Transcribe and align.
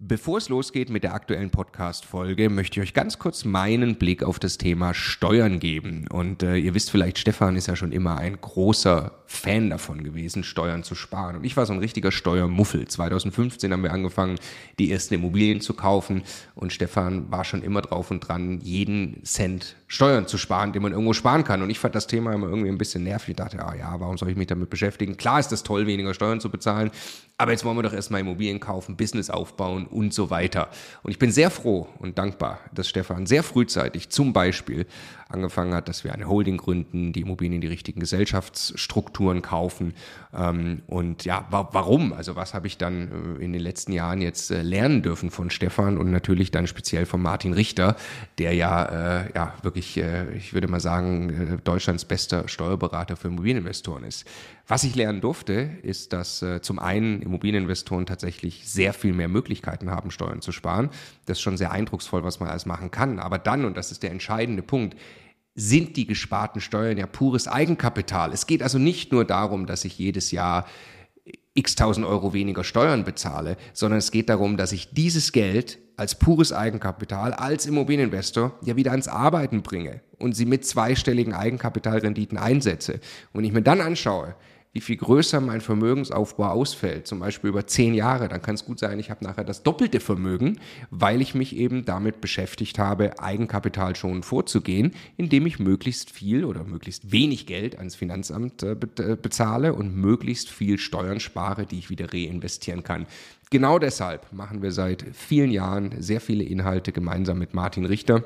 Bevor 0.00 0.38
es 0.38 0.48
losgeht 0.48 0.90
mit 0.90 1.02
der 1.02 1.12
aktuellen 1.12 1.50
Podcast-Folge, 1.50 2.50
möchte 2.50 2.78
ich 2.78 2.86
euch 2.86 2.94
ganz 2.94 3.18
kurz 3.18 3.44
meinen 3.44 3.96
Blick 3.96 4.22
auf 4.22 4.38
das 4.38 4.56
Thema 4.56 4.94
Steuern 4.94 5.58
geben. 5.58 6.06
Und 6.08 6.44
äh, 6.44 6.54
ihr 6.56 6.72
wisst 6.74 6.92
vielleicht, 6.92 7.18
Stefan 7.18 7.56
ist 7.56 7.66
ja 7.66 7.74
schon 7.74 7.90
immer 7.90 8.16
ein 8.16 8.40
großer 8.40 9.10
Fan 9.26 9.70
davon 9.70 10.04
gewesen, 10.04 10.44
Steuern 10.44 10.84
zu 10.84 10.94
sparen. 10.94 11.34
Und 11.34 11.44
ich 11.44 11.56
war 11.56 11.66
so 11.66 11.72
ein 11.72 11.80
richtiger 11.80 12.12
Steuermuffel. 12.12 12.86
2015 12.86 13.72
haben 13.72 13.82
wir 13.82 13.92
angefangen, 13.92 14.38
die 14.78 14.92
ersten 14.92 15.14
Immobilien 15.14 15.60
zu 15.60 15.74
kaufen. 15.74 16.22
Und 16.54 16.72
Stefan 16.72 17.32
war 17.32 17.44
schon 17.44 17.64
immer 17.64 17.82
drauf 17.82 18.12
und 18.12 18.20
dran, 18.20 18.60
jeden 18.60 19.24
Cent 19.24 19.74
Steuern 19.90 20.26
zu 20.26 20.36
sparen, 20.36 20.72
den 20.74 20.82
man 20.82 20.92
irgendwo 20.92 21.14
sparen 21.14 21.44
kann. 21.44 21.62
Und 21.62 21.70
ich 21.70 21.78
fand 21.78 21.94
das 21.94 22.06
Thema 22.06 22.34
immer 22.34 22.46
irgendwie 22.46 22.68
ein 22.68 22.76
bisschen 22.76 23.04
nervig. 23.04 23.30
Ich 23.30 23.36
dachte, 23.36 23.64
ah 23.64 23.74
ja, 23.74 23.98
warum 23.98 24.18
soll 24.18 24.28
ich 24.28 24.36
mich 24.36 24.46
damit 24.46 24.68
beschäftigen? 24.68 25.16
Klar 25.16 25.40
ist 25.40 25.50
es 25.50 25.62
toll, 25.62 25.86
weniger 25.86 26.12
Steuern 26.12 26.40
zu 26.40 26.50
bezahlen. 26.50 26.90
Aber 27.40 27.52
jetzt 27.52 27.64
wollen 27.64 27.76
wir 27.76 27.84
doch 27.84 27.92
erstmal 27.92 28.20
Immobilien 28.20 28.58
kaufen, 28.58 28.96
Business 28.96 29.30
aufbauen 29.30 29.86
und 29.86 30.12
so 30.12 30.28
weiter. 30.28 30.68
Und 31.04 31.12
ich 31.12 31.20
bin 31.20 31.30
sehr 31.30 31.50
froh 31.50 31.88
und 32.00 32.18
dankbar, 32.18 32.58
dass 32.74 32.88
Stefan 32.88 33.26
sehr 33.26 33.44
frühzeitig 33.44 34.10
zum 34.10 34.32
Beispiel 34.32 34.86
angefangen 35.28 35.72
hat, 35.72 35.88
dass 35.88 36.02
wir 36.02 36.12
eine 36.12 36.26
Holding 36.26 36.56
gründen, 36.56 37.12
die 37.12 37.20
Immobilien 37.20 37.54
in 37.54 37.60
die 37.60 37.68
richtigen 37.68 38.00
Gesellschaftsstrukturen 38.00 39.42
kaufen. 39.42 39.94
Ähm, 40.34 40.82
und 40.88 41.24
ja, 41.24 41.46
wa 41.50 41.68
warum? 41.72 42.12
Also 42.12 42.34
was 42.34 42.54
habe 42.54 42.66
ich 42.66 42.76
dann 42.76 43.36
äh, 43.38 43.44
in 43.44 43.52
den 43.52 43.62
letzten 43.62 43.92
Jahren 43.92 44.20
jetzt 44.20 44.50
äh, 44.50 44.62
lernen 44.62 45.02
dürfen 45.02 45.30
von 45.30 45.50
Stefan 45.50 45.96
und 45.96 46.10
natürlich 46.10 46.50
dann 46.50 46.66
speziell 46.66 47.06
von 47.06 47.22
Martin 47.22 47.52
Richter, 47.52 47.96
der 48.38 48.54
ja, 48.54 49.20
äh, 49.20 49.32
ja 49.34 49.54
wirklich, 49.62 49.77
äh, 49.96 50.32
ich 50.32 50.52
würde 50.52 50.68
mal 50.68 50.80
sagen, 50.80 51.30
äh, 51.30 51.56
Deutschlands 51.62 52.04
bester 52.04 52.48
Steuerberater 52.48 53.16
für 53.16 53.28
Immobilieninvestoren 53.28 54.04
ist. 54.04 54.26
Was 54.66 54.84
ich 54.84 54.94
lernen 54.94 55.20
durfte, 55.20 55.70
ist, 55.82 56.12
dass 56.12 56.42
äh, 56.42 56.60
zum 56.60 56.78
einen 56.78 57.22
Immobilieninvestoren 57.22 58.06
tatsächlich 58.06 58.68
sehr 58.68 58.92
viel 58.92 59.12
mehr 59.12 59.28
Möglichkeiten 59.28 59.90
haben, 59.90 60.10
Steuern 60.10 60.42
zu 60.42 60.52
sparen. 60.52 60.90
Das 61.26 61.38
ist 61.38 61.42
schon 61.42 61.56
sehr 61.56 61.72
eindrucksvoll, 61.72 62.24
was 62.24 62.40
man 62.40 62.48
alles 62.48 62.66
machen 62.66 62.90
kann. 62.90 63.18
Aber 63.18 63.38
dann, 63.38 63.64
und 63.64 63.76
das 63.76 63.92
ist 63.92 64.02
der 64.02 64.10
entscheidende 64.10 64.62
Punkt, 64.62 64.96
sind 65.54 65.96
die 65.96 66.06
gesparten 66.06 66.60
Steuern 66.60 66.98
ja 66.98 67.06
pures 67.06 67.48
Eigenkapital. 67.48 68.32
Es 68.32 68.46
geht 68.46 68.62
also 68.62 68.78
nicht 68.78 69.12
nur 69.12 69.24
darum, 69.24 69.66
dass 69.66 69.84
ich 69.84 69.98
jedes 69.98 70.30
Jahr 70.30 70.66
x 71.54 71.74
tausend 71.74 72.06
Euro 72.06 72.32
weniger 72.32 72.64
Steuern 72.64 73.04
bezahle, 73.04 73.56
sondern 73.72 73.98
es 73.98 74.10
geht 74.10 74.28
darum, 74.28 74.56
dass 74.56 74.72
ich 74.72 74.90
dieses 74.94 75.32
Geld 75.32 75.78
als 75.98 76.14
pures 76.14 76.52
Eigenkapital, 76.52 77.32
als 77.32 77.66
Immobilieninvestor 77.66 78.52
ja 78.62 78.76
wieder 78.76 78.92
ans 78.92 79.08
Arbeiten 79.08 79.62
bringe 79.62 80.00
und 80.18 80.34
sie 80.34 80.46
mit 80.46 80.64
zweistelligen 80.64 81.34
Eigenkapitalrenditen 81.34 82.38
einsetze. 82.38 83.00
Und 83.32 83.44
ich 83.44 83.52
mir 83.52 83.62
dann 83.62 83.80
anschaue, 83.80 84.34
wie 84.72 84.80
viel 84.80 84.96
größer 84.96 85.40
mein 85.40 85.60
Vermögensaufbau 85.60 86.50
ausfällt, 86.50 87.06
zum 87.06 87.20
Beispiel 87.20 87.50
über 87.50 87.66
zehn 87.66 87.94
Jahre, 87.94 88.28
dann 88.28 88.42
kann 88.42 88.54
es 88.54 88.64
gut 88.64 88.78
sein, 88.78 88.98
ich 88.98 89.10
habe 89.10 89.24
nachher 89.24 89.44
das 89.44 89.62
doppelte 89.62 89.98
Vermögen, 89.98 90.60
weil 90.90 91.22
ich 91.22 91.34
mich 91.34 91.56
eben 91.56 91.84
damit 91.84 92.20
beschäftigt 92.20 92.78
habe, 92.78 93.18
Eigenkapital 93.18 93.96
schon 93.96 94.22
vorzugehen, 94.22 94.94
indem 95.16 95.46
ich 95.46 95.58
möglichst 95.58 96.10
viel 96.10 96.44
oder 96.44 96.64
möglichst 96.64 97.10
wenig 97.10 97.46
Geld 97.46 97.78
ans 97.78 97.96
Finanzamt 97.96 98.62
äh, 98.62 98.72
äh, 98.72 99.16
bezahle 99.16 99.72
und 99.72 99.96
möglichst 99.96 100.50
viel 100.50 100.78
Steuern 100.78 101.18
spare, 101.18 101.64
die 101.64 101.78
ich 101.78 101.90
wieder 101.90 102.12
reinvestieren 102.12 102.84
kann. 102.84 103.06
Genau 103.50 103.78
deshalb 103.78 104.32
machen 104.32 104.62
wir 104.62 104.72
seit 104.72 105.04
vielen 105.12 105.50
Jahren 105.50 106.02
sehr 106.02 106.20
viele 106.20 106.44
Inhalte 106.44 106.92
gemeinsam 106.92 107.38
mit 107.38 107.54
Martin 107.54 107.86
Richter 107.86 108.22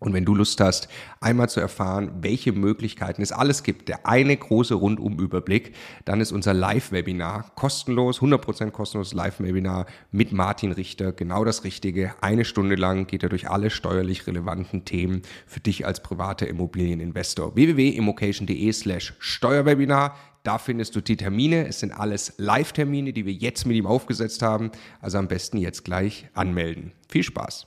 und 0.00 0.12
wenn 0.12 0.24
du 0.24 0.34
Lust 0.34 0.60
hast, 0.60 0.88
einmal 1.20 1.48
zu 1.48 1.60
erfahren, 1.60 2.12
welche 2.20 2.52
Möglichkeiten 2.52 3.20
es 3.20 3.32
alles 3.32 3.64
gibt, 3.64 3.88
der 3.88 4.06
eine 4.06 4.36
große 4.36 4.74
Rundumüberblick, 4.74 5.74
dann 6.04 6.20
ist 6.20 6.30
unser 6.30 6.54
Live-Webinar 6.54 7.50
kostenlos, 7.56 8.20
100% 8.20 8.70
kostenloses 8.70 9.12
Live-Webinar 9.14 9.86
mit 10.12 10.32
Martin 10.32 10.70
Richter 10.70 11.12
genau 11.12 11.44
das 11.44 11.64
Richtige. 11.64 12.14
Eine 12.20 12.44
Stunde 12.44 12.76
lang 12.76 13.08
geht 13.08 13.24
er 13.24 13.28
durch 13.28 13.50
alle 13.50 13.70
steuerlich 13.70 14.26
relevanten 14.26 14.84
Themen 14.84 15.22
für 15.46 15.60
dich 15.60 15.84
als 15.84 16.00
privater 16.02 16.46
Immobilieninvestor. 16.46 17.56
www.immocation.de 17.56 18.72
slash 18.72 19.14
Steuerwebinar. 19.18 20.14
Da 20.48 20.56
findest 20.56 20.96
du 20.96 21.02
die 21.02 21.18
Termine. 21.18 21.66
Es 21.66 21.80
sind 21.80 21.92
alles 21.92 22.32
Live-Termine, 22.38 23.12
die 23.12 23.26
wir 23.26 23.34
jetzt 23.34 23.66
mit 23.66 23.76
ihm 23.76 23.84
aufgesetzt 23.84 24.40
haben. 24.40 24.70
Also 25.02 25.18
am 25.18 25.28
besten 25.28 25.58
jetzt 25.58 25.84
gleich 25.84 26.26
anmelden. 26.32 26.92
Viel 27.06 27.22
Spaß! 27.22 27.66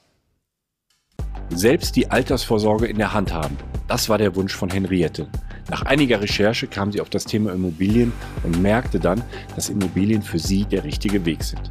selbst 1.54 1.96
die 1.96 2.10
Altersvorsorge 2.10 2.88
in 2.88 2.98
der 2.98 3.14
Hand 3.14 3.34
haben. 3.34 3.58
Das 3.88 4.10
war 4.10 4.18
der 4.18 4.36
Wunsch 4.36 4.56
von 4.56 4.70
Henriette. 4.70 5.30
Nach 5.70 5.84
einiger 5.84 6.22
Recherche 6.22 6.68
kam 6.68 6.92
sie 6.92 7.02
auf 7.02 7.10
das 7.10 7.26
Thema 7.26 7.54
Immobilien 7.54 8.12
und 8.44 8.62
merkte 8.62 9.00
dann, 9.00 9.24
dass 9.56 9.70
Immobilien 9.70 10.22
für 10.22 10.40
sie 10.40 10.66
der 10.66 10.84
richtige 10.84 11.26
Weg 11.26 11.44
sind. 11.44 11.70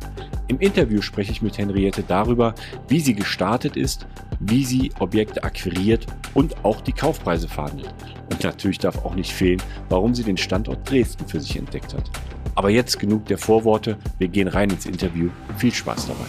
Im 0.48 0.58
Interview 0.58 1.00
spreche 1.00 1.32
ich 1.32 1.42
mit 1.42 1.58
Henriette 1.58 2.02
darüber, 2.06 2.54
wie 2.88 3.00
sie 3.00 3.14
gestartet 3.14 3.76
ist, 3.76 4.06
wie 4.40 4.64
sie 4.64 4.90
Objekte 4.98 5.44
akquiriert 5.44 6.06
und 6.34 6.64
auch 6.64 6.80
die 6.80 6.92
Kaufpreise 6.92 7.48
verhandelt. 7.48 7.94
Und 8.30 8.42
natürlich 8.42 8.78
darf 8.78 9.04
auch 9.04 9.14
nicht 9.14 9.32
fehlen, 9.32 9.62
warum 9.88 10.14
sie 10.14 10.24
den 10.24 10.36
Standort 10.36 10.88
Dresden 10.90 11.26
für 11.26 11.40
sich 11.40 11.56
entdeckt 11.56 11.94
hat. 11.94 12.10
Aber 12.54 12.70
jetzt 12.70 12.98
genug 12.98 13.26
der 13.26 13.38
Vorworte, 13.38 13.96
wir 14.18 14.28
gehen 14.28 14.48
rein 14.48 14.70
ins 14.70 14.86
Interview. 14.86 15.30
Viel 15.56 15.72
Spaß 15.72 16.08
dabei 16.08 16.26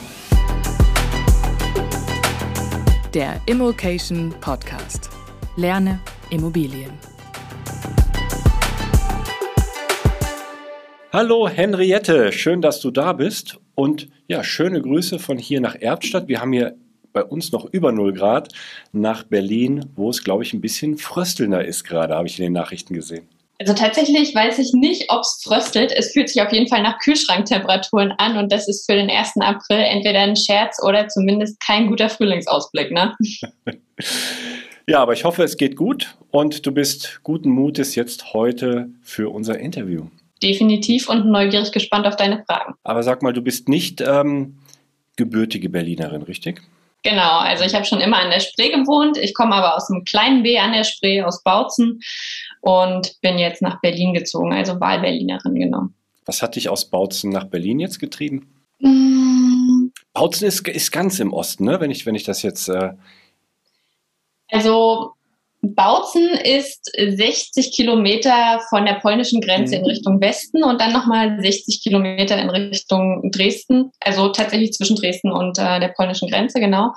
der 3.14 3.42
Immokation 3.46 4.34
Podcast. 4.40 5.10
Lerne 5.58 6.00
Immobilien. 6.30 7.11
Hallo 11.14 11.50
Henriette, 11.50 12.32
schön, 12.32 12.62
dass 12.62 12.80
du 12.80 12.90
da 12.90 13.12
bist 13.12 13.60
und 13.76 14.08
ja, 14.28 14.46
schöne 14.46 14.82
Grüße 14.82 15.20
von 15.20 15.38
hier 15.38 15.60
nach 15.60 15.76
Erbstadt. 15.76 16.30
Wir 16.30 16.40
haben 16.40 16.54
hier 16.54 16.78
bei 17.12 17.22
uns 17.22 17.52
noch 17.52 17.66
über 17.66 17.92
0 17.92 18.14
Grad 18.14 18.48
nach 18.94 19.24
Berlin, 19.24 19.86
wo 19.96 20.10
es, 20.10 20.24
glaube 20.24 20.44
ich, 20.44 20.54
ein 20.54 20.62
bisschen 20.62 20.98
fröstelnder 20.98 21.66
ist 21.66 21.84
gerade, 21.84 22.16
habe 22.16 22.28
ich 22.28 22.40
in 22.40 22.44
den 22.44 22.54
Nachrichten 22.54 22.94
gesehen. 22.94 23.28
Also 23.60 23.74
tatsächlich 23.74 24.34
weiß 24.34 24.58
ich 24.58 24.72
nicht, 24.74 25.12
ob 25.12 25.20
es 25.20 25.42
fröstelt. 25.44 25.92
Es 25.92 26.14
fühlt 26.14 26.30
sich 26.30 26.42
auf 26.42 26.52
jeden 26.52 26.68
Fall 26.68 26.82
nach 26.82 26.98
Kühlschranktemperaturen 27.00 28.12
an 28.14 28.38
und 28.38 28.52
das 28.52 28.68
ist 28.68 28.90
für 28.90 28.96
den 28.96 29.10
1. 29.10 29.34
April 29.42 29.82
entweder 29.82 30.22
ein 30.22 30.36
Scherz 30.36 30.82
oder 30.82 31.10
zumindest 31.10 31.60
kein 31.60 31.88
guter 31.88 32.10
Frühlingsausblick. 32.10 32.92
Ne? 32.92 33.16
ja, 34.88 35.00
aber 35.00 35.14
ich 35.14 35.24
hoffe, 35.24 35.44
es 35.44 35.58
geht 35.58 35.76
gut 35.76 36.16
und 36.32 36.66
du 36.66 36.72
bist 36.72 37.22
guten 37.24 37.50
Mutes 37.50 37.96
jetzt 37.96 38.34
heute 38.34 38.90
für 39.02 39.30
unser 39.30 39.60
Interview. 39.60 40.08
Definitiv 40.42 41.08
und 41.08 41.28
neugierig 41.28 41.72
gespannt 41.72 42.08
auf 42.08 42.16
deine 42.16 42.44
Fragen. 42.46 42.74
Aber 42.84 43.04
sag 43.04 43.22
mal, 43.22 43.34
du 43.34 43.42
bist 43.42 43.70
nicht 43.70 44.02
ähm, 44.02 44.58
gebürtige 45.16 45.70
Berlinerin, 45.70 46.24
richtig? 46.24 46.62
Genau, 47.04 47.40
also 47.40 47.64
ich 47.64 47.74
habe 47.74 47.86
schon 47.86 48.02
immer 48.02 48.18
an 48.18 48.30
der 48.30 48.40
Spree 48.40 48.70
gewohnt. 48.70 49.18
Ich 49.18 49.34
komme 49.34 49.56
aber 49.56 49.76
aus 49.76 49.90
einem 49.90 50.04
kleinen 50.04 50.44
B 50.44 50.58
an 50.60 50.72
der 50.72 50.84
Spree, 50.84 51.22
aus 51.22 51.44
Bautzen 51.44 52.00
und 52.62 53.20
bin 53.22 53.38
jetzt 53.38 53.62
nach 53.62 53.82
Berlin 53.82 54.14
gezogen, 54.14 54.54
also 54.54 54.80
Wahlberlinerin 54.80 55.56
genommen. 55.56 55.96
Was 56.26 56.42
hat 56.42 56.56
dich 56.56 56.70
aus 56.70 56.90
Bautzen 56.90 57.32
nach 57.32 57.46
Berlin 57.46 57.80
jetzt 57.80 58.00
getrieben? 58.00 58.48
Mm. 58.80 59.88
Bautzen 60.14 60.48
ist, 60.48 60.68
ist 60.68 60.92
ganz 60.92 61.20
im 61.20 61.34
Osten, 61.34 61.66
ne? 61.66 61.80
wenn, 61.80 61.90
ich, 61.90 62.06
wenn 62.06 62.16
ich 62.16 62.24
das 62.24 62.42
jetzt. 62.42 62.68
Äh 62.68 62.94
also 64.52 65.16
Bautzen 65.64 66.28
ist 66.30 66.92
60 66.98 67.72
Kilometer 67.72 68.62
von 68.72 68.84
der 68.84 68.96
polnischen 68.96 69.42
Grenze 69.42 69.76
mhm. 69.76 69.84
in 69.84 69.90
Richtung 69.92 70.20
Westen 70.20 70.64
und 70.64 70.82
dann 70.82 70.92
nochmal 70.92 71.40
60 71.40 71.84
Kilometer 71.84 72.36
in 72.40 72.50
Richtung 72.50 73.30
Dresden, 73.32 73.92
also 74.00 74.30
tatsächlich 74.30 74.72
zwischen 74.72 74.96
Dresden 74.96 75.32
und 75.32 75.60
äh, 75.60 75.80
der 75.80 75.90
polnischen 75.90 76.30
Grenze, 76.30 76.60
genau. 76.60 76.94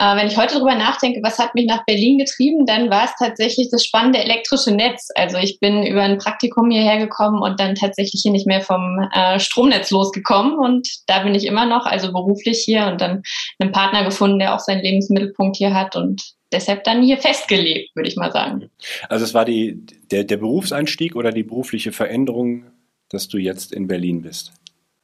Äh, 0.00 0.16
wenn 0.16 0.28
ich 0.28 0.38
heute 0.38 0.54
darüber 0.54 0.74
nachdenke, 0.74 1.20
was 1.22 1.38
hat 1.38 1.54
mich 1.54 1.66
nach 1.66 1.84
Berlin 1.84 2.16
getrieben, 2.16 2.64
dann 2.64 2.88
war 2.88 3.04
es 3.04 3.10
tatsächlich 3.18 3.68
das 3.70 3.84
spannende 3.84 4.20
elektrische 4.20 4.70
Netz. 4.70 5.08
Also 5.14 5.36
ich 5.36 5.60
bin 5.60 5.84
über 5.84 6.00
ein 6.00 6.16
Praktikum 6.16 6.70
hierher 6.70 6.96
gekommen 6.96 7.42
und 7.42 7.60
dann 7.60 7.74
tatsächlich 7.74 8.22
hier 8.22 8.32
nicht 8.32 8.46
mehr 8.46 8.62
vom 8.62 9.06
äh, 9.12 9.38
Stromnetz 9.38 9.90
losgekommen 9.90 10.58
und 10.58 10.88
da 11.06 11.22
bin 11.24 11.34
ich 11.34 11.44
immer 11.44 11.66
noch, 11.66 11.84
also 11.84 12.10
beruflich 12.10 12.62
hier 12.64 12.86
und 12.86 13.02
dann 13.02 13.20
einen 13.58 13.72
Partner 13.72 14.02
gefunden, 14.02 14.38
der 14.38 14.54
auch 14.54 14.60
seinen 14.60 14.82
Lebensmittelpunkt 14.82 15.58
hier 15.58 15.74
hat 15.74 15.94
und 15.94 16.37
deshalb 16.52 16.84
dann 16.84 17.02
hier 17.02 17.18
festgelebt, 17.18 17.94
würde 17.94 18.08
ich 18.08 18.16
mal 18.16 18.32
sagen. 18.32 18.70
Also 19.08 19.24
es 19.24 19.34
war 19.34 19.44
die, 19.44 19.84
der, 20.10 20.24
der 20.24 20.36
Berufseinstieg 20.36 21.16
oder 21.16 21.32
die 21.32 21.42
berufliche 21.42 21.92
Veränderung, 21.92 22.64
dass 23.08 23.28
du 23.28 23.38
jetzt 23.38 23.72
in 23.72 23.86
Berlin 23.86 24.22
bist? 24.22 24.52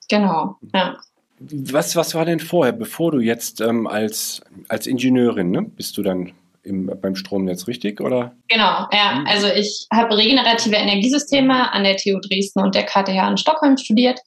Genau, 0.08 0.56
ja. 0.74 0.96
Was, 1.38 1.96
was 1.96 2.14
war 2.14 2.24
denn 2.24 2.40
vorher, 2.40 2.72
bevor 2.72 3.10
du 3.10 3.20
jetzt 3.20 3.60
ähm, 3.60 3.86
als, 3.86 4.42
als 4.68 4.86
Ingenieurin, 4.86 5.50
ne, 5.50 5.62
bist 5.62 5.96
du 5.98 6.02
dann 6.02 6.32
im, 6.62 6.86
beim 6.86 7.16
Stromnetz 7.16 7.66
richtig, 7.66 8.00
oder? 8.00 8.34
Genau, 8.48 8.86
ja. 8.92 9.18
Hm. 9.18 9.26
Also 9.26 9.48
ich 9.48 9.86
habe 9.92 10.16
regenerative 10.16 10.76
Energiesysteme 10.76 11.72
an 11.72 11.84
der 11.84 11.96
TU 11.96 12.18
Dresden 12.20 12.60
und 12.60 12.74
der 12.74 12.84
KTH 12.84 13.28
in 13.28 13.36
Stockholm 13.36 13.76
studiert. 13.76 14.20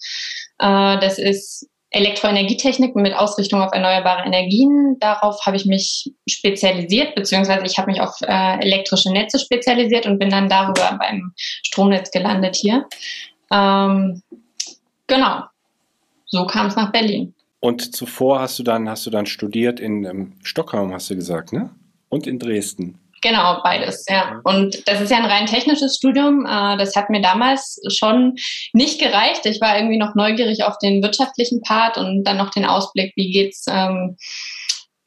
Äh, 0.60 1.00
das 1.00 1.18
ist 1.18 1.68
Elektroenergietechnik 1.90 2.96
mit 2.96 3.14
Ausrichtung 3.14 3.62
auf 3.62 3.72
erneuerbare 3.72 4.26
Energien. 4.26 4.98
Darauf 5.00 5.46
habe 5.46 5.56
ich 5.56 5.66
mich 5.66 6.12
spezialisiert, 6.28 7.16
beziehungsweise 7.16 7.66
ich 7.66 7.78
habe 7.78 7.90
mich 7.92 8.02
auf 8.02 8.16
äh, 8.22 8.60
elektrische 8.60 9.12
Netze 9.12 9.40
spezialisiert 9.40 10.06
und 10.06 10.20
bin 10.20 10.30
dann 10.30 10.50
darüber 10.50 10.98
beim 11.00 11.32
Stromnetz 11.38 12.12
gelandet 12.12 12.58
hier. 12.58 12.86
Ähm, 13.52 14.22
genau, 15.08 15.44
so 16.26 16.46
kam 16.46 16.68
es 16.68 16.76
nach 16.76 16.92
Berlin. 16.92 17.34
Und 17.62 17.96
zuvor 17.96 18.42
hast 18.42 18.60
du 18.60 18.64
dann, 18.64 18.90
hast 18.90 19.06
du 19.06 19.10
dann 19.10 19.26
studiert 19.26 19.80
in 19.80 20.04
ähm, 20.04 20.34
Stockholm, 20.44 20.94
hast 20.94 21.10
du 21.10 21.16
gesagt, 21.16 21.54
ne? 21.54 21.70
Und 22.10 22.28
in 22.28 22.38
Dresden. 22.40 23.00
Genau, 23.22 23.62
beides, 23.64 24.06
ja. 24.08 24.40
Und 24.44 24.88
das 24.88 25.02
ist 25.02 25.10
ja 25.10 25.18
ein 25.18 25.26
rein 25.26 25.48
technisches 25.48 25.96
Studium. 25.98 26.46
Äh, 26.46 26.78
das 26.78 26.96
hat 26.96 27.10
mir 27.10 27.22
damals 27.22 27.80
schon 27.90 28.36
nicht 28.74 29.00
gereicht. 29.00 29.46
Ich 29.46 29.60
war 29.60 29.78
irgendwie 29.78 29.98
noch 29.98 30.14
neugierig 30.14 30.64
auf 30.64 30.78
den 30.78 31.02
wirtschaftlichen 31.02 31.62
Part 31.62 31.98
und 31.98 32.24
dann 32.24 32.38
noch 32.38 32.52
den 32.52 32.66
Ausblick, 32.66 33.14
wie 33.16 33.32
geht's 33.32 33.66
ähm, 33.70 34.18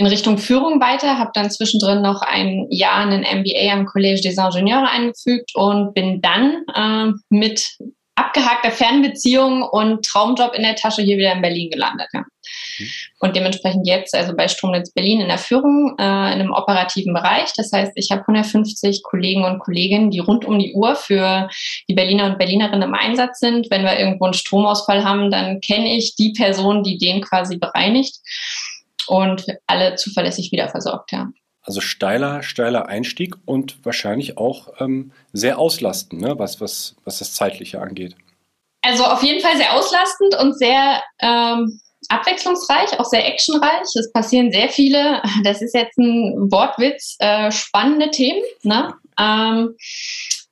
in 0.00 0.06
Richtung 0.06 0.38
Führung 0.38 0.80
weiter, 0.80 1.18
habe 1.18 1.30
dann 1.34 1.50
zwischendrin 1.50 2.00
noch 2.00 2.22
ein 2.22 2.66
Jahr 2.70 2.96
einen 2.96 3.20
MBA 3.20 3.70
am 3.70 3.86
Collège 3.86 4.22
des 4.22 4.38
Ingenieurs 4.38 4.88
eingefügt 4.90 5.50
und 5.54 5.92
bin 5.92 6.22
dann 6.22 6.64
äh, 6.74 7.12
mit 7.28 7.76
abgehackter 8.20 8.70
Fernbeziehung 8.70 9.62
und 9.62 10.04
Traumjob 10.04 10.54
in 10.54 10.62
der 10.62 10.76
Tasche 10.76 11.02
hier 11.02 11.16
wieder 11.16 11.32
in 11.32 11.40
Berlin 11.40 11.70
gelandet. 11.70 12.08
Ja. 12.12 12.20
Mhm. 12.20 12.86
Und 13.20 13.36
dementsprechend 13.36 13.86
jetzt, 13.86 14.14
also 14.14 14.36
bei 14.36 14.48
Stromnetz 14.48 14.92
Berlin 14.92 15.20
in 15.20 15.28
der 15.28 15.38
Führung, 15.38 15.96
äh, 15.98 16.02
in 16.02 16.40
einem 16.40 16.52
operativen 16.52 17.14
Bereich. 17.14 17.52
Das 17.56 17.72
heißt, 17.72 17.92
ich 17.94 18.10
habe 18.10 18.22
150 18.22 19.02
Kollegen 19.02 19.44
und 19.44 19.58
Kolleginnen, 19.58 20.10
die 20.10 20.18
rund 20.18 20.44
um 20.44 20.58
die 20.58 20.74
Uhr 20.74 20.96
für 20.96 21.48
die 21.88 21.94
Berliner 21.94 22.26
und 22.26 22.38
Berlinerinnen 22.38 22.88
im 22.88 22.94
Einsatz 22.94 23.40
sind. 23.40 23.70
Wenn 23.70 23.84
wir 23.84 23.98
irgendwo 23.98 24.26
einen 24.26 24.34
Stromausfall 24.34 25.04
haben, 25.04 25.30
dann 25.30 25.60
kenne 25.60 25.96
ich 25.96 26.14
die 26.16 26.32
Person, 26.32 26.82
die 26.82 26.98
den 26.98 27.22
quasi 27.22 27.56
bereinigt 27.56 28.16
und 29.06 29.44
alle 29.66 29.96
zuverlässig 29.96 30.52
wieder 30.52 30.68
versorgt, 30.68 31.12
ja. 31.12 31.28
Also 31.62 31.80
steiler, 31.80 32.42
steiler 32.42 32.88
Einstieg 32.88 33.36
und 33.44 33.84
wahrscheinlich 33.84 34.38
auch 34.38 34.80
ähm, 34.80 35.12
sehr 35.32 35.58
auslastend, 35.58 36.22
ne? 36.22 36.38
was, 36.38 36.60
was, 36.60 36.96
was 37.04 37.18
das 37.18 37.34
Zeitliche 37.34 37.80
angeht. 37.80 38.16
Also 38.82 39.04
auf 39.04 39.22
jeden 39.22 39.40
Fall 39.40 39.56
sehr 39.56 39.74
auslastend 39.74 40.34
und 40.40 40.58
sehr 40.58 41.02
ähm, 41.20 41.80
abwechslungsreich, 42.08 42.98
auch 42.98 43.04
sehr 43.04 43.26
actionreich. 43.26 43.86
Es 43.94 44.10
passieren 44.12 44.50
sehr 44.52 44.68
viele, 44.68 45.22
das 45.44 45.60
ist 45.60 45.74
jetzt 45.74 45.98
ein 45.98 46.50
Wortwitz, 46.50 47.16
äh, 47.18 47.50
spannende 47.50 48.10
Themen. 48.10 48.42
Ne? 48.62 48.94
Ähm, 49.18 49.76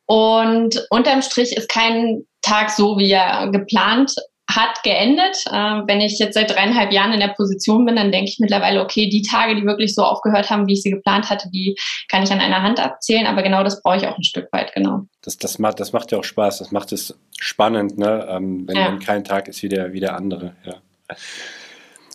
und 0.07 0.87
unterm 0.91 1.23
Strich 1.23 1.57
ist 1.57 1.69
kein 1.69 2.27
Tag 2.43 2.71
so, 2.71 2.99
wie 2.99 3.11
er 3.11 3.51
geplant 3.51 4.15
hat 4.49 4.83
geendet. 4.83 5.45
Äh, 5.47 5.83
wenn 5.87 6.01
ich 6.01 6.19
jetzt 6.19 6.35
seit 6.35 6.51
dreieinhalb 6.51 6.91
Jahren 6.91 7.13
in 7.13 7.21
der 7.21 7.29
Position 7.29 7.85
bin, 7.85 7.97
dann 7.97 8.11
denke 8.11 8.31
ich 8.31 8.39
mittlerweile, 8.39 8.83
okay, 8.83 9.09
die 9.09 9.23
Tage, 9.23 9.55
die 9.55 9.65
wirklich 9.65 9.95
so 9.95 10.03
aufgehört 10.03 10.51
haben, 10.51 10.67
wie 10.67 10.73
ich 10.73 10.83
sie 10.83 10.91
geplant 10.91 11.29
hatte, 11.29 11.51
die 11.51 11.77
kann 12.09 12.23
ich 12.23 12.33
an 12.33 12.41
einer 12.41 12.63
Hand 12.63 12.81
abzählen. 12.81 13.27
Aber 13.27 13.43
genau 13.43 13.63
das 13.63 13.83
brauche 13.83 13.99
ich 13.99 14.07
auch 14.07 14.17
ein 14.17 14.25
Stück 14.25 14.49
weit, 14.53 14.73
genau. 14.75 15.03
Das, 15.23 15.37
das, 15.37 15.59
macht, 15.59 15.81
das 15.81 15.93
macht 15.93 16.13
ja 16.13 16.19
auch 16.19 16.25
Spaß, 16.25 16.59
das 16.59 16.73
macht 16.73 16.93
es 16.93 17.19
spannend, 17.39 17.99
ne? 17.99 18.27
Ähm, 18.31 18.67
wenn, 18.67 18.77
ja. 18.77 18.87
wenn 18.87 18.99
kein 19.01 19.25
Tag 19.25 19.49
ist 19.49 19.63
wie 19.63 19.69
der, 19.69 19.93
wie 19.93 20.01
der 20.01 20.17
andere. 20.17 20.55
Ja. 20.65 20.75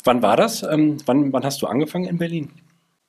Wann 0.04 0.22
war 0.22 0.36
das? 0.36 0.64
Ähm, 0.64 0.98
wann, 1.06 1.32
wann 1.32 1.46
hast 1.46 1.62
du 1.62 1.68
angefangen 1.68 2.06
in 2.06 2.18
Berlin? 2.18 2.52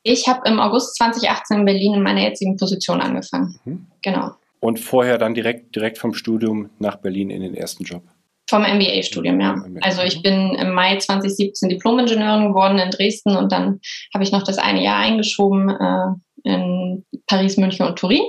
Ich 0.02 0.28
habe 0.28 0.46
im 0.46 0.60
August 0.60 0.96
2018 0.96 1.60
in 1.60 1.64
Berlin 1.64 1.94
in 1.94 2.02
meiner 2.02 2.20
jetzigen 2.20 2.56
Position 2.58 3.00
angefangen. 3.00 3.58
Mhm. 3.64 3.86
Genau. 4.02 4.32
Und 4.60 4.78
vorher 4.78 5.16
dann 5.16 5.34
direkt, 5.34 5.74
direkt 5.74 5.98
vom 5.98 6.12
Studium 6.12 6.70
nach 6.78 6.96
Berlin 6.96 7.30
in 7.30 7.42
den 7.42 7.54
ersten 7.54 7.84
Job? 7.84 8.02
Vom 8.48 8.62
MBA-Studium, 8.62 9.40
ja. 9.40 9.56
Also 9.80 10.02
ich 10.02 10.22
bin 10.22 10.54
im 10.54 10.72
Mai 10.72 10.98
2017 10.98 11.70
Diplom-Ingenieurin 11.70 12.48
geworden 12.48 12.78
in 12.78 12.90
Dresden 12.90 13.36
und 13.36 13.52
dann 13.52 13.80
habe 14.12 14.22
ich 14.22 14.32
noch 14.32 14.42
das 14.42 14.58
eine 14.58 14.82
Jahr 14.82 14.98
eingeschoben 14.98 15.70
äh, 15.70 16.50
in 16.50 17.04
Paris, 17.26 17.56
München 17.56 17.86
und 17.86 17.98
Turin. 17.98 18.22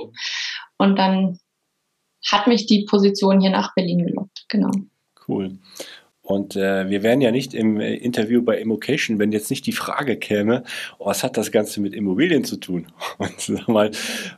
Und 0.78 0.98
dann 0.98 1.38
hat 2.30 2.46
mich 2.46 2.66
die 2.66 2.86
Position 2.88 3.40
hier 3.40 3.50
nach 3.50 3.74
Berlin 3.74 4.06
gelockt, 4.06 4.46
genau. 4.48 4.70
Cool. 5.28 5.58
Und 6.26 6.56
äh, 6.56 6.90
wir 6.90 7.04
wären 7.04 7.20
ja 7.20 7.30
nicht 7.30 7.54
im 7.54 7.78
äh, 7.78 7.94
Interview 7.94 8.42
bei 8.42 8.58
Immocation, 8.58 9.20
wenn 9.20 9.30
jetzt 9.30 9.48
nicht 9.48 9.64
die 9.64 9.72
Frage 9.72 10.16
käme, 10.16 10.64
oh, 10.98 11.06
was 11.06 11.22
hat 11.22 11.36
das 11.36 11.52
Ganze 11.52 11.80
mit 11.80 11.94
Immobilien 11.94 12.42
zu 12.42 12.56
tun? 12.56 12.88
Und 13.18 13.40
sag 13.40 13.68
mal, 13.68 13.92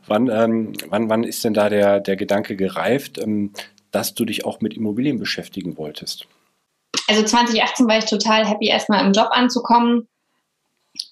wann, 0.05 0.29
ähm, 0.29 0.73
wann, 0.89 1.09
wann 1.09 1.23
ist 1.23 1.43
denn 1.43 1.55
da 1.55 1.67
der, 1.67 1.99
der 1.99 2.15
Gedanke 2.15 2.55
gereift, 2.55 3.17
ähm, 3.17 3.53
dass 3.91 4.13
du 4.13 4.25
dich 4.25 4.45
auch 4.45 4.61
mit 4.61 4.75
Immobilien 4.75 5.19
beschäftigen 5.19 5.77
wolltest? 5.77 6.27
Also 7.07 7.23
2018 7.23 7.87
war 7.87 7.97
ich 7.97 8.05
total 8.05 8.47
happy, 8.47 8.67
erstmal 8.67 9.05
im 9.05 9.13
Job 9.13 9.29
anzukommen. 9.31 10.07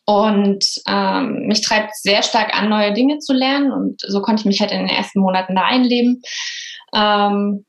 Und 0.06 0.65
ähm, 0.88 1.47
mich 1.47 1.62
treibt 1.62 1.95
sehr 1.95 2.24
stark 2.24 2.53
an, 2.56 2.69
neue 2.69 2.94
Dinge 2.94 3.19
zu 3.19 3.33
lernen. 3.33 3.71
Und 3.71 4.01
so 4.01 4.21
konnte 4.21 4.41
ich 4.41 4.45
mich 4.45 4.62
halt 4.62 4.71
in 4.71 4.79
den 4.79 4.89
ersten 4.89 5.19
Monaten 5.19 5.56
da 5.56 5.63
einleben. 5.63 6.21
Ähm, 6.95 7.65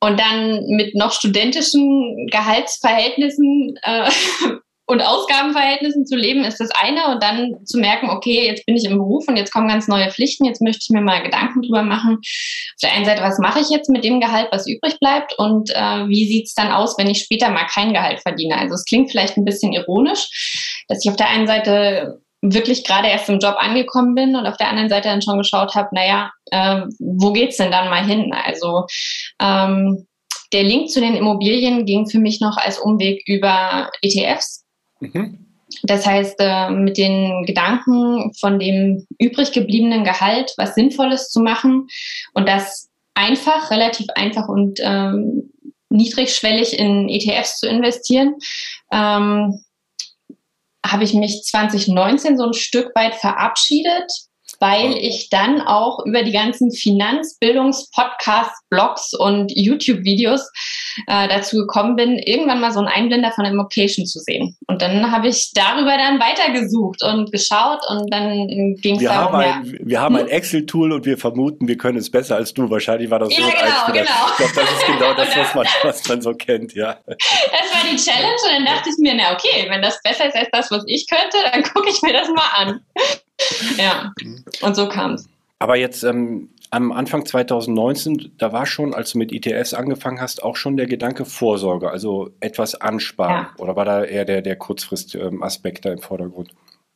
und 0.00 0.20
dann 0.20 0.66
mit 0.68 0.94
noch 0.94 1.12
studentischen 1.12 2.26
Gehaltsverhältnissen 2.30 3.78
äh, 3.82 4.10
und 4.86 5.00
Ausgabenverhältnissen 5.00 6.06
zu 6.06 6.16
leben 6.16 6.44
ist 6.44 6.60
das 6.60 6.70
eine 6.70 7.08
und 7.08 7.22
dann 7.22 7.64
zu 7.64 7.78
merken, 7.78 8.08
okay, 8.08 8.46
jetzt 8.46 8.64
bin 8.66 8.76
ich 8.76 8.84
im 8.84 8.98
Beruf 8.98 9.26
und 9.26 9.36
jetzt 9.36 9.52
kommen 9.52 9.68
ganz 9.68 9.88
neue 9.88 10.10
Pflichten, 10.10 10.44
jetzt 10.44 10.62
möchte 10.62 10.80
ich 10.82 10.90
mir 10.90 11.00
mal 11.00 11.22
Gedanken 11.22 11.62
drüber 11.62 11.82
machen. 11.82 12.18
Auf 12.18 12.80
der 12.82 12.92
einen 12.92 13.04
Seite, 13.04 13.22
was 13.22 13.38
mache 13.38 13.60
ich 13.60 13.68
jetzt 13.68 13.90
mit 13.90 14.04
dem 14.04 14.20
Gehalt, 14.20 14.48
was 14.52 14.68
übrig 14.68 14.98
bleibt 15.00 15.36
und 15.38 15.70
äh, 15.70 16.08
wie 16.08 16.28
sieht's 16.28 16.54
dann 16.54 16.70
aus, 16.70 16.96
wenn 16.98 17.10
ich 17.10 17.22
später 17.22 17.50
mal 17.50 17.66
kein 17.66 17.92
Gehalt 17.92 18.20
verdiene? 18.20 18.56
Also 18.58 18.74
es 18.74 18.84
klingt 18.84 19.10
vielleicht 19.10 19.36
ein 19.36 19.44
bisschen 19.44 19.72
ironisch, 19.72 20.84
dass 20.88 21.04
ich 21.04 21.10
auf 21.10 21.16
der 21.16 21.30
einen 21.30 21.48
Seite 21.48 22.20
wirklich 22.42 22.84
gerade 22.84 23.08
erst 23.08 23.28
im 23.28 23.40
Job 23.40 23.56
angekommen 23.58 24.14
bin 24.14 24.36
und 24.36 24.46
auf 24.46 24.56
der 24.56 24.68
anderen 24.68 24.88
Seite 24.88 25.08
dann 25.08 25.22
schon 25.22 25.38
geschaut 25.38 25.74
habe, 25.74 25.88
naja, 25.92 26.30
äh, 26.52 26.82
wo 27.00 27.32
geht's 27.32 27.56
denn 27.56 27.72
dann 27.72 27.90
mal 27.90 28.04
hin? 28.04 28.32
Also 28.32 28.86
ähm, 29.40 30.06
der 30.52 30.62
Link 30.62 30.90
zu 30.90 31.00
den 31.00 31.16
Immobilien 31.16 31.86
ging 31.86 32.08
für 32.08 32.18
mich 32.18 32.40
noch 32.40 32.56
als 32.56 32.78
Umweg 32.78 33.22
über 33.26 33.90
ETFs. 34.00 34.65
Mhm. 35.00 35.46
Das 35.82 36.06
heißt, 36.06 36.36
äh, 36.38 36.70
mit 36.70 36.96
den 36.96 37.44
Gedanken 37.44 38.32
von 38.34 38.58
dem 38.58 39.06
übrig 39.18 39.52
gebliebenen 39.52 40.04
Gehalt 40.04 40.54
was 40.56 40.74
Sinnvolles 40.74 41.28
zu 41.28 41.40
machen 41.40 41.88
und 42.34 42.48
das 42.48 42.88
einfach, 43.14 43.70
relativ 43.70 44.06
einfach 44.14 44.48
und 44.48 44.78
ähm, 44.82 45.50
niedrigschwellig 45.88 46.78
in 46.78 47.08
ETFs 47.08 47.58
zu 47.58 47.68
investieren, 47.68 48.34
ähm, 48.92 49.64
habe 50.84 51.04
ich 51.04 51.14
mich 51.14 51.42
2019 51.42 52.36
so 52.36 52.44
ein 52.44 52.54
Stück 52.54 52.94
weit 52.94 53.14
verabschiedet 53.16 54.10
weil 54.60 54.92
ich 54.96 55.28
dann 55.30 55.60
auch 55.60 56.04
über 56.04 56.22
die 56.22 56.32
ganzen 56.32 56.70
Finanzbildungspodcasts, 56.72 58.60
Blogs 58.70 59.14
und 59.14 59.52
YouTube-Videos 59.54 60.50
äh, 61.06 61.28
dazu 61.28 61.58
gekommen 61.58 61.96
bin, 61.96 62.18
irgendwann 62.18 62.60
mal 62.60 62.72
so 62.72 62.80
einen 62.80 62.88
Einblender 62.88 63.32
von 63.32 63.44
Immocation 63.44 64.06
zu 64.06 64.18
sehen. 64.20 64.56
Und 64.66 64.82
dann 64.82 65.10
habe 65.10 65.28
ich 65.28 65.52
darüber 65.54 65.96
dann 65.96 66.18
weitergesucht 66.20 67.02
und 67.02 67.30
geschaut 67.32 67.80
und 67.88 68.12
dann 68.12 68.74
ging 68.76 68.96
es 68.96 69.04
darum, 69.04 69.32
haben 69.32 69.64
ein, 69.64 69.78
Wir 69.82 70.00
haben 70.00 70.16
hm? 70.16 70.24
ein 70.24 70.28
Excel-Tool 70.28 70.92
und 70.92 71.06
wir 71.06 71.18
vermuten, 71.18 71.68
wir 71.68 71.76
können 71.76 71.98
es 71.98 72.10
besser 72.10 72.36
als 72.36 72.54
du. 72.54 72.70
Wahrscheinlich 72.70 73.10
war 73.10 73.18
das 73.18 73.34
so 73.34 73.40
ja, 73.40 73.48
ein 73.48 73.52
genau, 73.52 74.00
genau. 74.00 74.26
Ich 74.30 74.36
glaube, 74.36 74.52
das 74.54 74.72
ist 74.72 74.86
genau 74.86 75.14
das, 75.14 75.36
was 75.36 75.54
man, 75.54 75.66
was 75.82 76.08
man 76.08 76.22
so 76.22 76.34
kennt, 76.34 76.74
ja. 76.74 76.98
Das 77.06 77.16
war 77.16 77.90
die 77.90 77.96
Challenge 77.96 78.36
und 78.44 78.52
dann 78.52 78.64
dachte 78.64 78.90
ich 78.90 78.96
mir, 78.98 79.14
na 79.14 79.32
okay, 79.32 79.66
wenn 79.68 79.82
das 79.82 80.00
besser 80.02 80.26
ist 80.26 80.36
als 80.36 80.48
das, 80.52 80.70
was 80.70 80.84
ich 80.86 81.06
könnte, 81.08 81.36
dann 81.52 81.62
gucke 81.62 81.88
ich 81.90 82.00
mir 82.02 82.12
das 82.12 82.28
mal 82.28 82.48
an. 82.54 82.80
Ja, 83.78 84.12
und 84.62 84.74
so 84.74 84.88
kam 84.88 85.12
es. 85.12 85.28
Aber 85.58 85.76
jetzt 85.76 86.02
ähm, 86.02 86.50
am 86.70 86.92
Anfang 86.92 87.24
2019, 87.24 88.32
da 88.38 88.52
war 88.52 88.66
schon, 88.66 88.94
als 88.94 89.12
du 89.12 89.18
mit 89.18 89.32
ETFs 89.32 89.74
angefangen 89.74 90.20
hast, 90.20 90.42
auch 90.42 90.56
schon 90.56 90.76
der 90.76 90.86
Gedanke 90.86 91.24
Vorsorge, 91.24 91.90
also 91.90 92.30
etwas 92.40 92.74
ansparen. 92.74 93.46
Ja. 93.46 93.50
Oder 93.58 93.76
war 93.76 93.84
da 93.84 94.04
eher 94.04 94.24
der, 94.24 94.42
der 94.42 94.56
Kurzfristaspekt 94.56 95.84
da 95.84 95.92
im 95.92 95.98
Vordergrund? 95.98 96.50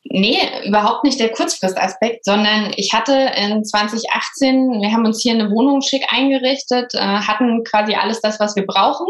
Nee, 0.05 0.39
überhaupt 0.67 1.05
nicht 1.05 1.21
der 1.21 1.31
Kurzfristaspekt, 1.31 2.25
sondern 2.25 2.73
ich 2.77 2.93
hatte 2.95 3.33
in 3.37 3.65
2018, 3.65 4.81
wir 4.81 4.93
haben 4.93 5.05
uns 5.05 5.21
hier 5.23 5.35
eine 5.35 5.51
Wohnung 5.51 5.83
schick 5.83 6.05
eingerichtet, 6.09 6.95
äh, 6.95 6.99
hatten 6.99 7.65
quasi 7.65 7.95
alles 7.95 8.21
das, 8.21 8.41
was 8.41 8.57
wir 8.57 8.67
brauchen. 8.67 9.07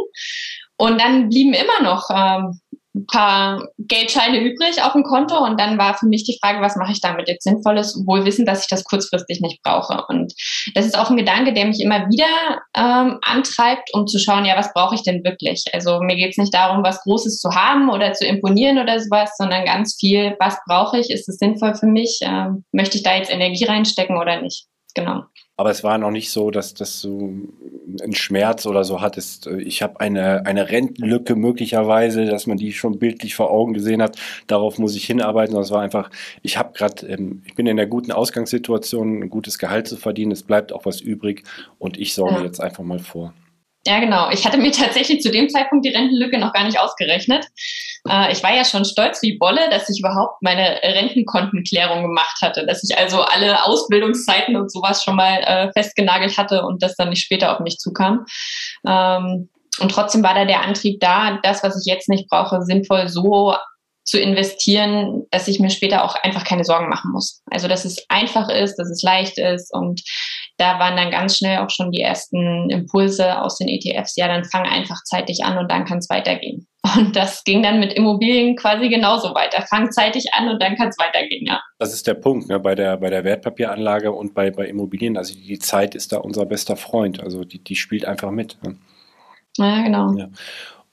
Und 0.77 1.01
dann 1.01 1.29
blieben 1.29 1.53
immer 1.53 1.83
noch 1.83 2.09
ähm, 2.11 2.61
ein 2.95 3.07
paar 3.07 3.69
Geldscheine 3.79 4.41
übrig 4.41 4.83
auf 4.83 4.93
dem 4.93 5.05
Konto 5.05 5.37
und 5.45 5.61
dann 5.61 5.79
war 5.79 5.95
für 5.95 6.07
mich 6.07 6.25
die 6.25 6.39
Frage, 6.41 6.61
was 6.61 6.77
mache 6.77 6.93
ich 6.93 7.01
damit 7.01 7.29
jetzt 7.29 7.45
Sinnvolles, 7.45 8.03
wohl 8.07 8.25
wissen, 8.25 8.47
dass 8.47 8.63
ich 8.63 8.69
das 8.69 8.85
kurzfristig 8.85 9.41
nicht 9.41 9.63
brauche. 9.63 10.05
Und 10.09 10.35
das 10.75 10.87
ist 10.87 10.99
auch 10.99 11.09
ein 11.09 11.17
Gedanke, 11.17 11.53
der 11.53 11.67
mich 11.67 11.81
immer 11.81 12.09
wieder 12.09 12.27
ähm, 12.77 13.19
antreibt, 13.23 13.91
um 13.95 14.07
zu 14.07 14.19
schauen, 14.19 14.45
ja, 14.45 14.57
was 14.57 14.73
brauche 14.73 14.97
ich 14.97 15.03
denn 15.03 15.23
wirklich? 15.23 15.65
Also 15.73 16.01
mir 16.01 16.17
geht 16.17 16.31
es 16.31 16.39
nicht 16.39 16.53
darum, 16.53 16.83
was 16.83 17.03
Großes 17.03 17.39
zu 17.39 17.51
haben 17.51 17.91
oder 17.91 18.13
zu 18.13 18.27
imponieren 18.27 18.79
oder 18.79 18.99
sowas, 18.99 19.31
sondern 19.37 19.65
ganz 19.65 19.97
viel, 19.99 20.35
was 20.41 20.59
brauche 20.67 20.99
ich? 20.99 21.11
Ist 21.11 21.29
es 21.29 21.37
sinnvoll 21.37 21.75
für 21.75 21.87
mich? 21.87 22.19
Ähm, 22.23 22.65
möchte 22.73 22.97
ich 22.97 23.05
da 23.05 23.15
jetzt 23.15 23.33
Energie 23.33 23.65
reinstecken 23.65 24.19
oder 24.19 24.41
nicht? 24.43 24.67
Genau. 24.95 25.23
Aber 25.61 25.69
es 25.69 25.85
war 25.85 25.99
noch 25.99 26.11
nicht 26.11 26.31
so, 26.31 26.51
dass, 26.51 26.73
dass 26.73 27.03
du 27.03 27.53
einen 28.03 28.15
Schmerz 28.15 28.65
oder 28.65 28.83
so 28.83 29.03
hattest. 29.03 29.47
Ich 29.47 29.83
habe 29.83 30.01
eine, 30.01 30.47
eine 30.47 30.71
Rentenlücke 30.71 31.37
möglicherweise, 31.37 32.25
dass 32.25 32.47
man 32.47 32.57
die 32.57 32.73
schon 32.73 32.99
bildlich 32.99 33.35
vor 33.35 33.51
Augen 33.51 33.75
gesehen 33.75 34.01
hat. 34.01 34.17
Darauf 34.47 34.79
muss 34.79 34.97
ich 34.97 35.05
hinarbeiten. 35.05 35.55
Das 35.55 35.71
war 35.71 35.83
einfach, 35.83 36.09
ich 36.41 36.57
habe 36.57 36.73
gerade, 36.73 37.07
ähm, 37.09 37.43
ich 37.45 37.57
bin 37.57 37.67
in 37.67 37.77
der 37.77 37.87
guten 37.87 38.11
Ausgangssituation, 38.11 39.25
ein 39.25 39.29
gutes 39.29 39.59
Gehalt 39.59 39.87
zu 39.87 39.99
verdienen. 39.99 40.33
Es 40.33 40.45
bleibt 40.45 40.73
auch 40.73 40.87
was 40.87 41.03
übrig 41.03 41.43
und 41.79 41.99
ich 41.99 42.15
sorge 42.15 42.37
ja. 42.37 42.45
jetzt 42.45 42.63
einfach 42.63 42.83
mal 42.83 42.99
vor. 42.99 43.35
Ja, 43.87 43.99
genau. 43.99 44.31
Ich 44.31 44.45
hatte 44.45 44.59
mir 44.59 44.73
tatsächlich 44.73 45.23
zu 45.23 45.31
dem 45.31 45.49
Zeitpunkt 45.49 45.87
die 45.87 45.91
Rentenlücke 45.91 46.39
noch 46.39 46.53
gar 46.53 46.65
nicht 46.65 46.79
ausgerechnet. 46.79 47.47
Äh, 48.09 48.33
ich 48.33 48.43
war 48.43 48.55
ja 48.55 48.65
schon 48.65 48.85
stolz 48.85 49.23
wie 49.23 49.39
Bolle, 49.39 49.71
dass 49.71 49.89
ich 49.89 50.01
überhaupt 50.01 50.43
meine 50.43 50.81
Rentenkontenklärung 50.83 52.03
gemacht 52.03 52.43
hatte, 52.43 52.67
dass 52.67 52.85
ich 52.85 52.97
also 52.99 53.23
alle 53.23 53.65
Ausbildungszeiten 53.65 54.57
und 54.57 54.71
sowas 54.71 55.03
schon 55.03 55.17
mal 55.17 55.41
äh, 55.43 55.73
festgenagelt 55.73 56.37
hatte 56.37 56.65
und 56.65 56.83
das 56.83 56.95
dann 56.97 57.09
nicht 57.09 57.23
später 57.23 57.55
auf 57.55 57.61
mich 57.61 57.79
zukam. 57.79 58.27
Ähm, 58.87 59.49
und 59.81 59.91
trotzdem 59.91 60.23
war 60.23 60.35
da 60.35 60.45
der 60.45 60.63
Antrieb 60.63 61.01
da, 61.01 61.39
das, 61.43 61.63
was 61.63 61.81
ich 61.81 61.91
jetzt 61.91 62.09
nicht 62.09 62.29
brauche, 62.29 62.63
sinnvoll 62.63 63.09
so 63.09 63.55
zu 64.05 64.19
investieren, 64.19 65.27
dass 65.31 65.49
ich 65.49 65.61
mir 65.61 65.71
später 65.71 66.05
auch 66.05 66.17
einfach 66.17 66.45
keine 66.45 66.65
Sorgen 66.65 66.89
machen 66.89 67.13
muss. 67.13 67.43
Also 67.51 67.69
dass 67.69 67.85
es 67.85 68.05
einfach 68.09 68.49
ist, 68.49 68.77
dass 68.77 68.91
es 68.91 69.03
leicht 69.03 69.39
ist 69.39 69.73
und 69.73 70.03
da 70.61 70.79
waren 70.79 70.97
dann 70.97 71.11
ganz 71.11 71.39
schnell 71.39 71.59
auch 71.59 71.71
schon 71.71 71.91
die 71.91 72.03
ersten 72.03 72.69
Impulse 72.69 73.41
aus 73.41 73.57
den 73.57 73.69
ETFs. 73.69 74.17
Ja, 74.17 74.29
dann 74.29 74.45
fang 74.45 74.67
einfach 74.67 75.03
zeitig 75.05 75.43
an 75.43 75.57
und 75.57 75.71
dann 75.71 75.87
kann 75.87 75.99
es 75.99 76.11
weitergehen. 76.11 76.67
Und 76.97 77.15
das 77.15 77.45
ging 77.45 77.63
dann 77.63 77.79
mit 77.81 77.93
Immobilien 77.93 78.57
quasi 78.57 78.89
genauso 78.89 79.35
weiter. 79.35 79.63
Fang 79.69 79.91
zeitig 79.91 80.33
an 80.33 80.49
und 80.49 80.63
dann 80.63 80.77
kann 80.77 80.89
es 80.89 80.99
weitergehen, 80.99 81.47
ja. 81.47 81.61
Das 81.79 81.93
ist 81.93 82.07
der 82.07 82.15
Punkt 82.15 82.49
ne? 82.49 82.59
bei, 82.59 82.75
der, 82.75 82.97
bei 82.97 83.11
der 83.11 83.25
Wertpapieranlage 83.25 84.13
und 84.13 84.35
bei, 84.35 84.51
bei 84.51 84.67
Immobilien. 84.67 85.17
Also 85.17 85.35
die 85.35 85.59
Zeit 85.59 85.95
ist 85.95 86.13
da 86.13 86.19
unser 86.19 86.47
bester 86.47 86.77
Freund. 86.77 87.23
Also 87.23 87.45
die, 87.45 87.63
die 87.63 87.77
spielt 87.77 88.05
einfach 88.05 88.31
mit. 88.31 88.59
Ne? 88.63 88.77
Ja, 89.57 89.83
genau. 89.83 90.15
Ja. 90.15 90.29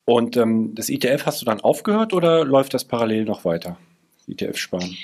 Und 0.06 0.38
ähm, 0.38 0.76
das 0.76 0.90
ETF 0.90 1.26
hast 1.26 1.42
du 1.42 1.46
dann 1.46 1.62
aufgehört 1.62 2.14
oder 2.14 2.46
läuft 2.46 2.74
das 2.74 2.86
parallel 2.86 3.26
noch 3.26 3.44
weiter? 3.44 3.78
ETF 4.28 4.58
sparen? 4.58 4.96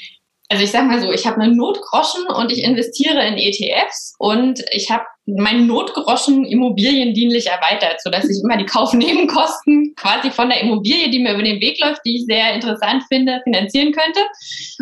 Also 0.53 0.65
ich 0.65 0.72
sag 0.72 0.86
mal 0.86 1.01
so, 1.01 1.12
ich 1.12 1.25
habe 1.25 1.41
eine 1.41 1.55
Notgroschen 1.55 2.27
und 2.27 2.51
ich 2.51 2.63
investiere 2.63 3.25
in 3.25 3.39
ETFs 3.39 4.13
und 4.19 4.63
ich 4.72 4.91
habe 4.91 5.03
meinen 5.25 5.65
Notgroschen 5.65 6.45
immobiliendienlich 6.45 7.48
erweitert, 7.48 8.00
sodass 8.03 8.29
ich 8.29 8.39
immer 8.43 8.55
die 8.55 8.67
Kaufnebenkosten 8.67 9.95
quasi 9.98 10.29
von 10.29 10.50
der 10.50 10.62
Immobilie, 10.62 11.10
die 11.10 11.17
mir 11.17 11.33
über 11.33 11.41
den 11.41 11.60
Weg 11.60 11.83
läuft, 11.83 12.01
die 12.05 12.17
ich 12.17 12.25
sehr 12.25 12.53
interessant 12.53 13.03
finde, 13.12 13.41
finanzieren 13.43 13.93
könnte. 13.93 14.19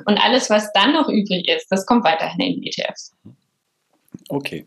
Und 0.05 0.17
alles, 0.21 0.49
was 0.49 0.69
dann 0.73 0.91
noch 0.91 1.07
übrig 1.07 1.47
ist, 1.47 1.67
das 1.69 1.85
kommt 1.85 2.03
weiterhin 2.03 2.41
in 2.41 2.63
ETFs. 2.63 3.13
Okay. 4.27 4.65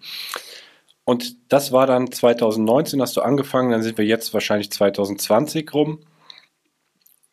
Und 1.04 1.36
das 1.50 1.70
war 1.70 1.86
dann 1.86 2.10
2019, 2.10 3.02
hast 3.02 3.14
du 3.18 3.20
angefangen, 3.20 3.72
dann 3.72 3.82
sind 3.82 3.98
wir 3.98 4.06
jetzt 4.06 4.32
wahrscheinlich 4.32 4.72
2020 4.72 5.74
rum, 5.74 6.00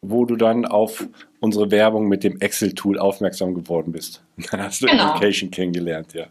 wo 0.02 0.26
du 0.26 0.36
dann 0.36 0.66
auf 0.66 1.08
unsere 1.40 1.72
Werbung 1.72 2.08
mit 2.08 2.24
dem 2.24 2.40
Excel-Tool 2.40 2.98
aufmerksam 2.98 3.54
geworden 3.54 3.92
bist. 3.92 4.24
Dann 4.52 4.62
hast 4.62 4.82
du 4.82 4.88
genau. 4.88 5.12
Education 5.12 5.52
kennengelernt, 5.52 6.14
ja. 6.14 6.26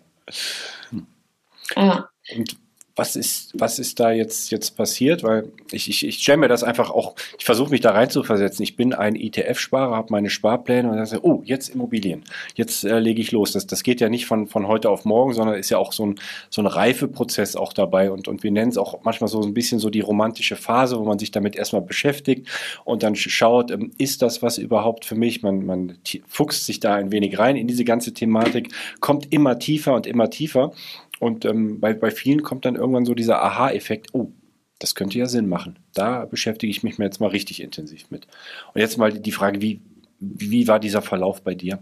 Ja. 1.76 2.08
Und 2.36 2.56
was 2.96 3.16
ist, 3.16 3.52
was 3.58 3.78
ist 3.78 4.00
da 4.00 4.10
jetzt, 4.10 4.50
jetzt 4.50 4.76
passiert? 4.76 5.22
Weil 5.22 5.50
ich, 5.70 5.88
ich, 5.88 6.06
ich 6.06 6.18
stelle 6.18 6.38
mir 6.38 6.48
das 6.48 6.62
einfach 6.64 6.90
auch, 6.90 7.14
ich 7.38 7.44
versuche 7.44 7.70
mich 7.70 7.80
da 7.80 7.92
rein 7.92 8.10
zu 8.10 8.22
versetzen. 8.22 8.62
Ich 8.62 8.76
bin 8.76 8.92
ein 8.92 9.16
ETF-Sparer, 9.16 9.96
habe 9.96 10.08
meine 10.10 10.30
Sparpläne 10.30 10.90
und 10.90 10.96
dann 10.96 11.06
sage, 11.06 11.24
oh, 11.24 11.42
jetzt 11.44 11.68
Immobilien. 11.68 12.24
Jetzt 12.54 12.84
äh, 12.84 12.98
lege 12.98 13.20
ich 13.20 13.32
los. 13.32 13.52
Das, 13.52 13.66
das 13.66 13.82
geht 13.82 14.00
ja 14.00 14.08
nicht 14.08 14.26
von, 14.26 14.46
von 14.46 14.66
heute 14.66 14.90
auf 14.90 15.04
morgen, 15.04 15.32
sondern 15.32 15.56
ist 15.56 15.70
ja 15.70 15.78
auch 15.78 15.92
so 15.92 16.06
ein, 16.06 16.16
so 16.50 16.62
ein 16.62 16.66
Reifeprozess 16.66 17.56
auch 17.56 17.72
dabei. 17.72 18.10
Und, 18.10 18.28
und 18.28 18.42
wir 18.42 18.50
nennen 18.50 18.70
es 18.70 18.78
auch 18.78 19.02
manchmal 19.02 19.28
so 19.28 19.40
ein 19.40 19.54
bisschen 19.54 19.78
so 19.78 19.90
die 19.90 20.00
romantische 20.00 20.56
Phase, 20.56 20.98
wo 20.98 21.04
man 21.04 21.18
sich 21.18 21.30
damit 21.30 21.56
erstmal 21.56 21.82
beschäftigt 21.82 22.48
und 22.84 23.02
dann 23.02 23.16
schaut, 23.16 23.70
ähm, 23.70 23.92
ist 23.98 24.22
das 24.22 24.42
was 24.42 24.58
überhaupt 24.58 25.04
für 25.04 25.14
mich? 25.14 25.42
Man, 25.42 25.64
man 25.64 25.98
fuchst 26.26 26.66
sich 26.66 26.80
da 26.80 26.94
ein 26.94 27.12
wenig 27.12 27.38
rein 27.38 27.56
in 27.56 27.66
diese 27.66 27.84
ganze 27.84 28.12
Thematik, 28.12 28.72
kommt 29.00 29.32
immer 29.32 29.58
tiefer 29.58 29.94
und 29.94 30.06
immer 30.06 30.30
tiefer. 30.30 30.72
Und 31.20 31.44
ähm, 31.44 31.78
bei, 31.80 31.92
bei 31.92 32.10
vielen 32.10 32.42
kommt 32.42 32.64
dann 32.64 32.76
irgendwann 32.76 33.04
so 33.04 33.14
dieser 33.14 33.42
Aha-Effekt, 33.42 34.08
oh, 34.14 34.32
das 34.78 34.94
könnte 34.94 35.18
ja 35.18 35.26
Sinn 35.26 35.48
machen. 35.48 35.78
Da 35.94 36.24
beschäftige 36.24 36.70
ich 36.70 36.82
mich 36.82 36.98
mir 36.98 37.04
jetzt 37.04 37.20
mal 37.20 37.28
richtig 37.28 37.62
intensiv 37.62 38.10
mit. 38.10 38.26
Und 38.74 38.80
jetzt 38.80 38.96
mal 38.96 39.12
die 39.12 39.30
Frage, 39.30 39.60
wie, 39.60 39.82
wie 40.18 40.66
war 40.66 40.80
dieser 40.80 41.02
Verlauf 41.02 41.42
bei 41.42 41.54
dir? 41.54 41.78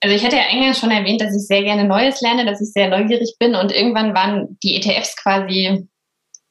Also 0.00 0.16
ich 0.16 0.24
hatte 0.24 0.36
ja 0.36 0.42
eingangs 0.50 0.80
schon 0.80 0.90
erwähnt, 0.90 1.20
dass 1.20 1.34
ich 1.34 1.46
sehr 1.46 1.62
gerne 1.62 1.84
Neues 1.84 2.20
lerne, 2.20 2.44
dass 2.44 2.60
ich 2.60 2.72
sehr 2.72 2.88
neugierig 2.88 3.36
bin 3.38 3.54
und 3.54 3.70
irgendwann 3.70 4.14
waren 4.14 4.58
die 4.64 4.74
ETFs 4.74 5.16
quasi 5.16 5.86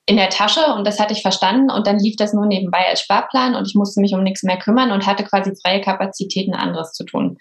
in 0.06 0.16
der 0.16 0.30
Tasche 0.30 0.74
und 0.74 0.88
das 0.88 1.02
hatte 1.02 1.14
ich 1.14 1.22
verstanden 1.22 1.70
und 1.70 1.86
dann 1.86 2.00
lief 2.00 2.16
das 2.16 2.34
nur 2.34 2.46
nebenbei 2.46 2.88
als 2.88 3.02
Sparplan 3.02 3.56
und 3.56 3.68
ich 3.68 3.76
musste 3.76 4.00
mich 4.00 4.14
um 4.14 4.24
nichts 4.24 4.44
mehr 4.44 4.58
kümmern 4.58 4.92
und 4.92 5.06
hatte 5.06 5.26
quasi 5.26 5.52
freie 5.62 5.82
Kapazitäten, 5.82 6.54
anderes 6.54 6.94
zu 6.94 7.04
tun. 7.04 7.38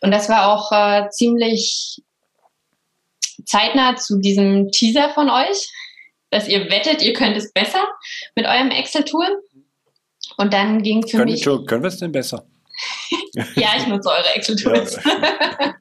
Und 0.00 0.10
das 0.10 0.28
war 0.28 0.52
auch 0.52 0.72
äh, 0.72 1.08
ziemlich 1.10 2.02
zeitnah 3.48 3.96
zu 3.96 4.18
diesem 4.18 4.70
Teaser 4.70 5.10
von 5.10 5.30
euch, 5.30 5.70
dass 6.30 6.48
ihr 6.48 6.70
wettet, 6.70 7.02
ihr 7.02 7.12
könnt 7.14 7.36
es 7.36 7.52
besser 7.52 7.86
mit 8.36 8.46
eurem 8.46 8.70
Excel-Tool. 8.70 9.42
Und 10.36 10.52
dann 10.52 10.82
ging 10.82 11.06
für 11.06 11.18
können, 11.18 11.32
mich. 11.32 11.42
Können 11.42 11.82
wir 11.82 11.88
es 11.88 11.98
denn 11.98 12.12
besser? 12.12 12.46
ja, 13.56 13.70
ich 13.76 13.86
nutze 13.86 14.10
eure 14.10 14.34
Excel-Tools. 14.34 15.00
Ja. 15.04 15.74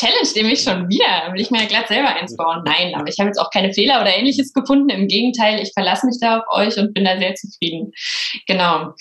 challenge 0.00 0.30
ihr 0.34 0.44
mich 0.44 0.62
schon 0.62 0.88
wieder. 0.88 1.32
Will 1.32 1.40
ich 1.40 1.50
mir 1.50 1.60
ja 1.62 1.66
glatt 1.66 1.88
selber 1.88 2.08
eins 2.08 2.36
bauen? 2.36 2.62
Nein, 2.64 2.94
aber 2.94 3.08
ich 3.08 3.18
habe 3.18 3.28
jetzt 3.28 3.38
auch 3.38 3.50
keine 3.50 3.72
Fehler 3.72 4.00
oder 4.00 4.16
ähnliches 4.16 4.52
gefunden. 4.52 4.88
Im 4.88 5.08
Gegenteil, 5.08 5.60
ich 5.60 5.72
verlasse 5.72 6.06
mich 6.06 6.18
da 6.20 6.38
auf 6.38 6.44
euch 6.50 6.78
und 6.78 6.94
bin 6.94 7.04
da 7.04 7.18
sehr 7.18 7.34
zufrieden. 7.34 7.92
Genau. 8.46 8.94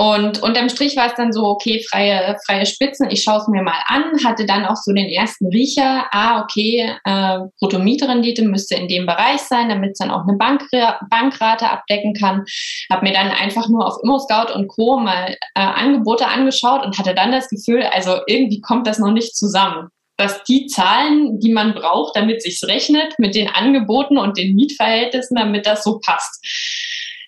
Und 0.00 0.42
unterm 0.42 0.70
Strich 0.70 0.96
war 0.96 1.08
es 1.08 1.14
dann 1.14 1.30
so, 1.30 1.44
okay, 1.44 1.84
freie, 1.90 2.34
freie 2.46 2.64
Spitzen, 2.64 3.10
ich 3.10 3.22
schaue 3.22 3.36
es 3.36 3.48
mir 3.48 3.62
mal 3.62 3.82
an, 3.84 4.04
hatte 4.24 4.46
dann 4.46 4.64
auch 4.64 4.76
so 4.76 4.94
den 4.94 5.10
ersten 5.10 5.48
Riecher, 5.48 6.06
ah, 6.10 6.40
okay, 6.40 6.90
äh, 7.04 7.38
Bruttomietrendite 7.58 8.42
müsste 8.44 8.76
in 8.76 8.88
dem 8.88 9.04
Bereich 9.04 9.42
sein, 9.42 9.68
damit 9.68 9.90
es 9.92 9.98
dann 9.98 10.10
auch 10.10 10.26
eine 10.26 10.38
Bank, 10.38 10.62
Bankrate 11.10 11.68
abdecken 11.68 12.14
kann. 12.14 12.46
Habe 12.90 13.04
mir 13.04 13.12
dann 13.12 13.28
einfach 13.28 13.68
nur 13.68 13.86
auf 13.86 13.98
ImmoScout 14.02 14.54
und 14.54 14.68
Co. 14.68 14.98
mal 14.98 15.36
äh, 15.54 15.60
Angebote 15.60 16.26
angeschaut 16.26 16.82
und 16.82 16.96
hatte 16.96 17.14
dann 17.14 17.30
das 17.30 17.50
Gefühl, 17.50 17.82
also 17.82 18.20
irgendwie 18.26 18.62
kommt 18.62 18.86
das 18.86 18.98
noch 18.98 19.12
nicht 19.12 19.36
zusammen 19.36 19.90
dass 20.16 20.44
die 20.44 20.66
Zahlen, 20.66 21.40
die 21.40 21.50
man 21.50 21.72
braucht, 21.72 22.14
damit 22.14 22.42
sich's 22.42 22.62
rechnet, 22.64 23.18
mit 23.18 23.34
den 23.34 23.48
Angeboten 23.48 24.18
und 24.18 24.36
den 24.36 24.54
Mietverhältnissen, 24.54 25.34
damit 25.34 25.64
das 25.64 25.82
so 25.82 25.98
passt. 25.98 26.44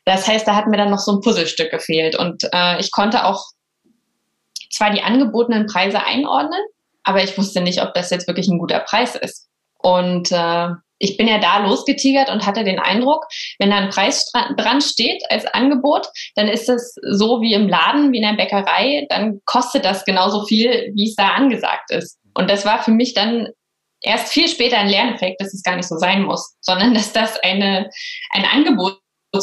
Das 0.05 0.27
heißt, 0.27 0.47
da 0.47 0.57
hat 0.57 0.67
mir 0.67 0.77
dann 0.77 0.91
noch 0.91 0.99
so 0.99 1.13
ein 1.13 1.21
Puzzlestück 1.21 1.71
gefehlt. 1.71 2.17
Und 2.17 2.45
äh, 2.53 2.81
ich 2.81 2.91
konnte 2.91 3.25
auch 3.25 3.45
zwar 4.71 4.91
die 4.91 5.03
angebotenen 5.03 5.67
Preise 5.67 6.05
einordnen, 6.05 6.61
aber 7.05 7.23
ich 7.23 7.37
wusste 7.37 7.61
nicht, 7.61 7.83
ob 7.83 7.95
das 7.95 8.11
jetzt 8.11 8.27
wirklich 8.27 8.49
ein 8.49 8.59
guter 8.59 8.81
Preis 8.81 9.15
ist. 9.15 9.49
Und 9.79 10.33
äh, 10.33 10.69
ich 10.99 11.17
bin 11.17 11.27
ja 11.27 11.39
da 11.39 11.59
losgetigert 11.59 12.31
und 12.31 12.47
hatte 12.47 12.63
den 12.63 12.79
Eindruck, 12.79 13.27
wenn 13.59 13.71
da 13.71 13.77
ein 13.77 13.91
Preis 13.91 14.31
dran 14.57 14.81
steht 14.81 15.21
als 15.31 15.47
Angebot, 15.47 16.07
dann 16.37 16.47
ist 16.47 16.69
es 16.69 16.95
so 17.11 17.41
wie 17.41 17.55
im 17.55 17.69
Laden, 17.69 18.13
wie 18.13 18.19
in 18.19 18.23
der 18.23 18.35
Bäckerei, 18.35 19.07
dann 19.09 19.41
kostet 19.45 19.85
das 19.85 20.05
genauso 20.05 20.45
viel, 20.47 20.93
wie 20.95 21.09
es 21.09 21.17
da 21.17 21.31
angesagt 21.31 21.91
ist. 21.91 22.21
Und 22.35 22.49
das 22.49 22.65
war 22.65 22.83
für 22.85 22.93
mich 22.93 23.15
dann 23.15 23.49
erst 24.01 24.33
viel 24.33 24.49
später 24.49 24.79
ein 24.79 24.89
Lerneffekt, 24.89 25.41
dass 25.41 25.53
es 25.53 25.65
gar 25.65 25.75
nicht 25.75 25.89
so 25.89 25.97
sein 25.97 26.23
muss, 26.23 26.57
sondern 26.61 26.95
dass 26.95 27.13
das 27.13 27.37
eine, 27.41 27.91
ein 28.31 28.45
Angebot 28.45 29.02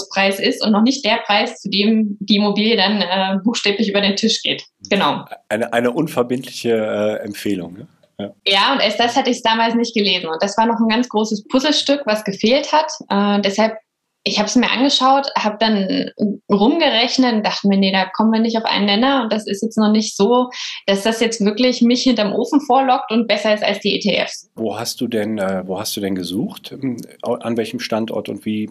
Preis 0.09 0.39
ist 0.39 0.63
und 0.63 0.71
noch 0.71 0.83
nicht 0.83 1.03
der 1.03 1.17
Preis, 1.25 1.59
zu 1.59 1.69
dem 1.69 2.17
die 2.19 2.37
Immobilie 2.37 2.77
dann 2.77 3.01
äh, 3.01 3.39
buchstäblich 3.43 3.89
über 3.89 4.01
den 4.01 4.15
Tisch 4.15 4.41
geht. 4.41 4.63
Genau. 4.89 5.25
Eine, 5.49 5.73
eine 5.73 5.91
unverbindliche 5.91 6.69
äh, 6.69 7.25
Empfehlung. 7.25 7.73
Ne? 7.73 7.87
Ja. 8.19 8.33
ja, 8.45 8.73
und 8.73 8.81
erst 8.81 8.99
das 8.99 9.15
hatte 9.15 9.29
ich 9.29 9.41
damals 9.41 9.75
nicht 9.75 9.95
gelesen. 9.95 10.29
Und 10.29 10.43
das 10.43 10.57
war 10.57 10.65
noch 10.65 10.79
ein 10.79 10.89
ganz 10.89 11.09
großes 11.09 11.47
Puzzlestück, 11.47 12.01
was 12.05 12.23
gefehlt 12.23 12.71
hat. 12.71 12.91
Äh, 13.09 13.41
deshalb, 13.41 13.77
ich 14.25 14.37
habe 14.37 14.47
es 14.47 14.55
mir 14.57 14.69
angeschaut, 14.69 15.31
habe 15.37 15.55
dann 15.59 16.11
rumgerechnet 16.51 17.33
und 17.35 17.45
dachte 17.45 17.69
mir, 17.69 17.77
nee, 17.77 17.93
da 17.93 18.05
kommen 18.05 18.33
wir 18.33 18.41
nicht 18.41 18.57
auf 18.57 18.65
einen 18.65 18.85
Nenner. 18.85 19.23
Und 19.23 19.31
das 19.31 19.47
ist 19.47 19.63
jetzt 19.63 19.77
noch 19.77 19.91
nicht 19.91 20.17
so, 20.17 20.49
dass 20.85 21.03
das 21.03 21.21
jetzt 21.21 21.43
wirklich 21.43 21.81
mich 21.81 22.03
hinterm 22.03 22.33
Ofen 22.33 22.59
vorlockt 22.59 23.11
und 23.11 23.27
besser 23.27 23.53
ist 23.53 23.63
als 23.63 23.79
die 23.79 23.95
ETFs. 23.95 24.51
Wo 24.55 24.77
hast 24.77 24.99
du 24.99 25.07
denn, 25.07 25.37
äh, 25.37 25.63
wo 25.65 25.79
hast 25.79 25.95
du 25.95 26.01
denn 26.01 26.15
gesucht? 26.15 26.75
An 27.21 27.55
welchem 27.55 27.79
Standort 27.79 28.27
und 28.27 28.45
wie 28.45 28.69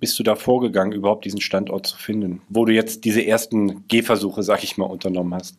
bist 0.00 0.18
du 0.18 0.22
da 0.22 0.34
vorgegangen, 0.34 0.92
überhaupt 0.92 1.24
diesen 1.24 1.40
Standort 1.40 1.86
zu 1.86 1.96
finden, 1.96 2.42
wo 2.48 2.64
du 2.64 2.72
jetzt 2.72 3.04
diese 3.04 3.24
ersten 3.24 3.86
Gehversuche, 3.86 4.42
sag 4.42 4.64
ich 4.64 4.76
mal, 4.76 4.86
unternommen 4.86 5.34
hast? 5.34 5.56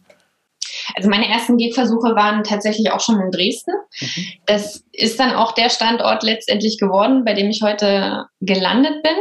Also 0.96 1.10
meine 1.10 1.28
ersten 1.28 1.58
Gehversuche 1.58 2.16
waren 2.16 2.44
tatsächlich 2.44 2.92
auch 2.92 3.00
schon 3.00 3.20
in 3.20 3.32
Dresden. 3.32 3.74
Mhm. 4.00 4.26
Das 4.46 4.84
ist 4.92 5.20
dann 5.20 5.34
auch 5.34 5.54
der 5.54 5.70
Standort 5.70 6.24
letztendlich 6.24 6.78
geworden, 6.80 7.24
bei 7.24 7.34
dem 7.34 7.50
ich 7.50 7.62
heute 7.62 8.26
gelandet 8.40 9.04
bin. 9.04 9.16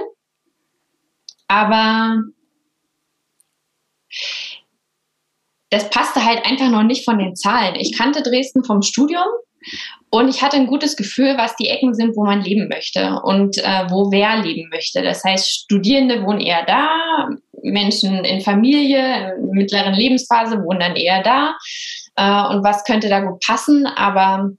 Aber 1.49 2.23
das 5.71 5.91
passte 5.91 6.25
halt 6.25 6.45
einfach 6.45 6.71
noch 6.71 6.83
nicht 6.83 7.05
von 7.05 7.19
den 7.19 7.37
Zahlen. 7.37 7.75
Ich 7.77 7.97
kannte 7.97 8.23
Dresden 8.23 8.65
vom 8.65 8.83
Studium 8.83 9.27
und 10.11 10.29
ich 10.29 10.43
hatte 10.43 10.57
ein 10.57 10.67
gutes 10.67 10.97
Gefühl, 10.97 11.37
was 11.37 11.55
die 11.57 11.69
Ecken 11.69 11.95
sind, 11.95 12.17
wo 12.17 12.25
man 12.25 12.43
leben 12.43 12.69
möchte 12.69 13.21
und 13.23 13.59
äh, 13.59 13.85
wo 13.89 14.11
wer 14.11 14.43
leben 14.43 14.69
möchte. 14.71 15.03
Das 15.03 15.23
heißt, 15.23 15.49
Studierende 15.49 16.25
wohnen 16.25 16.41
eher 16.41 16.65
da, 16.65 17.29
Menschen 17.63 18.25
in 18.25 18.41
Familie, 18.41 19.37
in 19.37 19.51
mittleren 19.51 19.95
Lebensphase 19.95 20.63
wohnen 20.65 20.81
dann 20.81 20.97
eher 20.97 21.23
da. 21.23 21.55
Äh, 22.17 22.55
und 22.55 22.65
was 22.65 22.85
könnte 22.85 23.09
da 23.09 23.21
gut 23.21 23.41
passen? 23.41 23.87
Aber 23.87 24.51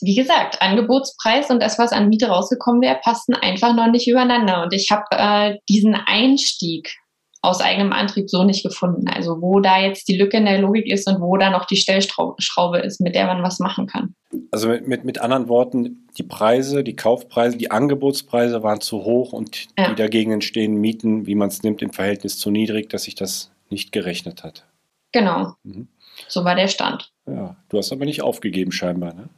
wie 0.00 0.14
gesagt, 0.14 0.62
Angebotspreis 0.62 1.50
und 1.50 1.60
das, 1.60 1.78
was 1.78 1.92
an 1.92 2.08
Miete 2.08 2.28
rausgekommen 2.28 2.80
wäre, 2.80 2.98
passten 3.02 3.34
einfach 3.34 3.74
noch 3.74 3.88
nicht 3.88 4.08
übereinander. 4.08 4.62
Und 4.62 4.72
ich 4.72 4.90
habe 4.90 5.04
äh, 5.10 5.58
diesen 5.68 5.94
Einstieg 5.94 6.96
aus 7.42 7.60
eigenem 7.60 7.92
Antrieb 7.92 8.28
so 8.28 8.44
nicht 8.44 8.62
gefunden. 8.62 9.08
Also 9.08 9.40
wo 9.40 9.60
da 9.60 9.80
jetzt 9.80 10.08
die 10.08 10.16
Lücke 10.16 10.36
in 10.36 10.44
der 10.44 10.58
Logik 10.58 10.86
ist 10.86 11.08
und 11.08 11.20
wo 11.20 11.36
da 11.36 11.50
noch 11.50 11.64
die 11.64 11.76
Stellschraube 11.76 12.78
ist, 12.78 13.00
mit 13.00 13.14
der 13.14 13.26
man 13.26 13.42
was 13.42 13.58
machen 13.58 13.86
kann. 13.86 14.14
Also 14.50 14.68
mit, 14.68 14.86
mit, 14.86 15.04
mit 15.04 15.20
anderen 15.20 15.48
Worten, 15.48 16.06
die 16.18 16.22
Preise, 16.22 16.84
die 16.84 16.96
Kaufpreise, 16.96 17.56
die 17.56 17.70
Angebotspreise 17.70 18.62
waren 18.62 18.80
zu 18.80 19.04
hoch 19.04 19.32
und 19.32 19.68
ja. 19.78 19.88
die 19.88 19.94
dagegen 19.94 20.32
entstehenden 20.32 20.80
Mieten, 20.80 21.26
wie 21.26 21.34
man 21.34 21.48
es 21.48 21.62
nimmt, 21.62 21.82
im 21.82 21.92
Verhältnis 21.92 22.38
zu 22.38 22.50
niedrig, 22.50 22.90
dass 22.90 23.04
sich 23.04 23.14
das 23.14 23.50
nicht 23.70 23.92
gerechnet 23.92 24.44
hat. 24.44 24.66
Genau. 25.12 25.54
Mhm. 25.62 25.88
So 26.28 26.44
war 26.44 26.54
der 26.54 26.68
Stand. 26.68 27.10
Ja, 27.26 27.56
du 27.68 27.78
hast 27.78 27.92
aber 27.92 28.04
nicht 28.04 28.22
aufgegeben 28.22 28.72
scheinbar, 28.72 29.14
ne? 29.14 29.28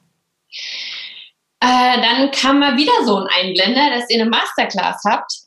Äh, 1.65 2.01
dann 2.01 2.31
kam 2.33 2.59
mal 2.59 2.77
wieder 2.77 2.93
so 3.05 3.19
ein 3.19 3.29
Einblender, 3.29 3.91
dass 3.95 4.11
ihr 4.11 4.21
eine 4.21 4.29
Masterclass 4.29 5.03
habt. 5.07 5.42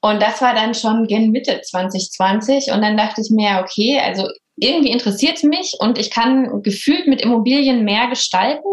Und 0.00 0.22
das 0.22 0.40
war 0.40 0.54
dann 0.54 0.74
schon 0.74 1.06
gen 1.06 1.30
Mitte 1.30 1.60
2020. 1.60 2.72
Und 2.72 2.82
dann 2.82 2.96
dachte 2.96 3.20
ich 3.20 3.30
mir, 3.30 3.60
okay, 3.62 4.00
also 4.00 4.28
irgendwie 4.56 4.90
interessiert 4.90 5.36
es 5.36 5.42
mich 5.42 5.74
und 5.78 5.98
ich 5.98 6.10
kann 6.10 6.62
gefühlt 6.62 7.06
mit 7.06 7.20
Immobilien 7.20 7.84
mehr 7.84 8.08
gestalten, 8.08 8.68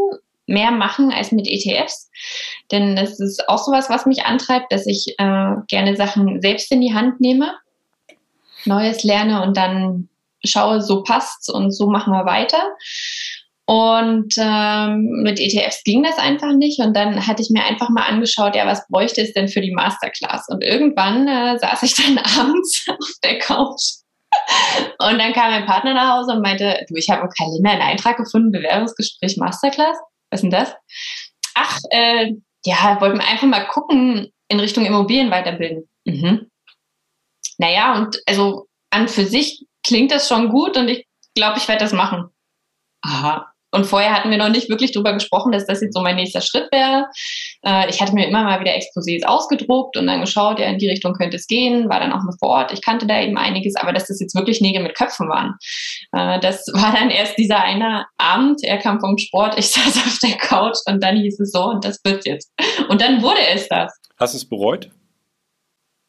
mehr 0.46 0.72
machen 0.72 1.12
als 1.12 1.32
mit 1.32 1.48
ETFs. 1.48 2.10
Denn 2.72 2.96
das 2.96 3.20
ist 3.20 3.48
auch 3.50 3.64
sowas, 3.64 3.90
was 3.90 4.06
mich 4.06 4.26
antreibt, 4.26 4.72
dass 4.72 4.86
ich 4.86 5.16
äh, 5.18 5.56
gerne 5.68 5.96
Sachen 5.96 6.42
selbst 6.42 6.72
in 6.72 6.82
die 6.82 6.94
Hand 6.94 7.20
nehme, 7.20 7.54
Neues 8.66 9.04
lerne 9.04 9.44
und 9.44 9.56
dann 9.56 10.10
schaue, 10.44 10.82
so 10.82 11.04
passt's 11.04 11.50
und 11.50 11.72
so 11.72 11.88
machen 11.88 12.12
wir 12.14 12.26
weiter. 12.26 12.62
Und 13.70 14.34
ähm, 14.38 15.24
mit 15.24 15.42
ETFs 15.42 15.84
ging 15.84 16.02
das 16.02 16.18
einfach 16.18 16.54
nicht. 16.54 16.80
Und 16.80 16.96
dann 16.96 17.28
hatte 17.28 17.42
ich 17.42 17.50
mir 17.50 17.66
einfach 17.66 17.90
mal 17.90 18.04
angeschaut, 18.04 18.56
ja, 18.56 18.66
was 18.66 18.88
bräuchte 18.88 19.22
es 19.22 19.34
denn 19.34 19.50
für 19.50 19.60
die 19.60 19.74
Masterclass? 19.74 20.48
Und 20.48 20.64
irgendwann 20.64 21.28
äh, 21.28 21.60
saß 21.60 21.84
ich 21.84 21.96
dann 21.96 22.18
abends 22.18 22.86
auf 22.90 23.12
der 23.24 23.40
Couch. 23.40 23.98
Und 25.00 25.18
dann 25.20 25.34
kam 25.34 25.52
mein 25.52 25.66
Partner 25.66 25.94
nach 25.94 26.18
Hause 26.18 26.34
und 26.34 26.42
meinte, 26.42 26.86
du, 26.88 26.96
ich 26.96 27.10
habe 27.10 27.24
im 27.24 27.30
Kalender 27.30 27.72
einen 27.72 27.82
Eintrag 27.82 28.16
gefunden, 28.16 28.52
Bewerbungsgespräch 28.52 29.36
Masterclass. 29.36 29.98
Was 30.32 30.38
ist 30.38 30.44
denn 30.44 30.52
das? 30.52 30.74
Ach, 31.54 31.80
äh, 31.90 32.34
ja, 32.66 33.02
wollten 33.02 33.18
wir 33.18 33.28
einfach 33.28 33.48
mal 33.48 33.68
gucken, 33.68 34.32
in 34.48 34.60
Richtung 34.62 34.86
Immobilien 34.86 35.30
weiterbilden. 35.30 35.90
Mhm. 36.06 36.50
Naja, 37.58 37.96
und 37.98 38.22
also 38.26 38.68
an 38.92 39.10
für 39.10 39.26
sich 39.26 39.66
klingt 39.86 40.12
das 40.12 40.30
schon 40.30 40.50
gut 40.50 40.78
und 40.78 40.88
ich 40.88 41.06
glaube, 41.36 41.58
ich 41.58 41.68
werde 41.68 41.84
das 41.84 41.92
machen. 41.92 42.30
Aha. 43.02 43.54
Und 43.78 43.86
vorher 43.86 44.12
hatten 44.12 44.32
wir 44.32 44.40
noch 44.40 44.50
nicht 44.50 44.70
wirklich 44.70 44.92
darüber 44.92 45.14
gesprochen, 45.14 45.52
dass 45.52 45.68
das 45.68 45.82
jetzt 45.82 45.94
so 45.94 46.02
mein 46.02 46.16
nächster 46.16 46.42
Schritt 46.42 46.68
wäre. 46.72 47.06
Äh, 47.64 47.88
ich 47.92 48.02
hatte 48.02 48.16
mir 48.16 48.28
immer 48.28 48.44
mal 48.44 48.60
wieder 48.60 48.72
Exposés 48.72 49.24
ausgedruckt 49.24 49.98
und 49.98 50.08
dann 50.08 50.22
geschaut, 50.22 50.58
ja, 50.58 50.66
in 50.66 50.80
die 50.80 50.90
Richtung 50.90 51.14
könnte 51.14 51.38
es 51.38 51.46
gehen, 51.46 51.88
war 51.88 52.00
dann 52.00 52.12
auch 52.12 52.24
mal 52.24 52.36
vor 52.40 52.50
Ort. 52.50 52.74
Ich 52.74 52.82
kannte 52.82 53.06
da 53.06 53.22
eben 53.22 53.38
einiges, 53.38 53.76
aber 53.76 53.94
dass 53.94 54.08
das 54.08 54.20
jetzt 54.20 54.34
wirklich 54.34 54.62
Nägel 54.62 54.82
mit 54.82 54.96
Köpfen 54.96 55.30
waren. 55.30 55.58
Äh, 56.12 56.40
das 56.40 56.66
war 56.74 56.92
dann 56.92 57.12
erst 57.12 57.38
dieser 57.38 57.62
eine 57.62 58.08
Abend. 58.18 58.64
Er 58.64 58.80
kam 58.80 59.00
vom 59.00 59.16
Sport, 59.20 59.60
ich 59.60 59.68
saß 59.72 59.98
auf 59.98 60.18
der 60.24 60.38
Couch 60.38 60.78
und 60.88 61.04
dann 61.04 61.18
hieß 61.18 61.40
es 61.40 61.52
so 61.52 61.66
und 61.66 61.86
das 61.86 62.00
wird 62.04 62.26
jetzt. 62.26 62.52
Und 62.90 63.00
dann 63.00 63.22
wurde 63.22 63.42
es 63.54 63.70
das. 63.70 63.94
Hast 64.20 64.34
du 64.34 64.38
es 64.38 64.50
bereut? 64.50 64.90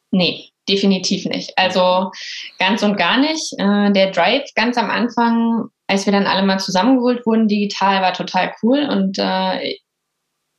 Nee, 0.09 0.49
definitiv 0.67 1.25
nicht. 1.25 1.55
Also 1.55 2.09
ganz 2.57 2.81
und 2.81 2.97
gar 2.97 3.19
nicht. 3.19 3.53
Äh, 3.59 3.91
der 3.91 4.09
Drive 4.09 4.49
ganz 4.55 4.75
am 4.75 4.89
Anfang 4.89 5.69
als 5.89 6.05
wir 6.05 6.13
dann 6.13 6.27
alle 6.27 6.45
mal 6.45 6.59
zusammengeholt 6.59 7.25
wurden, 7.25 7.47
digital, 7.47 8.03
war 8.03 8.13
total 8.13 8.53
cool. 8.61 8.87
Und 8.87 9.17
äh, 9.17 9.77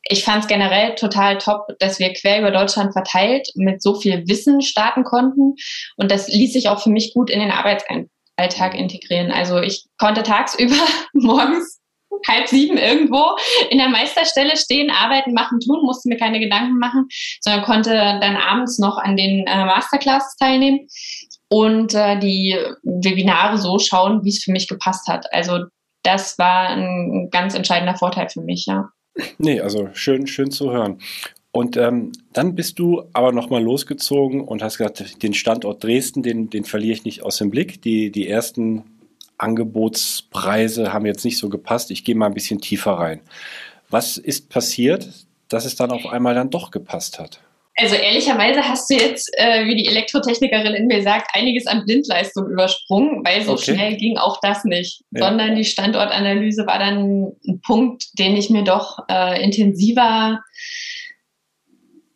ich 0.03 0.25
fand 0.25 0.43
es 0.43 0.49
generell 0.49 0.95
total 0.95 1.37
top, 1.37 1.67
dass 1.79 1.99
wir 1.99 2.11
quer 2.11 2.39
über 2.39 2.51
Deutschland 2.51 2.91
verteilt 2.91 3.47
mit 3.55 3.81
so 3.81 3.95
viel 3.95 4.27
Wissen 4.27 4.61
starten 4.61 5.05
konnten. 5.05 5.55
Und 5.95 6.11
das 6.11 6.27
ließ 6.27 6.51
sich 6.51 6.67
auch 6.67 6.81
für 6.81 6.89
mich 6.89 7.13
gut 7.13 7.29
in 7.29 7.39
den 7.39 7.51
Arbeitsalltag 7.51 8.75
integrieren. 8.75 9.31
Also 9.31 9.61
ich 9.61 9.85
konnte 9.97 10.23
tagsüber 10.23 10.75
morgens 11.13 11.79
halb 12.27 12.49
sieben 12.49 12.77
irgendwo 12.77 13.23
in 13.69 13.77
der 13.77 13.87
Meisterstelle 13.87 14.57
stehen, 14.57 14.91
arbeiten, 14.91 15.33
machen, 15.33 15.59
tun, 15.61 15.81
musste 15.83 16.09
mir 16.09 16.17
keine 16.17 16.41
Gedanken 16.41 16.77
machen, 16.77 17.07
sondern 17.39 17.63
konnte 17.63 17.93
dann 17.93 18.35
abends 18.35 18.79
noch 18.79 18.97
an 18.97 19.15
den 19.15 19.47
äh, 19.47 19.65
Masterclasses 19.65 20.35
teilnehmen 20.35 20.87
und 21.51 21.93
äh, 21.93 22.17
die 22.17 22.57
Webinare 22.83 23.57
so 23.57 23.77
schauen, 23.77 24.23
wie 24.23 24.29
es 24.29 24.41
für 24.41 24.53
mich 24.53 24.69
gepasst 24.69 25.07
hat. 25.07 25.25
Also 25.33 25.65
das 26.01 26.39
war 26.39 26.69
ein 26.69 27.27
ganz 27.29 27.53
entscheidender 27.53 27.95
Vorteil 27.95 28.29
für 28.29 28.41
mich, 28.41 28.65
ja. 28.67 28.89
Nee, 29.37 29.59
also 29.59 29.89
schön, 29.91 30.27
schön 30.27 30.49
zu 30.49 30.71
hören. 30.71 30.99
Und 31.51 31.75
ähm, 31.75 32.13
dann 32.31 32.55
bist 32.55 32.79
du 32.79 33.03
aber 33.11 33.33
nochmal 33.33 33.61
losgezogen 33.61 34.39
und 34.39 34.63
hast 34.63 34.77
gesagt, 34.77 35.21
den 35.21 35.33
Standort 35.33 35.83
Dresden, 35.83 36.23
den, 36.23 36.49
den 36.49 36.63
verliere 36.63 36.93
ich 36.93 37.03
nicht 37.03 37.23
aus 37.23 37.37
dem 37.37 37.49
Blick. 37.49 37.81
Die, 37.81 38.11
die 38.11 38.29
ersten 38.29 38.83
Angebotspreise 39.37 40.93
haben 40.93 41.05
jetzt 41.05 41.25
nicht 41.25 41.37
so 41.37 41.49
gepasst. 41.49 41.91
Ich 41.91 42.05
gehe 42.05 42.15
mal 42.15 42.27
ein 42.27 42.33
bisschen 42.33 42.61
tiefer 42.61 42.93
rein. 42.93 43.19
Was 43.89 44.15
ist 44.17 44.47
passiert, 44.47 45.09
dass 45.49 45.65
es 45.65 45.75
dann 45.75 45.91
auf 45.91 46.05
einmal 46.05 46.33
dann 46.33 46.49
doch 46.49 46.71
gepasst 46.71 47.19
hat? 47.19 47.41
Also 47.81 47.95
ehrlicherweise 47.95 48.61
hast 48.61 48.89
du 48.89 48.93
jetzt, 48.93 49.29
äh, 49.37 49.65
wie 49.65 49.75
die 49.75 49.87
Elektrotechnikerin 49.87 50.75
in 50.75 50.87
mir 50.87 51.01
sagt, 51.01 51.31
einiges 51.33 51.65
an 51.65 51.83
Blindleistung 51.85 52.47
übersprungen, 52.47 53.25
weil 53.25 53.41
so 53.41 53.53
okay. 53.53 53.73
schnell 53.73 53.97
ging 53.97 54.17
auch 54.17 54.39
das 54.41 54.63
nicht. 54.65 55.01
Ja. 55.11 55.27
Sondern 55.27 55.55
die 55.55 55.65
Standortanalyse 55.65 56.67
war 56.67 56.77
dann 56.77 57.31
ein 57.47 57.61
Punkt, 57.65 58.19
den 58.19 58.37
ich 58.37 58.51
mir 58.51 58.63
doch 58.63 58.99
äh, 59.09 59.43
intensiver 59.43 60.39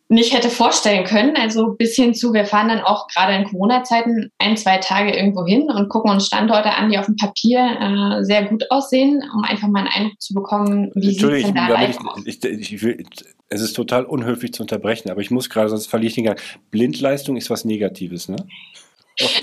nicht 0.08 0.32
hätte 0.32 0.50
vorstellen 0.50 1.04
können. 1.04 1.36
Also 1.36 1.74
bis 1.76 1.96
hin 1.96 2.14
zu, 2.14 2.32
wir 2.32 2.44
fahren 2.44 2.68
dann 2.68 2.80
auch 2.80 3.08
gerade 3.08 3.34
in 3.34 3.44
Corona-Zeiten 3.44 4.30
ein, 4.38 4.56
zwei 4.56 4.78
Tage 4.78 5.16
irgendwo 5.16 5.44
hin 5.44 5.68
und 5.68 5.88
gucken 5.88 6.12
uns 6.12 6.26
Standorte 6.26 6.72
an, 6.74 6.90
die 6.90 6.98
auf 6.98 7.06
dem 7.06 7.16
Papier 7.16 8.18
äh, 8.20 8.24
sehr 8.24 8.44
gut 8.44 8.70
aussehen, 8.70 9.22
um 9.34 9.42
einfach 9.42 9.68
mal 9.68 9.80
einen 9.80 9.88
Eindruck 9.88 10.20
zu 10.20 10.34
bekommen, 10.34 10.92
wie 10.94 11.12
sieht 11.12 11.22
denn 11.22 11.54
da 11.54 11.68
live 11.68 11.98
ich, 12.24 12.44
ich, 12.44 12.72
ich, 12.72 12.82
will, 12.82 13.04
es 13.48 13.60
ist 13.60 13.74
total 13.74 14.04
unhöflich 14.04 14.52
zu 14.52 14.62
unterbrechen, 14.62 15.10
aber 15.10 15.20
ich 15.20 15.30
muss 15.30 15.50
gerade, 15.50 15.68
sonst 15.68 15.86
verliere 15.86 16.08
ich 16.08 16.14
den 16.14 16.24
Gang. 16.24 16.40
Blindleistung 16.70 17.36
ist 17.36 17.50
was 17.50 17.64
Negatives, 17.64 18.28
ne? 18.28 18.36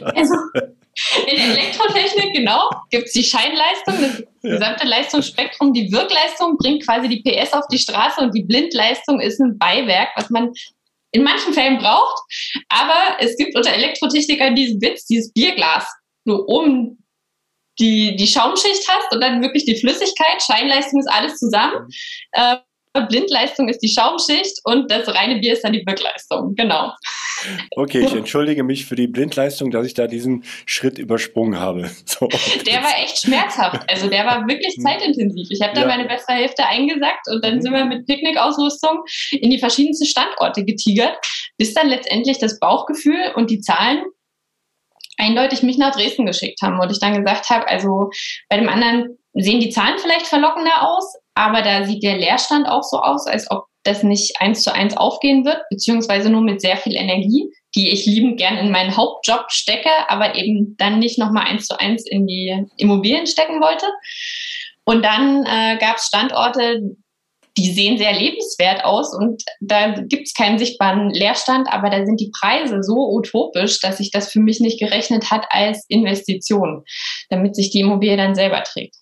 Also, 0.01 0.33
in 1.25 1.37
Elektrotechnik, 1.37 2.33
genau, 2.35 2.69
gibt 2.91 3.07
es 3.07 3.13
die 3.13 3.23
Scheinleistung, 3.23 3.95
das 3.99 4.23
gesamte 4.43 4.85
Leistungsspektrum. 4.85 5.73
Die 5.73 5.91
Wirkleistung 5.91 6.57
bringt 6.57 6.85
quasi 6.85 7.09
die 7.09 7.23
PS 7.23 7.53
auf 7.53 7.65
die 7.71 7.79
Straße 7.79 8.21
und 8.21 8.35
die 8.35 8.43
Blindleistung 8.43 9.19
ist 9.19 9.39
ein 9.39 9.57
Beiwerk, 9.57 10.09
was 10.15 10.29
man 10.29 10.51
in 11.11 11.23
manchen 11.23 11.53
Fällen 11.53 11.79
braucht. 11.79 12.21
Aber 12.69 13.17
es 13.19 13.35
gibt 13.37 13.55
unter 13.55 13.71
Elektrotechnikern 13.71 14.55
diesen 14.55 14.81
Witz, 14.81 15.05
dieses 15.05 15.31
Bierglas, 15.33 15.87
wo 16.25 16.43
oben 16.45 17.03
die, 17.79 18.15
die 18.15 18.27
Schaumschicht 18.27 18.87
hast 18.87 19.13
und 19.13 19.21
dann 19.21 19.41
wirklich 19.41 19.65
die 19.65 19.75
Flüssigkeit. 19.75 20.43
Scheinleistung 20.43 20.99
ist 20.99 21.11
alles 21.11 21.37
zusammen. 21.37 21.87
Äh, 22.33 22.57
Blindleistung 23.01 23.69
ist 23.69 23.79
die 23.79 23.89
Schaumschicht 23.89 24.59
und 24.63 24.89
das 24.91 25.07
reine 25.07 25.39
Bier 25.39 25.53
ist 25.53 25.63
dann 25.63 25.73
die 25.73 25.85
Wirkleistung. 25.85 26.53
Genau. 26.55 26.93
Okay, 27.75 28.05
ich 28.05 28.13
entschuldige 28.13 28.63
mich 28.63 28.85
für 28.85 28.95
die 28.95 29.07
Blindleistung, 29.07 29.71
dass 29.71 29.85
ich 29.85 29.93
da 29.93 30.07
diesen 30.07 30.43
Schritt 30.65 30.97
übersprungen 30.97 31.59
habe. 31.59 31.89
So. 32.05 32.27
Der 32.67 32.83
war 32.83 32.99
echt 32.99 33.19
schmerzhaft. 33.19 33.89
Also 33.89 34.07
der 34.07 34.25
war 34.25 34.47
wirklich 34.47 34.75
hm. 34.75 34.83
zeitintensiv. 34.83 35.47
Ich 35.49 35.61
habe 35.61 35.73
da 35.73 35.81
ja. 35.81 35.87
meine 35.87 36.07
bessere 36.07 36.33
Hälfte 36.33 36.65
eingesackt 36.65 37.27
und 37.27 37.43
dann 37.43 37.55
mhm. 37.55 37.61
sind 37.61 37.73
wir 37.73 37.85
mit 37.85 38.05
Picknickausrüstung 38.05 39.03
in 39.31 39.49
die 39.49 39.57
verschiedensten 39.57 40.05
Standorte 40.05 40.63
getigert, 40.63 41.17
bis 41.57 41.73
dann 41.73 41.87
letztendlich 41.87 42.37
das 42.37 42.59
Bauchgefühl 42.59 43.31
und 43.35 43.49
die 43.49 43.61
Zahlen 43.61 44.03
eindeutig 45.17 45.63
mich 45.63 45.77
nach 45.77 45.95
Dresden 45.95 46.25
geschickt 46.25 46.61
haben 46.61 46.79
und 46.79 46.91
ich 46.91 46.99
dann 46.99 47.15
gesagt 47.15 47.49
habe, 47.49 47.67
also 47.67 48.11
bei 48.49 48.57
dem 48.57 48.69
anderen 48.69 49.17
sehen 49.33 49.59
die 49.59 49.69
Zahlen 49.69 49.97
vielleicht 49.99 50.27
verlockender 50.27 50.87
aus, 50.87 51.15
aber 51.35 51.61
da 51.61 51.85
sieht 51.85 52.03
der 52.03 52.17
Leerstand 52.17 52.67
auch 52.67 52.83
so 52.83 52.99
aus, 52.99 53.27
als 53.27 53.49
ob 53.49 53.65
das 53.83 54.03
nicht 54.03 54.39
eins 54.39 54.63
zu 54.63 54.73
eins 54.73 54.95
aufgehen 54.95 55.45
wird, 55.45 55.61
beziehungsweise 55.69 56.29
nur 56.29 56.41
mit 56.41 56.61
sehr 56.61 56.77
viel 56.77 56.95
Energie, 56.95 57.51
die 57.75 57.91
ich 57.91 58.05
liebend 58.05 58.37
gern 58.37 58.57
in 58.57 58.71
meinen 58.71 58.95
Hauptjob 58.95 59.51
stecke, 59.51 59.89
aber 60.07 60.35
eben 60.35 60.75
dann 60.77 60.99
nicht 60.99 61.17
nochmal 61.19 61.47
eins 61.47 61.65
zu 61.65 61.79
eins 61.79 62.05
in 62.07 62.25
die 62.25 62.65
Immobilien 62.77 63.27
stecken 63.27 63.61
wollte. 63.61 63.85
Und 64.85 65.03
dann 65.03 65.45
äh, 65.45 65.77
gab 65.79 65.97
es 65.97 66.07
Standorte, 66.07 66.81
die 67.57 67.71
sehen 67.71 67.97
sehr 67.97 68.13
lebenswert 68.13 68.83
aus 68.83 69.15
und 69.15 69.43
da 69.61 69.91
gibt 69.91 70.27
es 70.27 70.33
keinen 70.33 70.57
sichtbaren 70.57 71.11
Leerstand, 71.11 71.67
aber 71.71 71.89
da 71.89 72.03
sind 72.05 72.19
die 72.19 72.31
Preise 72.39 72.81
so 72.81 73.11
utopisch, 73.11 73.79
dass 73.79 73.97
sich 73.97 74.09
das 74.09 74.31
für 74.31 74.39
mich 74.39 74.59
nicht 74.59 74.79
gerechnet 74.79 75.29
hat 75.29 75.45
als 75.49 75.85
Investition, 75.87 76.83
damit 77.29 77.55
sich 77.55 77.69
die 77.69 77.81
Immobilie 77.81 78.17
dann 78.17 78.33
selber 78.33 78.63
trägt. 78.63 78.95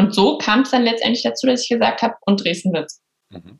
Und 0.00 0.14
so 0.14 0.38
kam 0.38 0.60
es 0.60 0.70
dann 0.70 0.84
letztendlich 0.84 1.22
dazu, 1.22 1.46
dass 1.46 1.62
ich 1.62 1.68
gesagt 1.68 2.00
habe, 2.02 2.14
und 2.22 2.42
Dresden 2.42 2.72
wird's. 2.72 3.00
Mhm. 3.28 3.58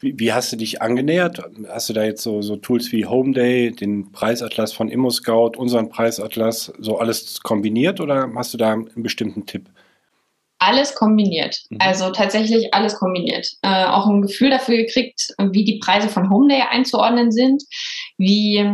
Wie, 0.00 0.18
wie, 0.18 0.32
hast 0.32 0.52
du 0.52 0.56
dich 0.56 0.82
angenähert? 0.82 1.42
Hast 1.68 1.88
du 1.88 1.92
da 1.92 2.04
jetzt 2.04 2.22
so, 2.22 2.42
so 2.42 2.56
Tools 2.56 2.92
wie 2.92 3.06
Homeday, 3.06 3.72
den 3.72 4.12
Preisatlas 4.12 4.72
von 4.72 4.88
ImmoScout, 4.88 5.52
unseren 5.56 5.88
Preisatlas, 5.88 6.72
so 6.78 6.98
alles 6.98 7.40
kombiniert 7.40 8.00
oder 8.00 8.30
hast 8.36 8.54
du 8.54 8.58
da 8.58 8.72
einen 8.72 9.02
bestimmten 9.02 9.46
Tipp? 9.46 9.68
alles 10.60 10.94
kombiniert. 10.94 11.60
Mhm. 11.70 11.78
Also 11.80 12.10
tatsächlich 12.10 12.74
alles 12.74 12.96
kombiniert. 12.96 13.48
Äh, 13.62 13.84
auch 13.84 14.06
ein 14.06 14.22
Gefühl 14.22 14.50
dafür 14.50 14.76
gekriegt, 14.76 15.28
wie 15.38 15.64
die 15.64 15.78
Preise 15.78 16.08
von 16.08 16.30
Homeday 16.30 16.62
einzuordnen 16.68 17.30
sind, 17.30 17.62
wie 18.16 18.68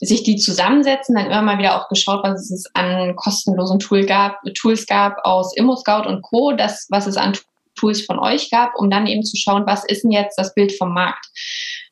sich 0.00 0.22
die 0.22 0.36
zusammensetzen, 0.36 1.16
dann 1.16 1.26
immer 1.26 1.42
mal 1.42 1.58
wieder 1.58 1.76
auch 1.76 1.88
geschaut, 1.88 2.22
was 2.22 2.50
es 2.50 2.66
an 2.74 3.16
kostenlosen 3.16 3.80
Tool 3.80 4.06
gab, 4.06 4.40
Tools 4.54 4.86
gab 4.86 5.24
aus 5.24 5.56
ImmoScout 5.56 6.06
und 6.06 6.22
Co., 6.22 6.52
das, 6.52 6.86
was 6.88 7.06
es 7.06 7.16
an 7.16 7.36
Tools 7.74 8.02
von 8.04 8.18
euch 8.18 8.50
gab, 8.50 8.74
um 8.76 8.90
dann 8.90 9.06
eben 9.06 9.24
zu 9.24 9.36
schauen, 9.36 9.66
was 9.66 9.84
ist 9.84 10.04
denn 10.04 10.10
jetzt 10.10 10.36
das 10.38 10.54
Bild 10.54 10.76
vom 10.76 10.92
Markt? 10.92 11.26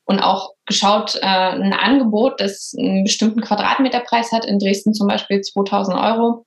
Und 0.05 0.19
auch 0.19 0.51
geschaut, 0.65 1.15
äh, 1.15 1.25
ein 1.25 1.73
Angebot, 1.73 2.39
das 2.39 2.73
einen 2.77 3.03
bestimmten 3.03 3.41
Quadratmeterpreis 3.41 4.31
hat, 4.31 4.45
in 4.45 4.59
Dresden 4.59 4.93
zum 4.93 5.07
Beispiel 5.07 5.41
2000 5.41 5.97
Euro. 5.97 6.45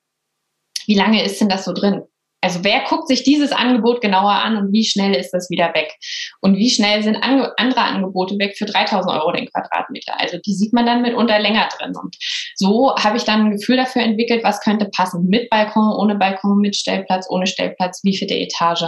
Wie 0.87 0.94
lange 0.94 1.23
ist 1.23 1.40
denn 1.40 1.51
das 1.51 1.66
so 1.66 1.75
drin? 1.75 2.03
Also 2.42 2.64
wer 2.64 2.85
guckt 2.85 3.09
sich 3.09 3.22
dieses 3.22 3.53
Angebot 3.53 4.00
genauer 4.00 4.31
an 4.31 4.57
und 4.57 4.72
wie 4.72 4.85
schnell 4.85 5.14
ist 5.14 5.31
das 5.33 5.50
wieder 5.50 5.74
weg? 5.74 5.94
Und 6.40 6.57
wie 6.57 6.70
schnell 6.70 7.03
sind 7.03 7.16
ange 7.16 7.53
andere 7.59 7.83
Angebote 7.83 8.38
weg 8.38 8.57
für 8.57 8.64
3000 8.64 9.12
Euro 9.12 9.33
den 9.33 9.46
Quadratmeter? 9.46 10.18
Also 10.18 10.38
die 10.38 10.55
sieht 10.55 10.72
man 10.72 10.87
dann 10.87 11.03
mitunter 11.03 11.38
länger 11.38 11.68
drin. 11.76 11.92
Und 12.00 12.16
so 12.55 12.94
habe 12.96 13.18
ich 13.18 13.24
dann 13.24 13.46
ein 13.46 13.50
Gefühl 13.53 13.76
dafür 13.76 14.03
entwickelt, 14.03 14.42
was 14.42 14.61
könnte 14.61 14.87
passen. 14.87 15.26
Mit 15.29 15.50
Balkon, 15.50 15.92
ohne 15.92 16.14
Balkon, 16.14 16.59
mit 16.59 16.76
Stellplatz, 16.76 17.26
ohne 17.29 17.46
Stellplatz, 17.46 18.00
wie 18.05 18.16
viele 18.16 18.37
Etage? 18.37 18.85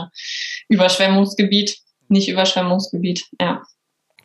Überschwemmungsgebiet, 0.68 1.76
nicht 2.08 2.28
Überschwemmungsgebiet, 2.28 3.26
ja. 3.40 3.62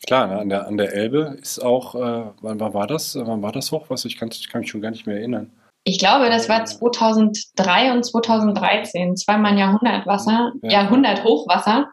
Klar, 0.06 0.28
ne, 0.28 0.40
an, 0.40 0.50
der, 0.50 0.68
an 0.68 0.78
der 0.78 0.94
Elbe 0.94 1.38
ist 1.42 1.60
auch, 1.60 1.96
äh, 1.96 2.32
wann, 2.42 2.60
war 2.60 2.88
das? 2.88 3.16
Wann 3.16 3.42
war 3.42 3.52
das 3.52 3.72
Hochwasser? 3.72 4.08
Ich 4.08 4.18
kann, 4.18 4.30
ich 4.32 4.48
kann 4.48 4.62
mich 4.62 4.70
schon 4.70 4.82
gar 4.82 4.92
nicht 4.92 5.08
mehr 5.08 5.18
erinnern. 5.18 5.52
Ich 5.88 6.00
glaube, 6.00 6.30
das 6.30 6.50
war 6.50 6.66
2003 6.66 7.94
und 7.94 8.04
2013, 8.04 9.16
zweimal 9.16 9.54
ein 9.54 9.58
Jahrhundertwasser, 9.58 10.52
ja. 10.62 10.70
Jahrhundert 10.70 11.24
Hochwasser. 11.24 11.90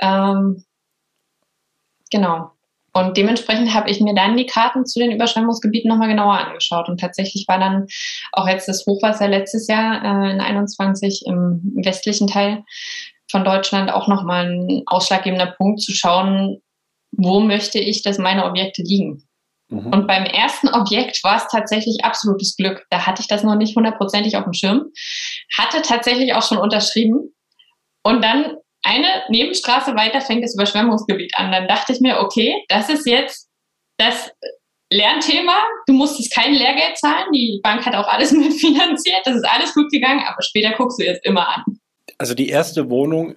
Ähm, 0.00 0.64
genau. 2.08 2.52
Und 2.92 3.16
dementsprechend 3.16 3.74
habe 3.74 3.90
ich 3.90 4.00
mir 4.00 4.14
dann 4.14 4.36
die 4.36 4.46
Karten 4.46 4.86
zu 4.86 5.00
den 5.00 5.10
Überschwemmungsgebieten 5.10 5.88
nochmal 5.88 6.06
genauer 6.06 6.38
angeschaut. 6.38 6.88
Und 6.88 7.00
tatsächlich 7.00 7.46
war 7.48 7.58
dann 7.58 7.88
auch 8.30 8.46
jetzt 8.46 8.68
das 8.68 8.86
Hochwasser 8.86 9.26
letztes 9.26 9.66
Jahr 9.66 10.04
äh, 10.04 10.30
in 10.30 10.40
21 10.40 11.24
im 11.26 11.72
westlichen 11.82 12.28
Teil 12.28 12.62
von 13.28 13.44
Deutschland 13.44 13.90
auch 13.90 14.06
nochmal 14.06 14.46
ein 14.46 14.82
ausschlaggebender 14.86 15.46
Punkt 15.58 15.80
zu 15.80 15.90
schauen, 15.90 16.62
wo 17.10 17.40
möchte 17.40 17.80
ich, 17.80 18.02
dass 18.02 18.18
meine 18.18 18.44
Objekte 18.44 18.82
liegen. 18.82 19.24
Mhm. 19.72 19.86
Und 19.86 20.06
beim 20.06 20.24
ersten 20.24 20.68
Objekt 20.68 21.24
war 21.24 21.36
es 21.36 21.48
tatsächlich 21.48 22.04
absolutes 22.04 22.56
Glück. 22.56 22.84
Da 22.90 23.06
hatte 23.06 23.22
ich 23.22 23.28
das 23.28 23.42
noch 23.42 23.56
nicht 23.56 23.74
hundertprozentig 23.74 24.36
auf 24.36 24.44
dem 24.44 24.52
Schirm. 24.52 24.90
Hatte 25.56 25.82
tatsächlich 25.82 26.34
auch 26.34 26.42
schon 26.42 26.58
unterschrieben. 26.58 27.34
Und 28.02 28.22
dann 28.22 28.56
eine 28.82 29.06
Nebenstraße 29.30 29.94
weiter 29.94 30.20
fängt 30.20 30.44
das 30.44 30.54
Überschwemmungsgebiet 30.54 31.32
an. 31.36 31.52
Dann 31.52 31.68
dachte 31.68 31.92
ich 31.92 32.00
mir, 32.00 32.20
okay, 32.20 32.64
das 32.68 32.90
ist 32.90 33.06
jetzt 33.06 33.48
das 33.96 34.30
Lernthema. 34.92 35.56
Du 35.86 35.94
musstest 35.94 36.34
kein 36.34 36.52
Lehrgeld 36.52 36.98
zahlen. 36.98 37.32
Die 37.32 37.60
Bank 37.62 37.86
hat 37.86 37.94
auch 37.94 38.08
alles 38.08 38.32
mitfinanziert. 38.32 39.20
Das 39.24 39.36
ist 39.36 39.46
alles 39.46 39.72
gut 39.72 39.90
gegangen, 39.90 40.22
aber 40.26 40.42
später 40.42 40.76
guckst 40.76 41.00
du 41.00 41.04
jetzt 41.04 41.24
immer 41.24 41.48
an. 41.48 41.64
Also 42.18 42.34
die 42.34 42.48
erste 42.48 42.90
Wohnung 42.90 43.36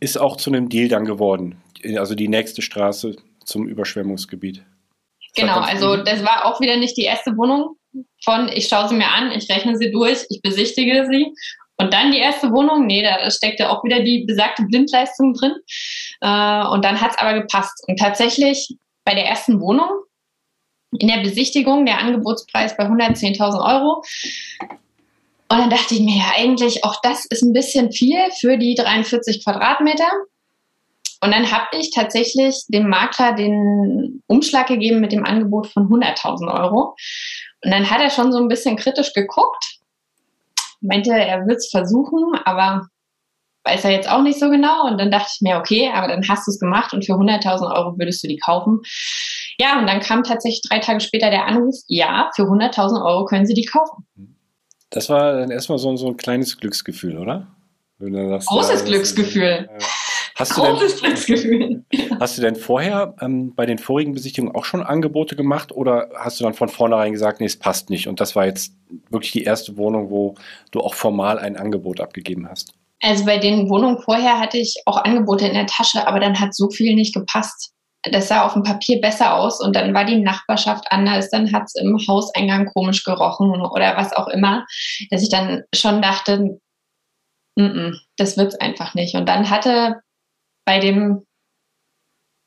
ist 0.00 0.18
auch 0.18 0.36
zu 0.36 0.50
einem 0.50 0.68
Deal 0.68 0.88
dann 0.88 1.06
geworden. 1.06 1.62
Also 1.96 2.14
die 2.14 2.28
nächste 2.28 2.60
Straße 2.60 3.16
zum 3.44 3.66
Überschwemmungsgebiet. 3.66 4.64
Genau, 5.34 5.60
also 5.60 5.96
das 5.96 6.24
war 6.24 6.44
auch 6.44 6.60
wieder 6.60 6.76
nicht 6.76 6.96
die 6.96 7.04
erste 7.04 7.36
Wohnung 7.36 7.76
von, 8.24 8.48
ich 8.48 8.68
schaue 8.68 8.88
sie 8.88 8.94
mir 8.94 9.08
an, 9.08 9.32
ich 9.32 9.48
rechne 9.50 9.76
sie 9.76 9.90
durch, 9.90 10.24
ich 10.28 10.40
besichtige 10.42 11.06
sie. 11.10 11.32
Und 11.78 11.92
dann 11.92 12.12
die 12.12 12.18
erste 12.18 12.52
Wohnung, 12.52 12.86
nee, 12.86 13.02
da 13.02 13.30
steckte 13.30 13.70
auch 13.70 13.82
wieder 13.82 14.00
die 14.00 14.24
besagte 14.26 14.62
Blindleistung 14.64 15.34
drin. 15.34 15.52
Äh, 16.20 16.66
und 16.66 16.84
dann 16.84 17.00
hat 17.00 17.12
es 17.12 17.18
aber 17.18 17.34
gepasst. 17.34 17.82
Und 17.88 17.98
tatsächlich 17.98 18.76
bei 19.04 19.14
der 19.14 19.26
ersten 19.26 19.60
Wohnung, 19.60 19.88
in 20.98 21.08
der 21.08 21.22
Besichtigung, 21.22 21.86
der 21.86 21.98
Angebotspreis 21.98 22.76
bei 22.76 22.84
110.000 22.84 23.64
Euro. 23.64 24.04
Und 25.48 25.58
dann 25.58 25.70
dachte 25.70 25.94
ich 25.94 26.00
mir, 26.00 26.16
ja, 26.16 26.32
eigentlich 26.36 26.84
auch 26.84 26.96
das 27.02 27.24
ist 27.26 27.42
ein 27.42 27.52
bisschen 27.52 27.90
viel 27.92 28.18
für 28.38 28.58
die 28.58 28.74
43 28.74 29.42
Quadratmeter. 29.44 30.10
Und 31.22 31.30
dann 31.30 31.52
habe 31.52 31.66
ich 31.78 31.92
tatsächlich 31.92 32.64
dem 32.68 32.88
Makler 32.88 33.32
den 33.34 34.22
Umschlag 34.26 34.66
gegeben 34.66 35.00
mit 35.00 35.12
dem 35.12 35.24
Angebot 35.24 35.68
von 35.68 35.88
100.000 35.88 36.52
Euro. 36.52 36.96
Und 37.64 37.70
dann 37.70 37.88
hat 37.88 38.00
er 38.00 38.10
schon 38.10 38.32
so 38.32 38.38
ein 38.38 38.48
bisschen 38.48 38.76
kritisch 38.76 39.12
geguckt, 39.12 39.78
meinte, 40.80 41.12
er 41.12 41.46
wird 41.46 41.58
es 41.58 41.70
versuchen, 41.70 42.34
aber 42.44 42.88
weiß 43.64 43.84
er 43.84 43.92
jetzt 43.92 44.10
auch 44.10 44.22
nicht 44.22 44.40
so 44.40 44.50
genau. 44.50 44.88
Und 44.88 44.98
dann 44.98 45.12
dachte 45.12 45.30
ich 45.32 45.40
mir, 45.42 45.58
okay, 45.58 45.92
aber 45.94 46.08
dann 46.08 46.28
hast 46.28 46.48
du 46.48 46.50
es 46.50 46.58
gemacht 46.58 46.92
und 46.92 47.06
für 47.06 47.12
100.000 47.12 47.72
Euro 47.72 47.96
würdest 47.96 48.24
du 48.24 48.26
die 48.26 48.38
kaufen. 48.38 48.80
Ja, 49.60 49.78
und 49.78 49.86
dann 49.86 50.00
kam 50.00 50.24
tatsächlich 50.24 50.62
drei 50.68 50.80
Tage 50.80 50.98
später 50.98 51.30
der 51.30 51.46
Anruf, 51.46 51.76
ja, 51.86 52.30
für 52.34 52.42
100.000 52.42 53.04
Euro 53.06 53.26
können 53.26 53.46
Sie 53.46 53.54
die 53.54 53.64
kaufen. 53.64 54.06
Das 54.90 55.08
war 55.08 55.34
dann 55.34 55.52
erstmal 55.52 55.78
so, 55.78 55.96
so 55.96 56.08
ein 56.08 56.16
kleines 56.16 56.58
Glücksgefühl, 56.58 57.16
oder? 57.16 57.46
Großes 58.00 58.80
ja, 58.80 58.86
Glücksgefühl. 58.86 59.68
Ja. 59.70 59.86
Hast 60.36 60.56
du, 60.56 60.62
denn, 60.62 61.84
hast 62.20 62.38
du 62.38 62.42
denn 62.42 62.56
vorher 62.56 63.14
ähm, 63.20 63.54
bei 63.54 63.66
den 63.66 63.78
vorigen 63.78 64.12
Besichtigungen 64.12 64.54
auch 64.54 64.64
schon 64.64 64.82
Angebote 64.82 65.36
gemacht 65.36 65.72
oder 65.72 66.08
hast 66.16 66.40
du 66.40 66.44
dann 66.44 66.54
von 66.54 66.68
vornherein 66.68 67.12
gesagt, 67.12 67.40
nee, 67.40 67.46
es 67.46 67.58
passt 67.58 67.90
nicht 67.90 68.08
und 68.08 68.20
das 68.20 68.34
war 68.34 68.46
jetzt 68.46 68.74
wirklich 69.10 69.32
die 69.32 69.44
erste 69.44 69.76
Wohnung, 69.76 70.10
wo 70.10 70.34
du 70.70 70.80
auch 70.80 70.94
formal 70.94 71.38
ein 71.38 71.56
Angebot 71.56 72.00
abgegeben 72.00 72.48
hast? 72.48 72.72
Also 73.02 73.24
bei 73.24 73.38
den 73.38 73.68
Wohnungen 73.68 73.98
vorher 73.98 74.38
hatte 74.38 74.58
ich 74.58 74.76
auch 74.86 74.96
Angebote 75.04 75.46
in 75.46 75.54
der 75.54 75.66
Tasche, 75.66 76.06
aber 76.06 76.20
dann 76.20 76.38
hat 76.38 76.54
so 76.54 76.70
viel 76.70 76.94
nicht 76.94 77.14
gepasst. 77.14 77.72
Das 78.10 78.28
sah 78.28 78.44
auf 78.44 78.54
dem 78.54 78.62
Papier 78.62 79.00
besser 79.00 79.36
aus 79.36 79.60
und 79.60 79.76
dann 79.76 79.94
war 79.94 80.04
die 80.04 80.20
Nachbarschaft 80.20 80.86
anders, 80.90 81.30
dann 81.30 81.52
hat 81.52 81.64
es 81.66 81.74
im 81.74 81.96
Hauseingang 82.08 82.66
komisch 82.66 83.04
gerochen 83.04 83.50
oder 83.60 83.96
was 83.96 84.12
auch 84.12 84.28
immer, 84.28 84.66
dass 85.10 85.22
ich 85.22 85.28
dann 85.28 85.62
schon 85.74 86.02
dachte, 86.02 86.58
N 87.54 87.66
-n, 87.66 87.98
das 88.16 88.36
wird's 88.36 88.54
einfach 88.56 88.94
nicht. 88.94 89.14
Und 89.14 89.28
dann 89.28 89.50
hatte 89.50 90.00
bei 90.64 90.78
dem 90.78 91.26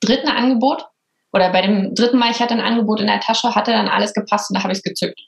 dritten 0.01 0.29
Angebot 0.29 0.85
oder 1.33 1.51
bei 1.51 1.61
dem 1.61 1.93
dritten 1.95 2.17
Mal, 2.17 2.31
ich 2.31 2.39
hatte 2.39 2.53
ein 2.53 2.61
Angebot 2.61 2.99
in 2.99 3.07
der 3.07 3.19
Tasche, 3.19 3.55
hatte 3.55 3.71
dann 3.71 3.87
alles 3.87 4.13
gepasst 4.13 4.49
und 4.49 4.55
da 4.55 4.63
habe 4.63 4.71
ich 4.71 4.79
es 4.79 4.83
gezückt. 4.83 5.19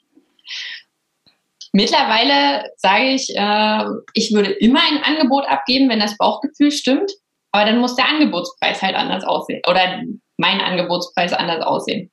Mittlerweile 1.72 2.70
sage 2.76 3.10
ich, 3.10 3.28
äh, 3.36 3.84
ich 4.14 4.32
würde 4.32 4.52
immer 4.52 4.80
ein 4.80 5.02
Angebot 5.02 5.46
abgeben, 5.46 5.90
wenn 5.90 6.00
das 6.00 6.16
Bauchgefühl 6.16 6.70
stimmt, 6.70 7.12
aber 7.52 7.66
dann 7.66 7.78
muss 7.78 7.96
der 7.96 8.08
Angebotspreis 8.08 8.80
halt 8.82 8.96
anders 8.96 9.24
aussehen 9.24 9.60
oder 9.68 10.02
mein 10.38 10.60
Angebotspreis 10.60 11.32
anders 11.32 11.62
aussehen 11.64 12.10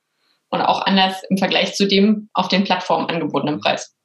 und 0.49 0.61
auch 0.61 0.85
anders 0.85 1.23
im 1.29 1.37
Vergleich 1.37 1.75
zu 1.75 1.87
dem 1.87 2.29
auf 2.33 2.47
den 2.47 2.63
Plattformen 2.63 3.09
angebotenen 3.09 3.59
Preis. 3.59 3.95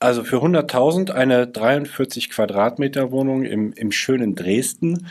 Also 0.00 0.24
für 0.24 0.36
100.000 0.36 1.10
eine 1.12 1.46
43 1.46 2.30
Quadratmeter 2.30 3.10
Wohnung 3.10 3.44
im, 3.44 3.72
im 3.72 3.90
schönen 3.90 4.34
Dresden. 4.34 5.08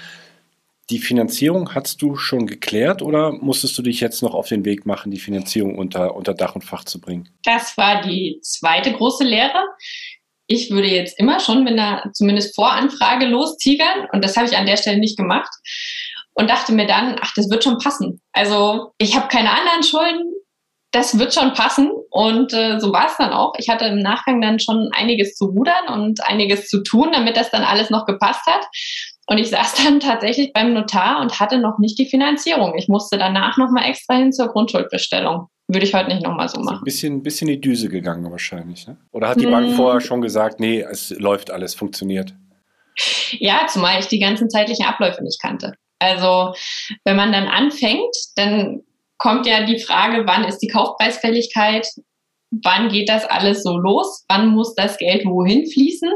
Die 0.90 1.00
Finanzierung 1.00 1.74
hast 1.74 2.02
du 2.02 2.16
schon 2.16 2.46
geklärt 2.46 3.02
oder 3.02 3.32
musstest 3.32 3.78
du 3.78 3.82
dich 3.82 4.02
jetzt 4.02 4.22
noch 4.22 4.34
auf 4.34 4.50
den 4.50 4.66
Weg 4.66 4.86
machen, 4.86 5.12
die 5.12 5.20
Finanzierung 5.20 5.78
unter, 5.78 6.16
unter 6.16 6.34
Dach 6.34 6.56
und 6.56 6.64
Fach 6.64 6.84
zu 6.84 7.00
bringen? 7.00 7.30
Das 7.44 7.78
war 7.78 8.02
die 8.02 8.40
zweite 8.42 8.92
große 8.92 9.24
Lehre. 9.24 9.64
Ich 10.48 10.72
würde 10.72 10.90
jetzt 10.90 11.18
immer 11.18 11.40
schon 11.40 11.64
mit 11.64 11.74
einer 11.74 12.12
zumindest 12.14 12.54
Voranfrage 12.56 13.28
lostigern 13.28 14.08
und 14.12 14.24
das 14.24 14.36
habe 14.36 14.48
ich 14.48 14.58
an 14.58 14.66
der 14.66 14.76
Stelle 14.76 15.00
nicht 15.00 15.18
gemacht 15.18 15.50
und 16.34 16.50
dachte 16.50 16.74
mir 16.74 16.86
dann, 16.86 17.16
ach, 17.22 17.34
das 17.36 17.50
wird 17.50 17.64
schon 17.64 17.78
passen. 17.78 18.22
Also 18.34 18.92
ich 18.98 19.16
habe 19.16 19.30
keine 19.30 19.52
anderen 19.52 19.84
Schulden, 19.84 20.34
das 20.92 21.18
wird 21.18 21.34
schon 21.34 21.54
passen 21.54 21.92
und 22.10 22.54
äh, 22.54 22.80
so 22.80 22.92
war 22.92 23.08
es 23.08 23.18
dann 23.18 23.32
auch. 23.32 23.54
Ich 23.58 23.70
hatte 23.70 23.86
im 23.86 24.00
Nachgang 24.00 24.42
dann 24.42 24.60
schon 24.60 24.90
einiges 24.94 25.36
zu 25.36 25.46
rudern 25.46 25.88
und 25.92 26.24
einiges 26.24 26.68
zu 26.68 26.84
tun, 26.84 27.10
damit 27.14 27.38
das 27.38 27.50
dann 27.50 27.64
alles 27.64 27.90
noch 27.90 28.06
gepasst 28.06 28.46
hat. 28.46 28.66
Und 29.28 29.38
ich 29.38 29.50
saß 29.50 29.76
dann 29.84 30.00
tatsächlich 30.00 30.54
beim 30.54 30.74
Notar 30.74 31.22
und 31.22 31.40
hatte 31.40 31.60
noch 31.60 31.80
nicht 31.80 31.98
die 32.00 32.06
Finanzierung. 32.06 32.76
Ich 32.78 32.88
musste 32.88 33.18
danach 33.18 33.58
nochmal 33.58 33.90
extra 33.90 34.16
hin 34.16 34.32
zur 34.32 34.48
Grundschuldbestellung. 34.48 35.48
Würde 35.68 35.86
ich 35.86 35.94
heute 35.94 36.10
nicht 36.10 36.24
nochmal 36.24 36.50
so 36.50 36.60
machen. 36.60 36.80
Ein 36.80 36.84
bisschen, 36.84 37.24
bisschen 37.24 37.48
die 37.48 37.62
Düse 37.62 37.88
gegangen 37.88 38.30
wahrscheinlich. 38.30 38.86
Ne? 38.86 38.98
Oder 39.12 39.30
hat 39.30 39.40
die 39.40 39.46
Bank 39.46 39.70
hm. 39.70 39.76
vorher 39.76 40.02
schon 40.02 40.22
gesagt, 40.22 40.60
nee, 40.60 40.82
es 40.82 41.10
läuft 41.12 41.52
alles, 41.52 41.74
funktioniert? 41.74 42.34
Ja, 43.40 43.66
zumal 43.68 44.00
ich 44.00 44.08
die 44.08 44.20
ganzen 44.20 44.50
zeitlichen 44.50 44.86
Abläufe 44.86 45.24
nicht 45.24 45.42
kannte. 45.42 45.74
Also 46.00 46.54
wenn 47.06 47.16
man 47.16 47.32
dann 47.32 47.48
anfängt, 47.48 48.14
dann 48.36 48.82
kommt 49.18 49.48
ja 49.48 49.66
die 49.66 49.80
Frage, 49.80 50.24
wann 50.28 50.44
ist 50.44 50.60
die 50.60 50.68
Kaufpreisfälligkeit? 50.68 51.88
Wann 52.64 52.90
geht 52.90 53.10
das 53.10 53.26
alles 53.26 53.64
so 53.64 53.78
los? 53.78 54.26
Wann 54.28 54.50
muss 54.50 54.76
das 54.76 54.98
Geld 54.98 55.26
wohin 55.26 55.66
fließen? 55.66 56.12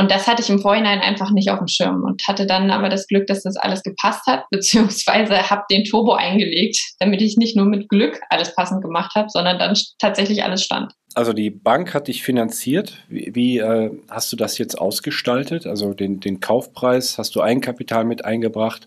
Und 0.00 0.12
das 0.12 0.28
hatte 0.28 0.42
ich 0.42 0.48
im 0.48 0.60
Vorhinein 0.60 1.00
einfach 1.00 1.32
nicht 1.32 1.50
auf 1.50 1.58
dem 1.58 1.66
Schirm 1.66 2.04
und 2.04 2.22
hatte 2.28 2.46
dann 2.46 2.70
aber 2.70 2.88
das 2.88 3.08
Glück, 3.08 3.26
dass 3.26 3.42
das 3.42 3.56
alles 3.56 3.82
gepasst 3.82 4.26
hat, 4.26 4.44
beziehungsweise 4.50 5.50
habe 5.50 5.64
den 5.70 5.84
Turbo 5.84 6.12
eingelegt, 6.12 6.78
damit 7.00 7.20
ich 7.20 7.36
nicht 7.36 7.56
nur 7.56 7.66
mit 7.66 7.88
Glück 7.88 8.20
alles 8.30 8.54
passend 8.54 8.82
gemacht 8.82 9.16
habe, 9.16 9.28
sondern 9.28 9.58
dann 9.58 9.76
tatsächlich 9.98 10.44
alles 10.44 10.62
stand. 10.62 10.92
Also 11.14 11.32
die 11.32 11.50
Bank 11.50 11.94
hat 11.94 12.06
dich 12.06 12.22
finanziert. 12.22 12.98
Wie, 13.08 13.32
wie 13.34 13.58
äh, 13.58 13.90
hast 14.08 14.30
du 14.32 14.36
das 14.36 14.56
jetzt 14.58 14.76
ausgestaltet? 14.76 15.66
Also 15.66 15.92
den, 15.94 16.20
den 16.20 16.38
Kaufpreis, 16.38 17.18
hast 17.18 17.34
du 17.34 17.42
Eigenkapital 17.42 18.04
mit 18.04 18.24
eingebracht 18.24 18.86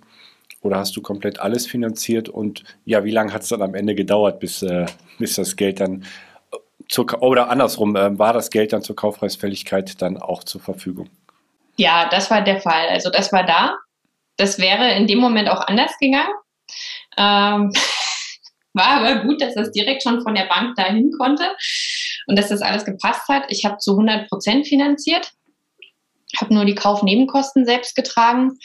oder 0.61 0.77
hast 0.77 0.95
du 0.95 1.01
komplett 1.01 1.41
alles 1.41 1.67
finanziert? 1.67 2.29
Und 2.29 2.63
ja, 2.85 3.03
wie 3.03 3.11
lange 3.11 3.33
hat 3.33 3.41
es 3.41 3.49
dann 3.49 3.61
am 3.61 3.75
Ende 3.75 3.95
gedauert, 3.95 4.39
bis, 4.39 4.61
äh, 4.61 4.85
bis 5.19 5.35
das 5.35 5.57
Geld 5.57 5.81
dann 5.81 6.05
zur, 6.91 7.23
oder 7.23 7.49
andersrum, 7.49 7.95
äh, 7.95 8.19
war 8.19 8.33
das 8.33 8.49
Geld 8.51 8.73
dann 8.73 8.83
zur 8.83 8.95
Kaufpreisfälligkeit 8.95 10.01
dann 10.01 10.17
auch 10.17 10.43
zur 10.43 10.61
Verfügung? 10.61 11.09
Ja, 11.77 12.09
das 12.09 12.29
war 12.29 12.41
der 12.41 12.59
Fall. 12.59 12.89
Also 12.89 13.09
das 13.09 13.31
war 13.31 13.45
da. 13.45 13.77
Das 14.35 14.59
wäre 14.59 14.93
in 14.95 15.07
dem 15.07 15.19
Moment 15.19 15.49
auch 15.49 15.61
anders 15.61 15.97
gegangen. 15.99 16.33
Ähm, 17.17 17.73
war 18.73 18.87
aber 18.87 19.23
gut, 19.23 19.41
dass 19.41 19.55
das 19.55 19.71
direkt 19.71 20.03
schon 20.03 20.21
von 20.21 20.35
der 20.35 20.45
Bank 20.45 20.75
dahin 20.75 21.11
konnte 21.17 21.43
und 22.27 22.37
dass 22.37 22.49
das 22.49 22.61
alles 22.61 22.83
gepasst 22.83 23.27
hat. 23.29 23.45
Ich 23.47 23.63
habe 23.63 23.77
zu 23.77 23.91
100 23.91 24.27
Prozent 24.27 24.67
finanziert, 24.67 25.31
habe 26.39 26.53
nur 26.53 26.65
die 26.65 26.75
Kaufnebenkosten 26.75 27.65
selbst 27.65 27.95
getragen. 27.95 28.57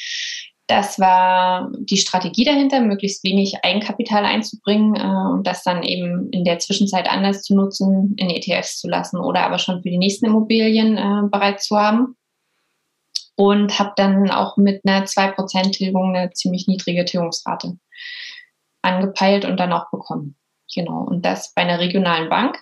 Das 0.67 0.99
war 0.99 1.71
die 1.79 1.97
Strategie 1.97 2.45
dahinter, 2.45 2.81
möglichst 2.81 3.23
wenig 3.23 3.55
Eigenkapital 3.63 4.25
einzubringen 4.25 4.97
äh, 4.97 5.33
und 5.33 5.47
das 5.47 5.63
dann 5.63 5.85
eben 5.85 6.29
in 6.31 6.45
der 6.45 6.59
Zwischenzeit 6.59 7.09
anders 7.09 7.43
zu 7.43 7.55
nutzen, 7.55 8.15
in 8.17 8.31
ETFs 8.31 8.79
zu 8.79 8.89
lassen 8.89 9.19
oder 9.19 9.45
aber 9.45 9.59
schon 9.59 9.83
für 9.83 9.91
die 9.91 9.99
nächsten 9.99 10.27
Immobilien 10.27 10.97
äh, 10.97 11.29
bereit 11.31 11.63
zu 11.63 11.77
haben. 11.77 12.17
Und 13.39 13.79
habe 13.79 13.93
dann 13.97 14.31
auch 14.31 14.57
mit 14.57 14.81
einer 14.87 15.05
2% 15.05 15.73
Tilgung 15.73 16.17
eine 16.17 16.31
ziemlich 16.31 16.67
niedrige 16.69 17.05
Tilgungsrate 17.05 17.77
angepeilt 18.81 19.45
und 19.45 19.61
dann 19.61 19.75
auch 19.75 19.91
bekommen. 19.91 20.37
Genau. 20.75 21.03
Und 21.03 21.27
das 21.27 21.53
bei 21.53 21.63
einer 21.63 21.79
regionalen 21.79 22.31
Bank 22.31 22.59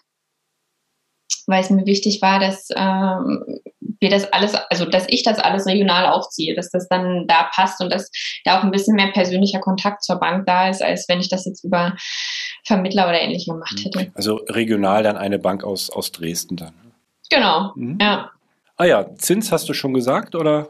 weil 1.46 1.62
es 1.62 1.70
mir 1.70 1.86
wichtig 1.86 2.22
war, 2.22 2.38
dass 2.38 2.68
ähm, 2.74 3.44
wir 4.04 4.10
das 4.10 4.30
alles, 4.32 4.54
also 4.54 4.84
dass 4.84 5.06
ich 5.08 5.22
das 5.22 5.38
alles 5.38 5.66
regional 5.66 6.06
aufziehe, 6.06 6.54
dass 6.54 6.70
das 6.70 6.88
dann 6.88 7.26
da 7.26 7.48
passt 7.54 7.80
und 7.80 7.90
dass 7.90 8.10
da 8.44 8.58
auch 8.58 8.62
ein 8.62 8.70
bisschen 8.70 8.96
mehr 8.96 9.10
persönlicher 9.12 9.60
Kontakt 9.60 10.04
zur 10.04 10.16
Bank 10.16 10.44
da 10.46 10.68
ist, 10.68 10.82
als 10.82 11.08
wenn 11.08 11.20
ich 11.20 11.30
das 11.30 11.46
jetzt 11.46 11.64
über 11.64 11.96
Vermittler 12.64 13.08
oder 13.08 13.20
ähnliche 13.20 13.52
gemacht 13.52 13.80
hätte. 13.82 14.12
Also 14.14 14.36
regional 14.48 15.02
dann 15.02 15.16
eine 15.16 15.38
Bank 15.38 15.64
aus, 15.64 15.88
aus 15.88 16.12
Dresden 16.12 16.56
dann. 16.56 16.74
Genau, 17.30 17.72
mhm. 17.74 17.98
ja. 18.00 18.30
Ah 18.76 18.84
ja, 18.84 19.16
Zins 19.16 19.50
hast 19.50 19.68
du 19.68 19.72
schon 19.72 19.94
gesagt 19.94 20.34
oder? 20.34 20.68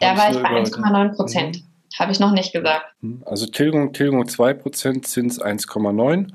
Da 0.00 0.16
war 0.16 0.30
ich 0.30 0.36
bei 0.36 0.48
1,9 0.50 1.16
Prozent. 1.16 1.56
Mhm. 1.56 1.98
Habe 1.98 2.12
ich 2.12 2.20
noch 2.20 2.32
nicht 2.32 2.52
gesagt. 2.52 2.84
Mhm. 3.00 3.22
Also 3.24 3.46
Tilgung, 3.46 3.94
Tilgung 3.94 4.28
2 4.28 4.52
Prozent, 4.52 5.06
Zins 5.06 5.40
1,9, 5.40 6.28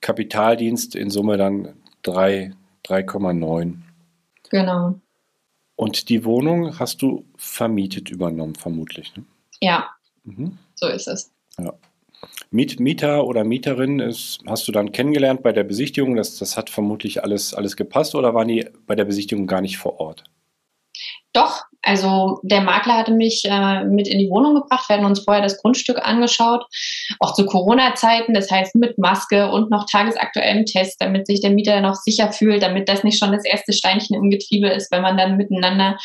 Kapitaldienst 0.00 0.96
in 0.96 1.10
Summe 1.10 1.36
dann 1.36 1.74
3, 2.02 2.52
3,9. 2.84 3.74
Genau. 4.50 4.94
Und 5.78 6.08
die 6.08 6.24
Wohnung 6.24 6.80
hast 6.80 7.02
du 7.02 7.24
vermietet 7.36 8.10
übernommen, 8.10 8.56
vermutlich. 8.56 9.16
Ne? 9.16 9.24
Ja, 9.60 9.90
mhm. 10.24 10.58
so 10.74 10.88
ist 10.88 11.06
es. 11.06 11.30
Ja. 11.56 11.72
Miet, 12.50 12.80
Mieter 12.80 13.24
oder 13.24 13.44
Mieterin 13.44 14.00
ist, 14.00 14.40
hast 14.44 14.66
du 14.66 14.72
dann 14.72 14.90
kennengelernt 14.90 15.44
bei 15.44 15.52
der 15.52 15.62
Besichtigung? 15.62 16.16
Das, 16.16 16.36
das 16.36 16.56
hat 16.56 16.68
vermutlich 16.68 17.22
alles, 17.22 17.54
alles 17.54 17.76
gepasst 17.76 18.16
oder 18.16 18.34
waren 18.34 18.48
die 18.48 18.66
bei 18.88 18.96
der 18.96 19.04
Besichtigung 19.04 19.46
gar 19.46 19.60
nicht 19.60 19.78
vor 19.78 20.00
Ort? 20.00 20.24
Doch, 21.32 21.62
also 21.82 22.40
der 22.42 22.62
Makler 22.62 22.96
hatte 22.96 23.12
mich 23.12 23.42
äh, 23.44 23.84
mit 23.84 24.08
in 24.08 24.18
die 24.18 24.30
Wohnung 24.30 24.54
gebracht. 24.54 24.88
Wir 24.88 24.96
hatten 24.96 25.06
uns 25.06 25.20
vorher 25.20 25.42
das 25.42 25.58
Grundstück 25.60 25.98
angeschaut, 26.04 26.64
auch 27.20 27.34
zu 27.34 27.46
Corona-Zeiten, 27.46 28.34
das 28.34 28.50
heißt 28.50 28.74
mit 28.74 28.98
Maske 28.98 29.50
und 29.50 29.70
noch 29.70 29.86
tagesaktuellem 29.90 30.64
Test, 30.64 31.00
damit 31.00 31.26
sich 31.26 31.40
der 31.40 31.50
Mieter 31.50 31.80
noch 31.80 31.94
sicher 31.94 32.32
fühlt, 32.32 32.62
damit 32.62 32.88
das 32.88 33.04
nicht 33.04 33.18
schon 33.18 33.32
das 33.32 33.44
erste 33.44 33.72
Steinchen 33.72 34.16
im 34.16 34.30
Getriebe 34.30 34.68
ist, 34.68 34.90
wenn 34.90 35.02
man 35.02 35.16
dann 35.16 35.36
miteinander 35.36 35.98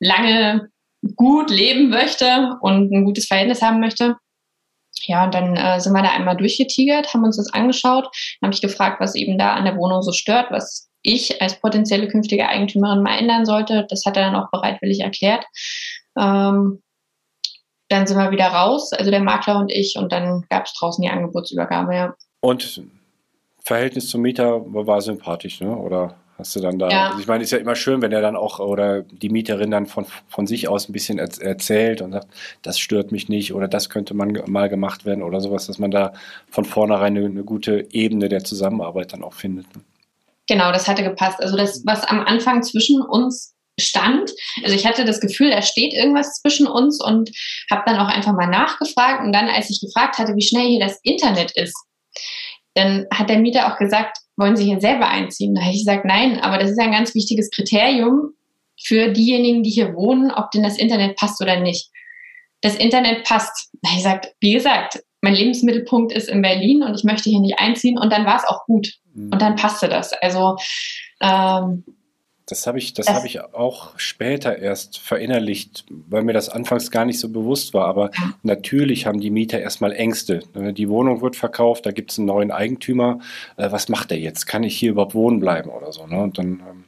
lange 0.00 0.68
gut 1.16 1.50
leben 1.50 1.88
möchte 1.90 2.56
und 2.60 2.92
ein 2.92 3.04
gutes 3.04 3.26
Verhältnis 3.26 3.62
haben 3.62 3.80
möchte. 3.80 4.16
Ja, 5.06 5.24
und 5.24 5.34
dann 5.34 5.56
äh, 5.56 5.80
sind 5.80 5.92
wir 5.92 6.02
da 6.02 6.10
einmal 6.10 6.36
durchgetigert, 6.36 7.14
haben 7.14 7.24
uns 7.24 7.36
das 7.36 7.52
angeschaut, 7.52 8.04
dann 8.40 8.48
habe 8.48 8.54
ich 8.54 8.60
gefragt, 8.60 9.00
was 9.00 9.14
eben 9.14 9.38
da 9.38 9.54
an 9.54 9.64
der 9.64 9.76
Wohnung 9.76 10.02
so 10.02 10.12
stört, 10.12 10.50
was 10.50 10.87
ich 11.02 11.40
als 11.40 11.60
potenzielle 11.60 12.08
künftige 12.08 12.48
Eigentümerin 12.48 13.02
mal 13.02 13.18
ändern 13.18 13.46
sollte. 13.46 13.86
Das 13.88 14.04
hat 14.04 14.16
er 14.16 14.30
dann 14.30 14.36
auch 14.36 14.50
bereitwillig 14.50 15.00
erklärt. 15.00 15.44
Ähm, 16.18 16.82
dann 17.88 18.06
sind 18.06 18.18
wir 18.18 18.30
wieder 18.30 18.48
raus, 18.48 18.92
also 18.92 19.10
der 19.10 19.22
Makler 19.22 19.58
und 19.58 19.72
ich, 19.72 19.96
und 19.96 20.12
dann 20.12 20.44
gab 20.50 20.66
es 20.66 20.74
draußen 20.74 21.02
die 21.02 21.08
Angebotsübergabe, 21.08 21.94
ja. 21.94 22.14
Und 22.40 22.82
Verhältnis 23.62 24.08
zum 24.08 24.22
Mieter 24.22 24.62
war 24.66 25.00
sympathisch, 25.00 25.60
ne? 25.60 25.74
Oder 25.74 26.16
hast 26.36 26.54
du 26.54 26.60
dann 26.60 26.78
da, 26.78 26.88
ja. 26.88 27.06
also 27.08 27.20
ich 27.20 27.26
meine, 27.26 27.42
ist 27.42 27.50
ja 27.50 27.58
immer 27.58 27.74
schön, 27.74 28.00
wenn 28.00 28.12
er 28.12 28.20
dann 28.20 28.36
auch 28.36 28.60
oder 28.60 29.02
die 29.02 29.28
Mieterin 29.28 29.70
dann 29.70 29.86
von, 29.86 30.06
von 30.28 30.46
sich 30.46 30.68
aus 30.68 30.88
ein 30.88 30.92
bisschen 30.92 31.18
erzählt 31.18 32.00
und 32.00 32.12
sagt, 32.12 32.28
das 32.62 32.78
stört 32.78 33.10
mich 33.10 33.28
nicht 33.28 33.54
oder 33.54 33.66
das 33.66 33.90
könnte 33.90 34.14
man 34.14 34.38
mal 34.46 34.68
gemacht 34.68 35.04
werden 35.04 35.22
oder 35.22 35.40
sowas, 35.40 35.66
dass 35.66 35.78
man 35.78 35.90
da 35.90 36.12
von 36.48 36.64
vornherein 36.64 37.16
eine, 37.16 37.26
eine 37.26 37.42
gute 37.42 37.88
Ebene 37.90 38.28
der 38.28 38.44
Zusammenarbeit 38.44 39.12
dann 39.12 39.24
auch 39.24 39.34
findet. 39.34 39.74
Ne? 39.74 39.82
Genau, 40.48 40.72
das 40.72 40.88
hatte 40.88 41.04
gepasst. 41.04 41.40
Also 41.40 41.56
das, 41.56 41.82
was 41.86 42.04
am 42.04 42.20
Anfang 42.20 42.62
zwischen 42.62 43.00
uns 43.02 43.54
stand. 43.78 44.32
Also 44.64 44.74
ich 44.74 44.86
hatte 44.86 45.04
das 45.04 45.20
Gefühl, 45.20 45.50
da 45.50 45.62
steht 45.62 45.94
irgendwas 45.94 46.40
zwischen 46.40 46.66
uns 46.66 47.02
und 47.02 47.30
habe 47.70 47.82
dann 47.86 47.98
auch 47.98 48.08
einfach 48.08 48.32
mal 48.32 48.48
nachgefragt. 48.48 49.22
Und 49.22 49.32
dann, 49.32 49.48
als 49.48 49.70
ich 49.70 49.80
gefragt 49.80 50.18
hatte, 50.18 50.34
wie 50.34 50.42
schnell 50.42 50.66
hier 50.66 50.80
das 50.80 50.98
Internet 51.02 51.52
ist, 51.52 51.76
dann 52.74 53.06
hat 53.12 53.28
der 53.28 53.38
Mieter 53.38 53.72
auch 53.72 53.78
gesagt, 53.78 54.18
wollen 54.36 54.56
Sie 54.56 54.64
hier 54.64 54.80
selber 54.80 55.08
einziehen? 55.08 55.54
Da 55.54 55.62
habe 55.62 55.72
ich 55.72 55.84
gesagt, 55.84 56.04
nein, 56.04 56.40
aber 56.40 56.58
das 56.58 56.70
ist 56.70 56.78
ein 56.78 56.92
ganz 56.92 57.14
wichtiges 57.14 57.50
Kriterium 57.50 58.32
für 58.80 59.08
diejenigen, 59.08 59.62
die 59.62 59.70
hier 59.70 59.94
wohnen, 59.94 60.30
ob 60.30 60.50
denn 60.52 60.62
das 60.62 60.78
Internet 60.78 61.16
passt 61.16 61.40
oder 61.42 61.58
nicht. 61.58 61.90
Das 62.60 62.76
Internet 62.76 63.24
passt. 63.24 63.70
Da 63.82 63.90
habe 63.90 63.98
ich 63.98 64.04
gesagt, 64.04 64.34
wie 64.40 64.52
gesagt, 64.52 65.00
mein 65.20 65.34
Lebensmittelpunkt 65.34 66.12
ist 66.12 66.28
in 66.28 66.42
Berlin 66.42 66.82
und 66.82 66.94
ich 66.94 67.04
möchte 67.04 67.30
hier 67.30 67.40
nicht 67.40 67.58
einziehen 67.58 67.98
und 67.98 68.12
dann 68.12 68.24
war 68.24 68.36
es 68.36 68.44
auch 68.44 68.64
gut. 68.66 68.94
Mhm. 69.14 69.32
Und 69.32 69.42
dann 69.42 69.56
passte 69.56 69.88
das. 69.88 70.12
Also 70.12 70.56
ähm, 71.20 71.84
das 72.48 72.66
habe 72.66 72.78
ich, 72.78 72.94
das, 72.94 73.06
das 73.06 73.14
habe 73.14 73.26
ich 73.26 73.42
auch 73.42 73.98
später 73.98 74.58
erst 74.58 74.98
verinnerlicht, 74.98 75.84
weil 75.90 76.22
mir 76.22 76.32
das 76.32 76.48
anfangs 76.48 76.90
gar 76.90 77.04
nicht 77.04 77.20
so 77.20 77.28
bewusst 77.28 77.74
war. 77.74 77.86
Aber 77.86 78.10
ja. 78.14 78.32
natürlich 78.42 79.04
haben 79.04 79.20
die 79.20 79.30
Mieter 79.30 79.60
erstmal 79.60 79.92
Ängste. 79.92 80.40
Ne, 80.54 80.72
die 80.72 80.88
Wohnung 80.88 81.20
wird 81.20 81.36
verkauft, 81.36 81.84
da 81.84 81.90
gibt 81.90 82.10
es 82.10 82.18
einen 82.18 82.26
neuen 82.26 82.50
Eigentümer. 82.50 83.18
Äh, 83.56 83.70
was 83.70 83.90
macht 83.90 84.12
er 84.12 84.18
jetzt? 84.18 84.46
Kann 84.46 84.62
ich 84.62 84.78
hier 84.78 84.92
überhaupt 84.92 85.14
wohnen 85.14 85.40
bleiben 85.40 85.68
oder 85.68 85.92
so? 85.92 86.06
Ne? 86.06 86.22
Und 86.22 86.38
dann 86.38 86.62
ähm, 86.68 86.84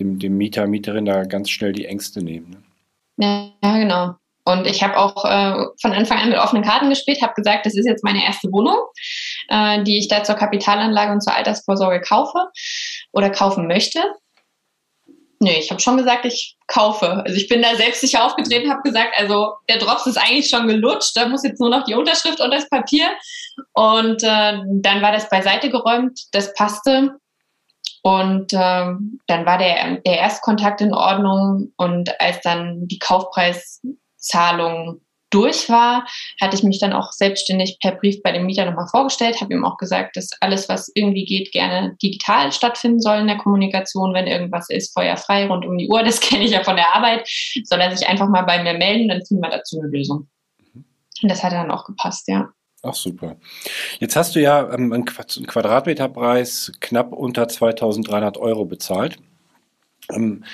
dem, 0.00 0.18
dem 0.18 0.36
Mieter, 0.36 0.66
Mieterin 0.66 1.04
da 1.04 1.24
ganz 1.24 1.50
schnell 1.50 1.72
die 1.72 1.86
Ängste 1.86 2.22
nehmen. 2.22 2.64
Ne? 3.16 3.52
Ja, 3.62 3.78
genau. 3.78 4.16
Und 4.48 4.66
ich 4.66 4.82
habe 4.82 4.96
auch 4.96 5.26
äh, 5.26 5.66
von 5.78 5.92
Anfang 5.92 6.18
an 6.20 6.30
mit 6.30 6.38
offenen 6.38 6.64
Karten 6.64 6.88
gespielt, 6.88 7.20
habe 7.20 7.34
gesagt, 7.34 7.66
das 7.66 7.74
ist 7.74 7.84
jetzt 7.86 8.02
meine 8.02 8.24
erste 8.24 8.50
Wohnung, 8.50 8.78
äh, 9.48 9.82
die 9.82 9.98
ich 9.98 10.08
da 10.08 10.24
zur 10.24 10.36
Kapitalanlage 10.36 11.12
und 11.12 11.20
zur 11.22 11.34
Altersvorsorge 11.34 12.00
kaufe 12.00 12.46
oder 13.12 13.28
kaufen 13.28 13.66
möchte. 13.66 14.00
Nö, 15.40 15.50
ich 15.50 15.70
habe 15.70 15.82
schon 15.82 15.98
gesagt, 15.98 16.24
ich 16.24 16.56
kaufe. 16.66 17.22
Also 17.26 17.36
ich 17.36 17.46
bin 17.48 17.60
da 17.60 17.76
selbstsicher 17.76 18.24
aufgetreten, 18.24 18.70
habe 18.70 18.80
gesagt, 18.80 19.10
also 19.18 19.52
der 19.68 19.76
Drops 19.76 20.06
ist 20.06 20.16
eigentlich 20.16 20.48
schon 20.48 20.66
gelutscht, 20.66 21.14
da 21.14 21.28
muss 21.28 21.44
jetzt 21.44 21.60
nur 21.60 21.68
noch 21.68 21.84
die 21.84 21.94
Unterschrift 21.94 22.40
und 22.40 22.50
das 22.50 22.70
Papier. 22.70 23.06
Und 23.74 24.22
äh, 24.22 24.62
dann 24.64 25.02
war 25.02 25.12
das 25.12 25.28
beiseite 25.28 25.68
geräumt, 25.68 26.20
das 26.32 26.54
passte. 26.54 27.18
Und 28.02 28.54
ähm, 28.54 29.20
dann 29.26 29.44
war 29.44 29.58
der, 29.58 29.96
der 30.06 30.18
Erstkontakt 30.20 30.80
in 30.80 30.94
Ordnung. 30.94 31.70
Und 31.76 32.18
als 32.18 32.40
dann 32.40 32.88
die 32.88 32.98
Kaufpreis 32.98 33.82
Zahlung 34.18 35.00
durch 35.30 35.68
war, 35.68 36.06
hatte 36.40 36.56
ich 36.56 36.62
mich 36.62 36.80
dann 36.80 36.92
auch 36.92 37.12
selbstständig 37.12 37.78
per 37.80 37.92
Brief 37.92 38.22
bei 38.22 38.32
dem 38.32 38.46
Mieter 38.46 38.64
nochmal 38.64 38.88
vorgestellt, 38.88 39.40
habe 39.40 39.52
ihm 39.52 39.64
auch 39.64 39.76
gesagt, 39.76 40.16
dass 40.16 40.30
alles, 40.40 40.68
was 40.68 40.90
irgendwie 40.94 41.24
geht, 41.24 41.52
gerne 41.52 41.96
digital 42.02 42.52
stattfinden 42.52 43.00
soll 43.00 43.18
in 43.18 43.26
der 43.26 43.38
Kommunikation. 43.38 44.14
Wenn 44.14 44.26
irgendwas 44.26 44.70
ist, 44.70 44.94
feuerfrei 44.94 45.46
rund 45.46 45.66
um 45.66 45.76
die 45.76 45.88
Uhr, 45.88 46.02
das 46.02 46.20
kenne 46.20 46.44
ich 46.44 46.52
ja 46.52 46.64
von 46.64 46.76
der 46.76 46.94
Arbeit, 46.94 47.28
soll 47.64 47.80
er 47.80 47.94
sich 47.96 48.08
einfach 48.08 48.28
mal 48.28 48.42
bei 48.42 48.62
mir 48.62 48.74
melden, 48.74 49.08
dann 49.08 49.24
finden 49.24 49.42
wir 49.42 49.50
dazu 49.50 49.78
eine 49.80 49.88
Lösung. 49.88 50.28
Mhm. 50.72 50.84
Und 51.22 51.30
das 51.30 51.42
hat 51.42 51.52
dann 51.52 51.70
auch 51.70 51.84
gepasst, 51.84 52.28
ja. 52.28 52.48
Ach 52.82 52.94
super. 52.94 53.36
Jetzt 53.98 54.14
hast 54.14 54.36
du 54.36 54.40
ja 54.40 54.72
ähm, 54.72 54.92
einen 54.92 55.04
Quadratmeterpreis 55.04 56.72
knapp 56.80 57.12
unter 57.12 57.48
2300 57.48 58.38
Euro 58.38 58.66
bezahlt. 58.66 59.18
Ähm, 60.12 60.44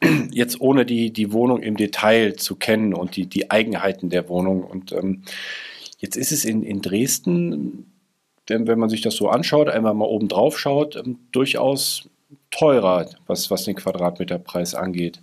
jetzt 0.30 0.60
ohne 0.60 0.86
die, 0.86 1.12
die 1.12 1.32
Wohnung 1.32 1.62
im 1.62 1.76
Detail 1.76 2.36
zu 2.36 2.56
kennen 2.56 2.94
und 2.94 3.16
die, 3.16 3.26
die 3.26 3.50
Eigenheiten 3.50 4.10
der 4.10 4.28
Wohnung. 4.28 4.64
Und 4.64 4.92
ähm, 4.92 5.22
jetzt 5.98 6.16
ist 6.16 6.32
es 6.32 6.44
in, 6.44 6.62
in 6.62 6.82
Dresden, 6.82 7.90
wenn, 8.46 8.66
wenn 8.66 8.78
man 8.78 8.88
sich 8.88 9.00
das 9.00 9.16
so 9.16 9.28
anschaut, 9.28 9.68
einmal 9.68 9.94
mal 9.94 10.06
oben 10.06 10.28
drauf 10.28 10.58
schaut, 10.58 10.96
ähm, 10.96 11.18
durchaus 11.32 12.08
teurer, 12.50 13.08
was, 13.26 13.50
was 13.50 13.64
den 13.64 13.76
Quadratmeterpreis 13.76 14.74
angeht. 14.74 15.20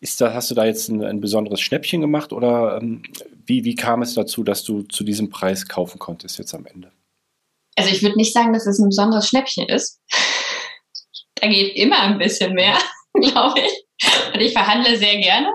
Ist 0.00 0.20
da, 0.20 0.32
hast 0.32 0.50
du 0.50 0.54
da 0.54 0.64
jetzt 0.64 0.88
ein, 0.88 1.02
ein 1.02 1.20
besonderes 1.20 1.60
Schnäppchen 1.60 2.00
gemacht 2.00 2.32
oder 2.32 2.78
ähm, 2.80 3.02
wie, 3.46 3.64
wie 3.64 3.74
kam 3.74 4.02
es 4.02 4.14
dazu, 4.14 4.44
dass 4.44 4.62
du 4.62 4.82
zu 4.82 5.02
diesem 5.02 5.28
Preis 5.30 5.66
kaufen 5.66 5.98
konntest 5.98 6.38
jetzt 6.38 6.54
am 6.54 6.66
Ende? 6.66 6.92
Also 7.76 7.90
ich 7.90 8.02
würde 8.02 8.16
nicht 8.16 8.32
sagen, 8.32 8.52
dass 8.52 8.66
es 8.66 8.78
ein 8.78 8.88
besonderes 8.88 9.28
Schnäppchen 9.28 9.68
ist. 9.68 10.00
Da 11.40 11.48
geht 11.48 11.76
immer 11.76 12.00
ein 12.02 12.18
bisschen 12.18 12.54
mehr, 12.54 12.76
glaube 13.14 13.60
ich. 13.60 13.84
Und 14.32 14.40
ich 14.40 14.52
verhandle 14.52 14.96
sehr 14.96 15.16
gerne, 15.16 15.48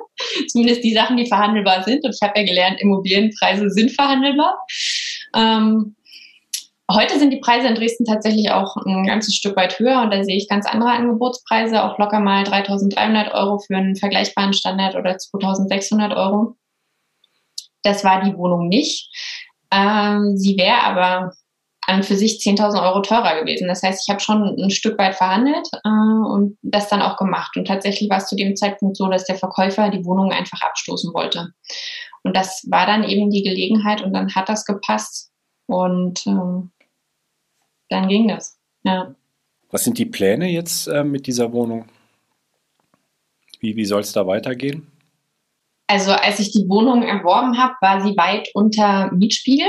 zumindest 0.48 0.84
die 0.84 0.94
Sachen, 0.94 1.16
die 1.16 1.28
verhandelbar 1.28 1.84
sind. 1.84 2.04
Und 2.04 2.14
ich 2.14 2.22
habe 2.22 2.40
ja 2.40 2.46
gelernt, 2.46 2.82
Immobilienpreise 2.82 3.70
sind 3.70 3.92
verhandelbar. 3.92 4.58
Ähm, 5.36 5.96
heute 6.92 7.18
sind 7.18 7.32
die 7.32 7.40
Preise 7.40 7.68
in 7.68 7.76
Dresden 7.76 8.06
tatsächlich 8.06 8.52
auch 8.52 8.76
ein 8.86 9.06
ganzes 9.06 9.36
Stück 9.36 9.56
weit 9.56 9.80
höher 9.80 10.02
und 10.02 10.12
da 10.12 10.24
sehe 10.24 10.36
ich 10.36 10.50
ganz 10.50 10.66
andere 10.66 10.92
Angebotspreise, 10.92 11.84
auch 11.84 11.98
locker 11.98 12.20
mal 12.20 12.44
3.300 12.44 13.34
Euro 13.34 13.60
für 13.60 13.78
einen 13.78 13.96
vergleichbaren 13.96 14.54
Standard 14.54 14.96
oder 14.96 15.12
2.600 15.12 16.16
Euro. 16.16 16.56
Das 17.84 18.04
war 18.04 18.24
die 18.24 18.36
Wohnung 18.36 18.68
nicht. 18.68 19.10
Ähm, 19.72 20.38
sie 20.38 20.58
wäre 20.58 20.84
aber 20.84 21.34
an 21.88 22.04
für 22.04 22.16
sich 22.16 22.40
10.000 22.40 22.84
Euro 22.84 23.02
teurer 23.02 23.40
gewesen. 23.40 23.68
Das 23.68 23.84
heißt, 23.84 24.04
ich 24.06 24.12
habe 24.12 24.20
schon 24.20 24.56
ein 24.58 24.70
Stück 24.70 24.98
weit 24.98 25.16
verhandelt 25.16 25.68
äh, 25.84 25.90
und 25.90 26.58
das 26.62 26.90
dann 26.90 27.02
auch 27.02 27.18
gemacht. 27.18 27.56
Und 27.58 27.66
tatsächlich 27.68 28.10
war 28.10 28.18
es 28.18 28.28
zu 28.28 28.36
dem 28.36 28.56
Zeitpunkt 28.56 28.98
so, 28.98 29.08
dass 29.08 29.26
der 29.26 29.36
Verkäufer 29.36 29.90
die 29.90 30.06
Wohnung 30.06 30.32
einfach 30.32 30.62
abstoßen 30.62 31.14
wollte. 31.14 31.54
Und 32.24 32.36
das 32.36 32.66
war 32.70 32.86
dann 32.86 33.04
eben 33.04 33.30
die 33.30 33.44
Gelegenheit 33.44 34.02
und 34.02 34.14
dann 34.14 34.34
hat 34.34 34.50
das 34.50 34.66
gepasst 34.66 35.32
und 35.68 36.26
äh, 36.26 36.68
dann 37.90 38.08
ging 38.08 38.28
das. 38.28 38.58
Ja. 38.84 39.14
Was 39.72 39.84
sind 39.84 39.98
die 39.98 40.06
Pläne 40.06 40.50
jetzt 40.50 40.88
äh, 40.88 41.04
mit 41.04 41.28
dieser 41.28 41.52
Wohnung? 41.52 41.86
Wie, 43.60 43.76
wie 43.76 43.86
soll 43.86 44.02
es 44.02 44.14
da 44.14 44.28
weitergehen? 44.28 44.88
Also 45.88 46.12
als 46.12 46.40
ich 46.40 46.52
die 46.52 46.68
Wohnung 46.70 47.04
erworben 47.04 47.58
habe, 47.58 47.74
war 47.82 48.02
sie 48.02 48.16
weit 48.16 48.50
unter 48.54 49.12
Mietspiegel 49.12 49.68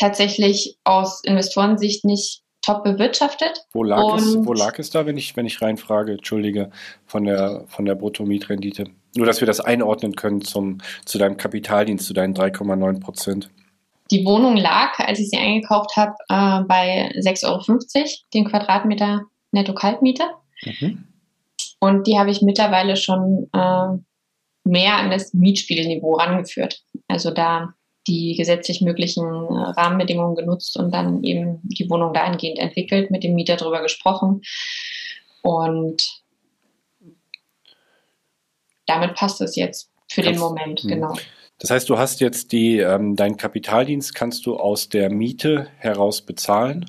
tatsächlich 0.00 0.78
aus 0.84 1.22
Investorensicht 1.24 2.04
nicht 2.04 2.42
top 2.62 2.84
bewirtschaftet. 2.84 3.64
Wo 3.72 3.84
lag, 3.84 4.16
es, 4.16 4.36
wo 4.44 4.52
lag 4.52 4.78
es 4.78 4.90
da, 4.90 5.06
wenn 5.06 5.16
ich, 5.16 5.36
wenn 5.36 5.46
ich 5.46 5.62
reinfrage, 5.62 6.12
entschuldige, 6.12 6.70
von 7.06 7.24
der, 7.24 7.64
von 7.68 7.84
der 7.84 7.94
Bruttomietrendite? 7.94 8.84
Nur, 9.16 9.26
dass 9.26 9.40
wir 9.40 9.46
das 9.46 9.60
einordnen 9.60 10.14
können 10.14 10.40
zum, 10.42 10.78
zu 11.04 11.18
deinem 11.18 11.36
Kapitaldienst, 11.36 12.06
zu 12.06 12.14
deinen 12.14 12.34
3,9 12.34 13.00
Prozent. 13.00 13.50
Die 14.10 14.24
Wohnung 14.24 14.56
lag, 14.56 14.98
als 14.98 15.20
ich 15.20 15.30
sie 15.30 15.38
eingekauft 15.38 15.96
habe, 15.96 16.14
äh, 16.28 16.64
bei 16.66 17.12
6,50 17.16 17.46
Euro 17.46 18.08
den 18.34 18.44
Quadratmeter 18.44 19.22
Netto-Kaltmiete. 19.52 20.24
Mhm. 20.64 21.04
Und 21.80 22.06
die 22.06 22.18
habe 22.18 22.30
ich 22.30 22.42
mittlerweile 22.42 22.96
schon 22.96 23.48
äh, 23.52 23.98
mehr 24.64 24.96
an 24.96 25.10
das 25.10 25.32
Mietspiegelniveau 25.32 26.14
rangeführt. 26.14 26.82
Also 27.08 27.30
da 27.30 27.74
die 28.06 28.34
gesetzlich 28.34 28.80
möglichen 28.80 29.24
äh, 29.24 29.70
Rahmenbedingungen 29.70 30.34
genutzt 30.34 30.76
und 30.76 30.92
dann 30.92 31.22
eben 31.22 31.60
die 31.62 31.88
Wohnung 31.90 32.12
dahingehend 32.12 32.58
entwickelt, 32.58 33.10
mit 33.10 33.22
dem 33.22 33.34
Mieter 33.34 33.56
darüber 33.56 33.82
gesprochen. 33.82 34.42
Und 35.42 36.22
damit 38.86 39.14
passt 39.14 39.40
es 39.40 39.56
jetzt 39.56 39.90
für 40.08 40.22
Kannst, 40.22 40.40
den 40.40 40.40
Moment, 40.40 40.84
mh. 40.84 40.94
genau. 40.94 41.14
Das 41.58 41.70
heißt, 41.70 41.88
du 41.90 41.98
hast 41.98 42.20
jetzt 42.20 42.52
die, 42.52 42.78
ähm, 42.78 43.16
deinen 43.16 43.36
Kapitaldienst 43.36 44.14
kannst 44.14 44.46
du 44.46 44.56
aus 44.56 44.88
der 44.88 45.10
Miete 45.10 45.68
heraus 45.76 46.22
bezahlen. 46.22 46.86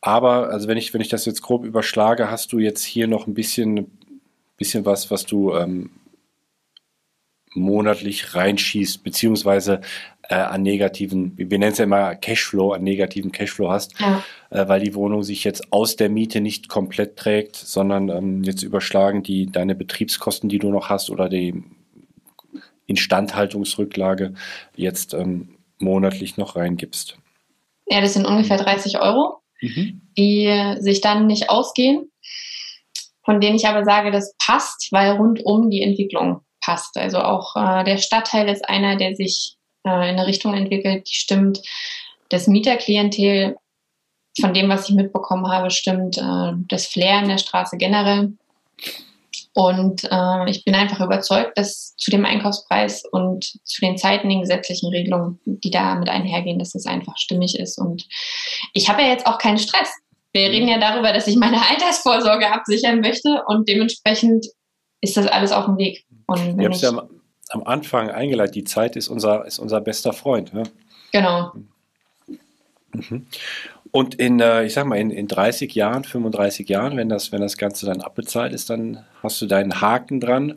Aber, 0.00 0.50
also 0.50 0.68
wenn 0.68 0.76
ich, 0.76 0.92
wenn 0.92 1.00
ich 1.00 1.08
das 1.08 1.24
jetzt 1.24 1.42
grob 1.42 1.64
überschlage, 1.64 2.30
hast 2.30 2.52
du 2.52 2.58
jetzt 2.58 2.82
hier 2.82 3.06
noch 3.06 3.26
ein 3.26 3.34
bisschen, 3.34 3.98
bisschen 4.56 4.84
was, 4.84 5.10
was 5.10 5.24
du 5.24 5.54
ähm, 5.54 5.90
monatlich 7.54 8.34
reinschießt, 8.34 9.02
beziehungsweise 9.04 9.80
äh, 10.28 10.34
an 10.34 10.62
negativen, 10.62 11.32
wir 11.36 11.58
nennen 11.58 11.72
es 11.72 11.78
ja 11.78 11.84
immer 11.84 12.14
Cashflow, 12.14 12.72
an 12.72 12.82
negativen 12.82 13.32
Cashflow 13.32 13.70
hast, 13.70 13.98
ja. 14.00 14.22
äh, 14.50 14.68
weil 14.68 14.80
die 14.80 14.94
Wohnung 14.94 15.22
sich 15.22 15.44
jetzt 15.44 15.72
aus 15.72 15.96
der 15.96 16.08
Miete 16.08 16.40
nicht 16.40 16.68
komplett 16.68 17.16
trägt, 17.16 17.56
sondern 17.56 18.08
ähm, 18.08 18.42
jetzt 18.42 18.62
überschlagen 18.62 19.22
die 19.22 19.46
deine 19.46 19.74
Betriebskosten, 19.74 20.48
die 20.48 20.58
du 20.58 20.70
noch 20.70 20.88
hast 20.88 21.10
oder 21.10 21.28
die 21.28 21.62
Instandhaltungsrücklage 22.86 24.34
jetzt 24.76 25.14
ähm, 25.14 25.56
monatlich 25.78 26.36
noch 26.36 26.56
reingibst. 26.56 27.18
Ja, 27.86 28.00
das 28.00 28.14
sind 28.14 28.26
ungefähr 28.26 28.56
30 28.56 29.00
Euro, 29.00 29.40
mhm. 29.60 30.02
die 30.16 30.74
sich 30.78 31.00
dann 31.00 31.26
nicht 31.26 31.50
ausgehen, 31.50 32.10
von 33.24 33.40
denen 33.40 33.56
ich 33.56 33.66
aber 33.66 33.84
sage, 33.84 34.10
das 34.10 34.34
passt, 34.38 34.88
weil 34.90 35.12
rundum 35.12 35.70
die 35.70 35.82
Entwicklung 35.82 36.40
passt. 36.60 36.96
Also 36.96 37.18
auch 37.18 37.56
äh, 37.56 37.84
der 37.84 37.98
Stadtteil 37.98 38.48
ist 38.48 38.68
einer, 38.68 38.96
der 38.96 39.14
sich 39.14 39.53
in 39.84 39.90
eine 39.90 40.26
Richtung 40.26 40.54
entwickelt, 40.54 41.08
die 41.08 41.14
stimmt. 41.14 41.60
Das 42.28 42.46
Mieterklientel, 42.46 43.56
von 44.40 44.54
dem, 44.54 44.68
was 44.68 44.88
ich 44.88 44.94
mitbekommen 44.94 45.48
habe, 45.50 45.70
stimmt. 45.70 46.18
Äh, 46.18 46.52
das 46.68 46.86
Flair 46.86 47.22
in 47.22 47.28
der 47.28 47.38
Straße 47.38 47.76
generell. 47.76 48.32
Und 49.56 50.02
äh, 50.10 50.50
ich 50.50 50.64
bin 50.64 50.74
einfach 50.74 51.00
überzeugt, 51.00 51.56
dass 51.56 51.94
zu 51.96 52.10
dem 52.10 52.24
Einkaufspreis 52.24 53.04
und 53.12 53.44
zu 53.62 53.80
den 53.80 53.96
Zeiten, 53.96 54.28
den 54.28 54.40
gesetzlichen 54.40 54.88
Regelungen, 54.88 55.38
die 55.44 55.70
da 55.70 55.94
mit 55.94 56.08
einhergehen, 56.08 56.58
dass 56.58 56.72
das 56.72 56.86
einfach 56.86 57.16
stimmig 57.16 57.56
ist. 57.58 57.78
Und 57.78 58.08
ich 58.72 58.88
habe 58.88 59.02
ja 59.02 59.08
jetzt 59.08 59.26
auch 59.26 59.38
keinen 59.38 59.58
Stress. 59.58 59.88
Wir 60.32 60.50
reden 60.50 60.66
ja 60.66 60.78
darüber, 60.78 61.12
dass 61.12 61.28
ich 61.28 61.36
meine 61.36 61.60
Altersvorsorge 61.70 62.50
absichern 62.50 63.00
möchte 63.00 63.44
und 63.46 63.68
dementsprechend 63.68 64.46
ist 65.00 65.16
das 65.16 65.28
alles 65.28 65.52
auf 65.52 65.66
dem 65.66 65.78
Weg. 65.78 66.04
Und 66.26 66.56
wenn 66.56 66.72
ich, 66.72 66.80
ja 66.80 66.90
am 67.50 67.62
Anfang 67.64 68.10
eingeleitet, 68.10 68.54
die 68.54 68.64
Zeit 68.64 68.96
ist 68.96 69.08
unser, 69.08 69.44
ist 69.46 69.58
unser 69.58 69.80
bester 69.80 70.12
Freund. 70.12 70.54
Ne? 70.54 70.64
Genau. 71.12 71.52
Mhm. 72.92 73.26
Und 73.90 74.16
in, 74.16 74.40
äh, 74.40 74.64
ich 74.64 74.74
sag 74.74 74.86
mal, 74.86 74.96
in, 74.96 75.10
in 75.10 75.28
30 75.28 75.74
Jahren, 75.74 76.02
35 76.02 76.68
Jahren, 76.68 76.96
wenn 76.96 77.08
das, 77.08 77.30
wenn 77.30 77.40
das 77.40 77.56
Ganze 77.56 77.86
dann 77.86 78.00
abbezahlt 78.00 78.52
ist, 78.52 78.70
dann 78.70 79.04
hast 79.22 79.40
du 79.40 79.46
deinen 79.46 79.80
Haken 79.80 80.20
dran, 80.20 80.56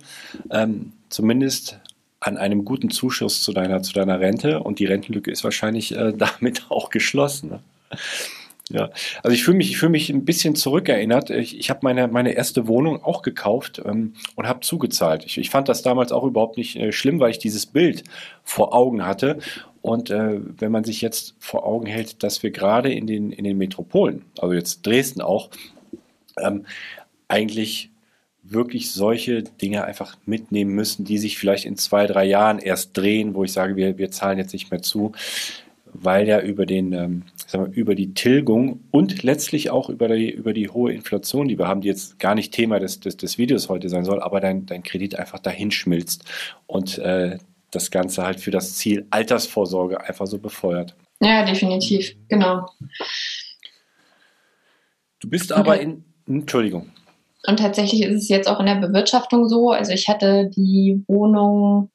ähm, 0.50 0.94
zumindest 1.10 1.80
an 2.20 2.38
einem 2.38 2.66
guten 2.66 2.90
Zuschuss 2.90 3.44
zu 3.44 3.54
deiner, 3.54 3.84
zu 3.84 3.94
deiner 3.94 4.20
Rente 4.20 4.62
und 4.62 4.80
die 4.80 4.86
Rentenlücke 4.86 5.30
ist 5.30 5.44
wahrscheinlich 5.44 5.96
äh, 5.96 6.14
damit 6.18 6.66
auch 6.70 6.90
geschlossen. 6.90 7.50
Ne? 7.50 7.60
Ja, 8.70 8.90
also 9.24 9.34
ich 9.34 9.46
fühle 9.46 9.58
mich, 9.58 9.70
ich 9.70 9.78
fühle 9.78 9.92
mich 9.92 10.10
ein 10.10 10.26
bisschen 10.26 10.56
zurückerinnert. 10.56 11.30
Ich, 11.30 11.58
ich 11.58 11.70
habe 11.70 11.80
meine, 11.84 12.10
meine 12.10 12.34
erste 12.34 12.68
Wohnung 12.68 13.02
auch 13.02 13.22
gekauft 13.22 13.82
ähm, 13.86 14.14
und 14.36 14.48
habe 14.48 14.60
zugezahlt. 14.60 15.24
Ich, 15.26 15.38
ich 15.38 15.50
fand 15.50 15.70
das 15.70 15.84
damals 15.84 16.12
auch 16.12 16.26
überhaupt 16.26 16.58
nicht 16.58 16.76
äh, 16.76 16.92
schlimm, 16.92 17.20
weil 17.22 17.32
ich 17.32 17.40
dieses 17.40 17.66
Bild 17.66 18.04
vor 18.44 18.74
Augen 18.74 19.06
hatte. 19.06 19.40
Und 19.82 20.10
äh, 20.10 20.42
wenn 20.60 20.72
man 20.72 20.84
sich 20.84 21.00
jetzt 21.00 21.36
vor 21.40 21.66
Augen 21.66 21.86
hält, 21.86 22.24
dass 22.24 22.44
wir 22.44 22.52
gerade 22.52 22.92
in 22.92 23.08
den, 23.08 23.32
in 23.32 23.46
den 23.46 23.58
Metropolen, 23.58 24.26
also 24.38 24.54
jetzt 24.54 24.86
Dresden 24.86 25.22
auch, 25.22 25.50
ähm, 26.38 26.66
eigentlich 27.30 27.90
wirklich 28.44 28.92
solche 28.92 29.44
Dinge 29.44 29.86
einfach 29.86 30.18
mitnehmen 30.26 30.72
müssen, 30.72 31.06
die 31.06 31.18
sich 31.18 31.38
vielleicht 31.38 31.66
in 31.66 31.78
zwei, 31.78 32.06
drei 32.06 32.26
Jahren 32.26 32.60
erst 32.60 32.98
drehen, 32.98 33.34
wo 33.34 33.44
ich 33.44 33.52
sage, 33.54 33.76
wir, 33.76 33.98
wir 33.98 34.12
zahlen 34.12 34.38
jetzt 34.38 34.54
nicht 34.54 34.72
mehr 34.72 34.82
zu 34.82 35.14
weil 36.04 36.28
ja 36.28 36.40
über 36.40 36.66
den, 36.66 36.94
ähm, 36.94 37.24
sagen 37.46 37.68
wir, 37.68 37.78
über 37.78 37.96
die 37.96 38.14
Tilgung 38.14 38.82
und 38.92 39.24
letztlich 39.24 39.70
auch 39.70 39.90
über 39.90 40.08
die, 40.08 40.32
über 40.32 40.54
die 40.54 40.70
hohe 40.70 40.94
Inflation, 40.94 41.48
die 41.48 41.58
wir 41.58 41.68
haben, 41.68 41.82
die 41.82 41.88
jetzt 41.88 42.20
gar 42.20 42.36
nicht 42.36 42.54
Thema 42.54 42.80
des, 42.80 43.00
des, 43.00 43.18
des 43.18 43.38
Videos 43.38 43.70
heute 43.70 43.90
sein 43.90 44.06
soll, 44.06 44.22
aber 44.22 44.40
dein, 44.40 44.66
dein 44.66 44.84
Kredit 44.84 45.18
einfach 45.18 45.40
dahin 45.40 45.72
schmilzt 45.72 46.24
und 46.68 46.98
äh, 47.00 47.38
das 47.72 47.92
Ganze 47.92 48.24
halt 48.24 48.40
für 48.40 48.52
das 48.52 48.76
Ziel 48.76 49.08
Altersvorsorge 49.10 50.02
einfach 50.02 50.28
so 50.28 50.40
befeuert. 50.40 50.96
Ja, 51.20 51.44
definitiv, 51.46 52.16
genau. 52.30 52.68
Du 55.20 55.30
bist 55.30 55.52
aber 55.52 55.80
in, 55.80 56.04
Entschuldigung. 56.28 56.92
Und 57.48 57.60
tatsächlich 57.60 58.04
ist 58.04 58.24
es 58.24 58.30
jetzt 58.30 58.48
auch 58.48 58.60
in 58.60 58.66
der 58.66 58.76
Bewirtschaftung 58.76 59.48
so. 59.48 59.72
Also 59.72 59.94
ich 59.94 60.08
hatte 60.08 60.50
die 60.56 61.04
Wohnung 61.08 61.90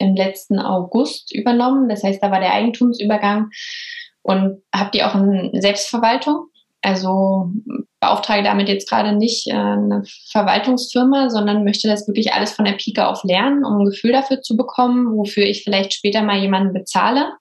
im 0.00 0.16
letzten 0.16 0.58
August 0.58 1.32
übernommen. 1.32 1.88
Das 1.88 2.02
heißt, 2.02 2.22
da 2.22 2.30
war 2.30 2.40
der 2.40 2.54
Eigentumsübergang 2.54 3.50
und 4.22 4.62
habe 4.74 4.90
die 4.92 5.04
auch 5.04 5.14
in 5.14 5.50
Selbstverwaltung. 5.60 6.46
Also 6.82 7.52
beauftrage 8.00 8.42
damit 8.42 8.68
jetzt 8.68 8.88
gerade 8.88 9.12
nicht 9.14 9.46
äh, 9.48 9.52
eine 9.52 10.02
Verwaltungsfirma, 10.30 11.28
sondern 11.28 11.64
möchte 11.64 11.88
das 11.88 12.08
wirklich 12.08 12.32
alles 12.32 12.52
von 12.52 12.64
der 12.64 12.72
Pike 12.72 13.06
auf 13.06 13.22
lernen, 13.24 13.64
um 13.64 13.80
ein 13.80 13.84
Gefühl 13.84 14.12
dafür 14.12 14.40
zu 14.40 14.56
bekommen, 14.56 15.18
wofür 15.18 15.44
ich 15.44 15.62
vielleicht 15.62 15.92
später 15.92 16.22
mal 16.22 16.38
jemanden 16.38 16.72
bezahle, 16.72 17.32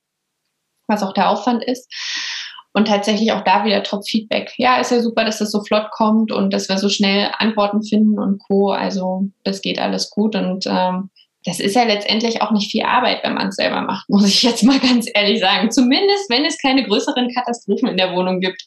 was 0.88 1.04
auch 1.04 1.14
der 1.14 1.30
Aufwand 1.30 1.64
ist. 1.64 1.90
Und 2.74 2.88
tatsächlich 2.88 3.32
auch 3.32 3.44
da 3.44 3.64
wieder 3.64 3.82
Top-Feedback. 3.82 4.54
Ja, 4.58 4.78
ist 4.78 4.92
ja 4.92 5.00
super, 5.00 5.24
dass 5.26 5.40
das 5.40 5.52
so 5.52 5.64
flott 5.64 5.90
kommt 5.92 6.32
und 6.32 6.54
dass 6.54 6.70
wir 6.70 6.78
so 6.78 6.90
schnell 6.90 7.32
Antworten 7.38 7.82
finden 7.82 8.20
und 8.20 8.40
Co. 8.40 8.72
Also 8.72 9.24
das 9.44 9.62
geht 9.62 9.80
alles 9.80 10.10
gut 10.10 10.36
und 10.36 10.68
ähm, 10.68 11.10
das 11.46 11.60
ist 11.60 11.76
ja 11.76 11.84
letztendlich 11.84 12.42
auch 12.42 12.52
nicht 12.52 12.72
viel 12.72 12.84
Arbeit, 12.84 13.24
wenn 13.24 13.34
man 13.34 13.48
es 13.48 13.56
selber 13.56 13.82
macht, 13.82 14.10
muss 14.10 14.28
ich 14.28 14.44
jetzt 14.44 14.64
mal 14.64 14.80
ganz 14.88 15.08
ehrlich 15.14 15.40
sagen. 15.40 15.72
Zumindest, 15.72 16.30
wenn 16.30 16.46
es 16.46 16.58
keine 16.58 16.84
größeren 16.84 17.34
Katastrophen 17.34 17.88
in 17.88 17.98
der 17.98 18.14
Wohnung 18.14 18.40
gibt. 18.40 18.62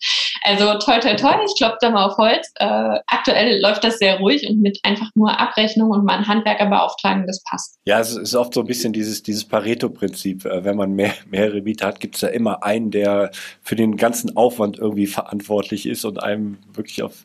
Also 0.45 0.79
toll, 0.79 0.99
toll, 1.01 1.17
toll, 1.17 1.37
ich 1.47 1.57
klopfe 1.57 1.77
da 1.81 1.91
mal 1.91 2.07
auf 2.07 2.17
Holz. 2.17 2.51
Äh, 2.57 2.99
aktuell 3.07 3.61
läuft 3.61 3.85
das 3.85 3.99
sehr 3.99 4.19
ruhig 4.19 4.49
und 4.49 4.61
mit 4.61 4.79
einfach 4.83 5.09
nur 5.15 5.39
Abrechnung 5.39 5.91
und 5.91 6.05
mal 6.05 6.17
einen 6.17 6.27
Handwerker 6.27 6.67
beauftragen, 6.67 7.27
das 7.27 7.43
passt. 7.45 7.79
Ja, 7.85 8.01
es 8.01 8.17
ist 8.17 8.35
oft 8.35 8.55
so 8.55 8.61
ein 8.61 8.67
bisschen 8.67 8.93
dieses, 8.93 9.23
dieses 9.23 9.45
Pareto-Prinzip. 9.45 10.45
Äh, 10.47 10.65
wenn 10.65 10.77
man 10.77 10.93
mehr, 10.93 11.13
mehrere 11.31 11.61
Mieter 11.61 11.87
hat, 11.87 12.01
gibt 12.01 12.17
es 12.17 12.23
ja 12.23 12.29
immer 12.29 12.65
einen, 12.65 12.91
der 12.91 13.31
für 13.63 13.77
den 13.77 13.97
ganzen 13.97 14.37
Aufwand 14.37 14.79
irgendwie 14.79 15.07
verantwortlich 15.07 15.87
ist 15.87 16.05
und 16.05 16.23
einem 16.23 16.59
wirklich 16.73 17.03
auf 17.03 17.25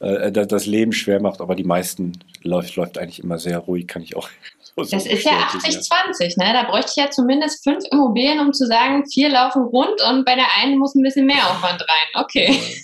äh, 0.00 0.32
das 0.32 0.66
Leben 0.66 0.92
schwer 0.92 1.20
macht. 1.20 1.40
Aber 1.40 1.54
die 1.54 1.64
meisten 1.64 2.12
läuft, 2.42 2.76
läuft 2.76 2.98
eigentlich 2.98 3.22
immer 3.22 3.38
sehr 3.38 3.58
ruhig, 3.58 3.86
kann 3.86 4.02
ich 4.02 4.16
auch 4.16 4.28
das 4.76 5.06
ist 5.06 5.24
ja 5.24 5.32
80-20, 5.32 6.38
ne? 6.38 6.52
Da 6.52 6.64
bräuchte 6.64 6.90
ich 6.90 6.96
ja 6.96 7.10
zumindest 7.10 7.64
fünf 7.64 7.84
Immobilien, 7.90 8.40
um 8.40 8.52
zu 8.52 8.66
sagen, 8.66 9.06
vier 9.06 9.30
laufen 9.30 9.62
rund 9.62 10.02
und 10.08 10.24
bei 10.24 10.34
der 10.34 10.46
einen 10.58 10.78
muss 10.78 10.94
ein 10.94 11.02
bisschen 11.02 11.26
mehr 11.26 11.50
Aufwand 11.50 11.82
rein. 11.82 12.22
Okay. 12.22 12.58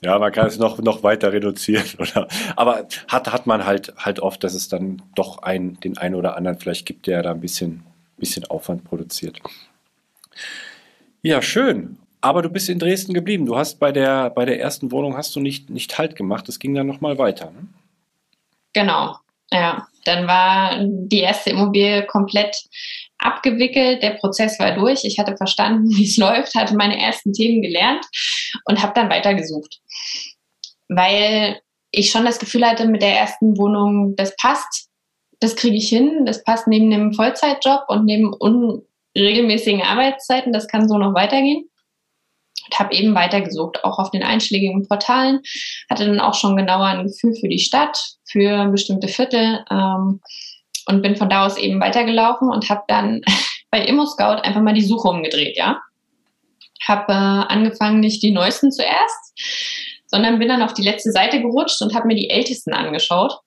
Ja, 0.00 0.16
man 0.20 0.30
kann 0.30 0.46
es 0.46 0.58
noch, 0.58 0.78
noch 0.78 1.02
weiter 1.02 1.32
reduzieren, 1.32 1.84
oder? 1.98 2.28
Aber 2.54 2.86
hat, 3.08 3.32
hat 3.32 3.48
man 3.48 3.66
halt, 3.66 3.92
halt 3.96 4.20
oft, 4.20 4.44
dass 4.44 4.54
es 4.54 4.68
dann 4.68 5.02
doch 5.16 5.42
ein, 5.42 5.80
den 5.80 5.98
einen 5.98 6.14
oder 6.14 6.36
anderen 6.36 6.58
vielleicht 6.60 6.86
gibt, 6.86 7.08
der 7.08 7.22
da 7.22 7.32
ein 7.32 7.40
bisschen, 7.40 7.82
bisschen 8.16 8.44
Aufwand 8.44 8.84
produziert. 8.84 9.40
Ja, 11.22 11.42
schön. 11.42 11.98
Aber 12.20 12.42
du 12.42 12.48
bist 12.48 12.68
in 12.68 12.78
Dresden 12.78 13.14
geblieben. 13.14 13.46
Du 13.46 13.56
hast 13.56 13.80
bei 13.80 13.90
der, 13.90 14.30
bei 14.30 14.44
der 14.44 14.60
ersten 14.60 14.92
Wohnung 14.92 15.16
hast 15.16 15.34
du 15.34 15.40
nicht, 15.40 15.70
nicht 15.70 15.98
Halt 15.98 16.16
gemacht. 16.16 16.48
Es 16.48 16.58
ging 16.58 16.74
dann 16.74 16.86
nochmal 16.86 17.18
weiter. 17.18 17.46
Ne? 17.46 17.66
Genau. 18.72 19.16
Ja, 19.50 19.88
dann 20.08 20.26
war 20.26 20.78
die 20.80 21.20
erste 21.20 21.50
Immobilie 21.50 22.06
komplett 22.06 22.56
abgewickelt, 23.18 24.02
der 24.02 24.12
Prozess 24.12 24.58
war 24.58 24.74
durch, 24.74 25.04
ich 25.04 25.18
hatte 25.18 25.36
verstanden, 25.36 25.88
wie 25.96 26.04
es 26.04 26.16
läuft, 26.16 26.54
hatte 26.54 26.76
meine 26.76 27.00
ersten 27.00 27.32
Themen 27.32 27.62
gelernt 27.62 28.04
und 28.64 28.82
habe 28.82 28.92
dann 28.94 29.10
weitergesucht. 29.10 29.80
Weil 30.88 31.60
ich 31.90 32.10
schon 32.10 32.24
das 32.24 32.38
Gefühl 32.38 32.66
hatte, 32.66 32.86
mit 32.86 33.02
der 33.02 33.16
ersten 33.18 33.56
Wohnung, 33.58 34.14
das 34.16 34.34
passt, 34.36 34.88
das 35.40 35.56
kriege 35.56 35.76
ich 35.76 35.88
hin, 35.88 36.24
das 36.26 36.42
passt 36.42 36.66
neben 36.66 36.90
dem 36.90 37.12
Vollzeitjob 37.12 37.84
und 37.88 38.04
neben 38.04 38.32
unregelmäßigen 38.32 39.82
Arbeitszeiten, 39.82 40.52
das 40.52 40.66
kann 40.68 40.88
so 40.88 40.98
noch 40.98 41.14
weitergehen 41.14 41.68
und 42.68 42.78
habe 42.78 42.94
eben 42.94 43.14
weitergesucht, 43.14 43.84
auch 43.84 43.98
auf 43.98 44.10
den 44.10 44.22
einschlägigen 44.22 44.86
Portalen, 44.86 45.40
hatte 45.88 46.06
dann 46.06 46.20
auch 46.20 46.34
schon 46.34 46.56
genauer 46.56 46.86
ein 46.86 47.06
Gefühl 47.06 47.34
für 47.34 47.48
die 47.48 47.58
Stadt, 47.58 47.98
für 48.24 48.68
bestimmte 48.68 49.08
Viertel 49.08 49.64
ähm, 49.70 50.20
und 50.86 51.02
bin 51.02 51.16
von 51.16 51.30
da 51.30 51.46
aus 51.46 51.56
eben 51.56 51.80
weitergelaufen 51.80 52.50
und 52.50 52.68
habe 52.68 52.82
dann 52.88 53.22
bei 53.70 53.84
ImmoScout 53.84 54.42
einfach 54.42 54.60
mal 54.60 54.74
die 54.74 54.84
Suche 54.84 55.08
umgedreht, 55.08 55.56
ja. 55.56 55.80
Habe 56.86 57.12
äh, 57.12 57.52
angefangen, 57.52 58.00
nicht 58.00 58.22
die 58.22 58.30
neuesten 58.30 58.70
zuerst, 58.70 60.04
sondern 60.06 60.38
bin 60.38 60.48
dann 60.48 60.62
auf 60.62 60.74
die 60.74 60.82
letzte 60.82 61.10
Seite 61.10 61.40
gerutscht 61.40 61.82
und 61.82 61.94
habe 61.94 62.06
mir 62.06 62.14
die 62.14 62.30
ältesten 62.30 62.72
angeschaut. 62.72 63.38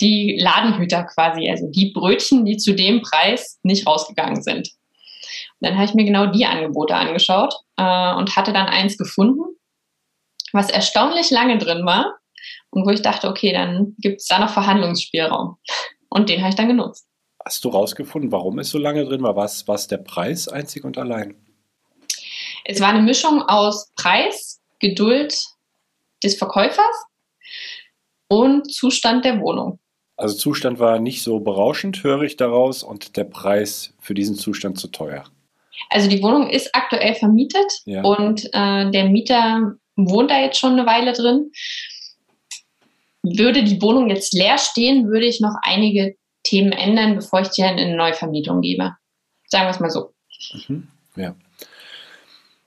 Die 0.00 0.38
Ladenhüter 0.40 1.04
quasi, 1.04 1.50
also 1.50 1.66
die 1.70 1.92
Brötchen, 1.92 2.44
die 2.44 2.56
zu 2.56 2.74
dem 2.74 3.02
Preis 3.02 3.58
nicht 3.62 3.86
rausgegangen 3.86 4.42
sind. 4.42 4.70
Dann 5.64 5.76
habe 5.76 5.86
ich 5.86 5.94
mir 5.94 6.04
genau 6.04 6.26
die 6.26 6.44
Angebote 6.44 6.94
angeschaut 6.94 7.54
äh, 7.76 8.14
und 8.14 8.36
hatte 8.36 8.52
dann 8.52 8.66
eins 8.66 8.98
gefunden, 8.98 9.42
was 10.52 10.70
erstaunlich 10.70 11.30
lange 11.30 11.56
drin 11.56 11.86
war 11.86 12.18
und 12.70 12.86
wo 12.86 12.90
ich 12.90 13.00
dachte, 13.00 13.28
okay, 13.28 13.52
dann 13.52 13.94
gibt 13.98 14.20
es 14.20 14.26
da 14.26 14.38
noch 14.38 14.50
Verhandlungsspielraum. 14.50 15.56
Und 16.10 16.28
den 16.28 16.40
habe 16.40 16.50
ich 16.50 16.54
dann 16.54 16.68
genutzt. 16.68 17.06
Hast 17.42 17.64
du 17.64 17.70
rausgefunden, 17.70 18.30
warum 18.30 18.58
es 18.58 18.70
so 18.70 18.78
lange 18.78 19.04
drin 19.04 19.22
war? 19.22 19.36
Was 19.36 19.66
war 19.66 19.78
der 19.90 19.98
Preis 19.98 20.48
einzig 20.48 20.84
und 20.84 20.98
allein? 20.98 21.34
Es 22.64 22.80
war 22.80 22.88
eine 22.88 23.02
Mischung 23.02 23.42
aus 23.42 23.90
Preis, 23.96 24.60
Geduld 24.80 25.34
des 26.22 26.36
Verkäufers 26.36 27.06
und 28.28 28.70
Zustand 28.72 29.24
der 29.24 29.40
Wohnung. 29.40 29.78
Also 30.16 30.36
Zustand 30.36 30.78
war 30.78 31.00
nicht 31.00 31.22
so 31.22 31.40
berauschend, 31.40 32.04
höre 32.04 32.22
ich 32.22 32.36
daraus, 32.36 32.82
und 32.82 33.16
der 33.16 33.24
Preis 33.24 33.94
für 33.98 34.14
diesen 34.14 34.36
Zustand 34.36 34.78
zu 34.78 34.88
teuer. 34.88 35.24
Also 35.90 36.08
die 36.08 36.22
Wohnung 36.22 36.48
ist 36.48 36.74
aktuell 36.74 37.14
vermietet 37.14 37.82
ja. 37.84 38.02
und 38.02 38.44
äh, 38.52 38.90
der 38.90 39.08
Mieter 39.08 39.74
wohnt 39.96 40.30
da 40.30 40.40
jetzt 40.40 40.58
schon 40.58 40.72
eine 40.72 40.86
Weile 40.86 41.12
drin. 41.12 41.50
Würde 43.22 43.64
die 43.64 43.80
Wohnung 43.80 44.10
jetzt 44.10 44.34
leer 44.34 44.58
stehen, 44.58 45.08
würde 45.08 45.26
ich 45.26 45.40
noch 45.40 45.54
einige 45.62 46.16
Themen 46.42 46.72
ändern, 46.72 47.16
bevor 47.16 47.40
ich 47.40 47.48
die 47.48 47.62
in 47.62 47.68
eine 47.68 47.96
Neuvermietung 47.96 48.60
gebe. 48.60 48.92
Sagen 49.48 49.66
wir 49.66 49.70
es 49.70 49.80
mal 49.80 49.90
so. 49.90 50.12
Mhm. 50.68 50.88
Ja. 51.16 51.34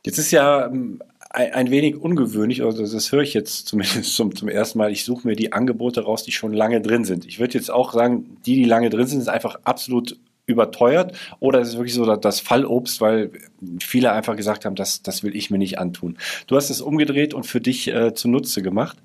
Jetzt 0.03 0.17
ist 0.17 0.31
ja 0.31 0.67
ähm, 0.67 1.01
ein, 1.29 1.53
ein, 1.53 1.71
wenig 1.71 1.97
ungewöhnlich, 1.97 2.63
also 2.63 2.81
das 2.81 3.11
höre 3.11 3.21
ich 3.21 3.33
jetzt 3.33 3.67
zumindest 3.67 4.15
zum, 4.15 4.35
zum 4.35 4.47
ersten 4.47 4.79
Mal. 4.79 4.91
Ich 4.91 5.05
suche 5.05 5.27
mir 5.27 5.35
die 5.35 5.53
Angebote 5.53 6.01
raus, 6.03 6.23
die 6.23 6.31
schon 6.31 6.53
lange 6.53 6.81
drin 6.81 7.03
sind. 7.03 7.25
Ich 7.25 7.39
würde 7.39 7.55
jetzt 7.55 7.69
auch 7.69 7.93
sagen, 7.93 8.37
die, 8.45 8.55
die 8.55 8.65
lange 8.65 8.89
drin 8.89 9.05
sind, 9.05 9.21
sind 9.21 9.33
einfach 9.33 9.59
absolut 9.63 10.17
überteuert 10.47 11.15
oder 11.39 11.59
ist 11.59 11.67
es 11.67 11.75
wirklich 11.75 11.93
so 11.93 12.15
das 12.15 12.39
Fallobst, 12.39 12.99
weil 13.01 13.31
viele 13.79 14.13
einfach 14.13 14.35
gesagt 14.35 14.65
haben, 14.65 14.75
das, 14.75 15.03
das 15.03 15.21
will 15.21 15.35
ich 15.35 15.51
mir 15.51 15.57
nicht 15.59 15.77
antun. 15.77 16.17
Du 16.47 16.55
hast 16.55 16.69
es 16.69 16.81
umgedreht 16.81 17.33
und 17.33 17.45
für 17.45 17.61
dich 17.61 17.87
äh, 17.89 18.13
zunutze 18.15 18.61
gemacht. 18.63 18.97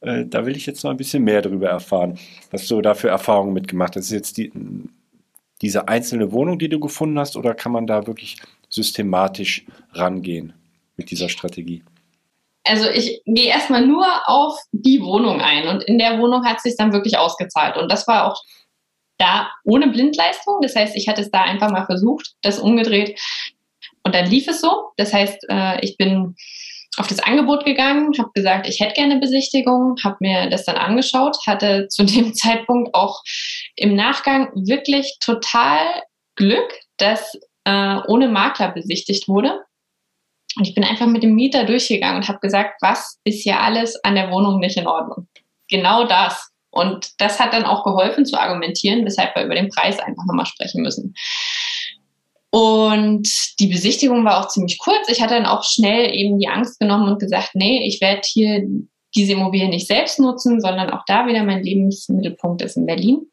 Äh, 0.00 0.26
da 0.26 0.44
will 0.44 0.56
ich 0.56 0.66
jetzt 0.66 0.82
noch 0.82 0.90
ein 0.90 0.96
bisschen 0.96 1.22
mehr 1.22 1.40
darüber 1.40 1.68
erfahren, 1.68 2.18
was 2.50 2.66
du 2.66 2.82
da 2.82 2.94
für 2.94 3.08
Erfahrungen 3.08 3.54
mitgemacht 3.54 3.96
hast. 3.96 4.06
Ist 4.06 4.10
jetzt 4.10 4.36
die, 4.36 4.52
diese 5.62 5.88
einzelne 5.88 6.32
Wohnung, 6.32 6.58
die 6.58 6.68
du 6.68 6.80
gefunden 6.80 7.18
hast, 7.18 7.36
oder 7.36 7.54
kann 7.54 7.72
man 7.72 7.86
da 7.86 8.06
wirklich 8.06 8.36
systematisch 8.68 9.64
rangehen 9.92 10.52
mit 10.96 11.10
dieser 11.10 11.28
Strategie? 11.28 11.84
Also 12.64 12.88
ich 12.88 13.22
gehe 13.26 13.46
erstmal 13.46 13.86
nur 13.86 14.06
auf 14.26 14.58
die 14.72 15.00
Wohnung 15.00 15.40
ein 15.40 15.66
und 15.68 15.82
in 15.84 15.98
der 15.98 16.18
Wohnung 16.18 16.44
hat 16.44 16.58
es 16.58 16.62
sich 16.64 16.76
dann 16.76 16.92
wirklich 16.92 17.18
ausgezahlt. 17.18 17.76
Und 17.76 17.90
das 17.90 18.06
war 18.06 18.30
auch 18.30 18.42
da 19.22 19.50
ohne 19.64 19.88
Blindleistung. 19.88 20.58
Das 20.62 20.76
heißt, 20.76 20.96
ich 20.96 21.08
hatte 21.08 21.22
es 21.22 21.30
da 21.30 21.42
einfach 21.42 21.70
mal 21.70 21.86
versucht, 21.86 22.34
das 22.42 22.58
umgedreht 22.58 23.18
und 24.04 24.14
dann 24.14 24.26
lief 24.26 24.48
es 24.48 24.60
so. 24.60 24.90
Das 24.96 25.12
heißt, 25.12 25.46
äh, 25.48 25.80
ich 25.84 25.96
bin 25.96 26.34
auf 26.98 27.06
das 27.06 27.20
Angebot 27.20 27.64
gegangen, 27.64 28.12
habe 28.18 28.30
gesagt, 28.34 28.68
ich 28.68 28.80
hätte 28.80 28.94
gerne 28.94 29.18
Besichtigung, 29.18 29.96
habe 30.04 30.16
mir 30.20 30.50
das 30.50 30.64
dann 30.64 30.76
angeschaut, 30.76 31.38
hatte 31.46 31.88
zu 31.88 32.04
dem 32.04 32.34
Zeitpunkt 32.34 32.94
auch 32.94 33.22
im 33.76 33.94
Nachgang 33.94 34.50
wirklich 34.54 35.16
total 35.20 35.78
Glück, 36.36 36.72
dass 36.98 37.34
äh, 37.64 37.98
ohne 38.08 38.28
Makler 38.28 38.72
besichtigt 38.72 39.28
wurde. 39.28 39.60
Und 40.56 40.68
ich 40.68 40.74
bin 40.74 40.84
einfach 40.84 41.06
mit 41.06 41.22
dem 41.22 41.34
Mieter 41.34 41.64
durchgegangen 41.64 42.16
und 42.16 42.28
habe 42.28 42.40
gesagt, 42.40 42.74
was 42.82 43.18
ist 43.24 43.42
hier 43.42 43.60
alles 43.60 43.98
an 44.04 44.16
der 44.16 44.30
Wohnung 44.30 44.58
nicht 44.58 44.76
in 44.76 44.86
Ordnung? 44.86 45.28
Genau 45.70 46.04
das. 46.06 46.51
Und 46.72 47.10
das 47.18 47.38
hat 47.38 47.52
dann 47.52 47.64
auch 47.64 47.84
geholfen 47.84 48.24
zu 48.24 48.40
argumentieren, 48.40 49.04
weshalb 49.04 49.36
wir 49.36 49.44
über 49.44 49.54
den 49.54 49.68
Preis 49.68 49.98
einfach 50.00 50.24
nochmal 50.26 50.46
sprechen 50.46 50.82
müssen. 50.82 51.14
Und 52.50 53.28
die 53.60 53.68
Besichtigung 53.68 54.24
war 54.24 54.40
auch 54.40 54.48
ziemlich 54.48 54.78
kurz. 54.78 55.08
Ich 55.08 55.22
hatte 55.22 55.34
dann 55.34 55.46
auch 55.46 55.64
schnell 55.64 56.14
eben 56.14 56.38
die 56.38 56.48
Angst 56.48 56.80
genommen 56.80 57.08
und 57.08 57.20
gesagt, 57.20 57.50
nee, 57.54 57.86
ich 57.86 58.00
werde 58.00 58.22
hier 58.24 58.66
diese 59.14 59.32
Immobilie 59.32 59.68
nicht 59.68 59.86
selbst 59.86 60.18
nutzen, 60.18 60.60
sondern 60.60 60.90
auch 60.90 61.02
da 61.06 61.26
wieder 61.26 61.44
mein 61.44 61.62
Lebensmittelpunkt 61.62 62.62
ist 62.62 62.76
in 62.76 62.86
Berlin. 62.86 63.26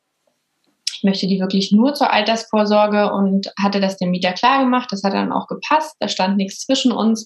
Ich 0.94 1.04
möchte 1.04 1.28
die 1.28 1.40
wirklich 1.40 1.72
nur 1.72 1.94
zur 1.94 2.12
Altersvorsorge 2.12 3.14
und 3.14 3.52
hatte 3.58 3.80
das 3.80 3.98
dem 3.98 4.12
Mieter 4.12 4.34
klar 4.34 4.64
gemacht. 4.64 4.90
Das 4.92 5.04
hat 5.04 5.14
dann 5.14 5.32
auch 5.32 5.48
gepasst. 5.48 5.96
Da 6.00 6.10
stand 6.10 6.36
nichts 6.36 6.66
zwischen 6.66 6.92
uns. 6.92 7.26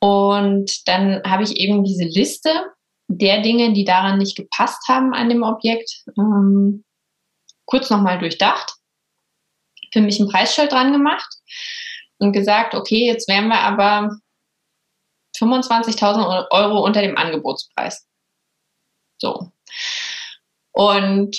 Und 0.00 0.88
dann 0.88 1.22
habe 1.24 1.42
ich 1.42 1.56
eben 1.56 1.84
diese 1.84 2.04
Liste 2.04 2.50
der 3.08 3.42
Dinge, 3.42 3.72
die 3.72 3.84
daran 3.84 4.18
nicht 4.18 4.36
gepasst 4.36 4.86
haben 4.86 5.14
an 5.14 5.28
dem 5.28 5.42
Objekt, 5.42 6.04
ähm, 6.16 6.84
kurz 7.64 7.90
nochmal 7.90 8.18
durchdacht, 8.18 8.74
für 9.92 10.00
mich 10.00 10.20
ein 10.20 10.28
Preisschild 10.28 10.72
dran 10.72 10.92
gemacht 10.92 11.28
und 12.18 12.32
gesagt, 12.32 12.74
okay, 12.74 13.06
jetzt 13.06 13.28
wären 13.28 13.48
wir 13.48 13.60
aber 13.60 14.18
25.000 15.36 16.50
Euro 16.50 16.84
unter 16.84 17.00
dem 17.00 17.16
Angebotspreis. 17.16 18.06
So. 19.18 19.52
Und 20.72 21.36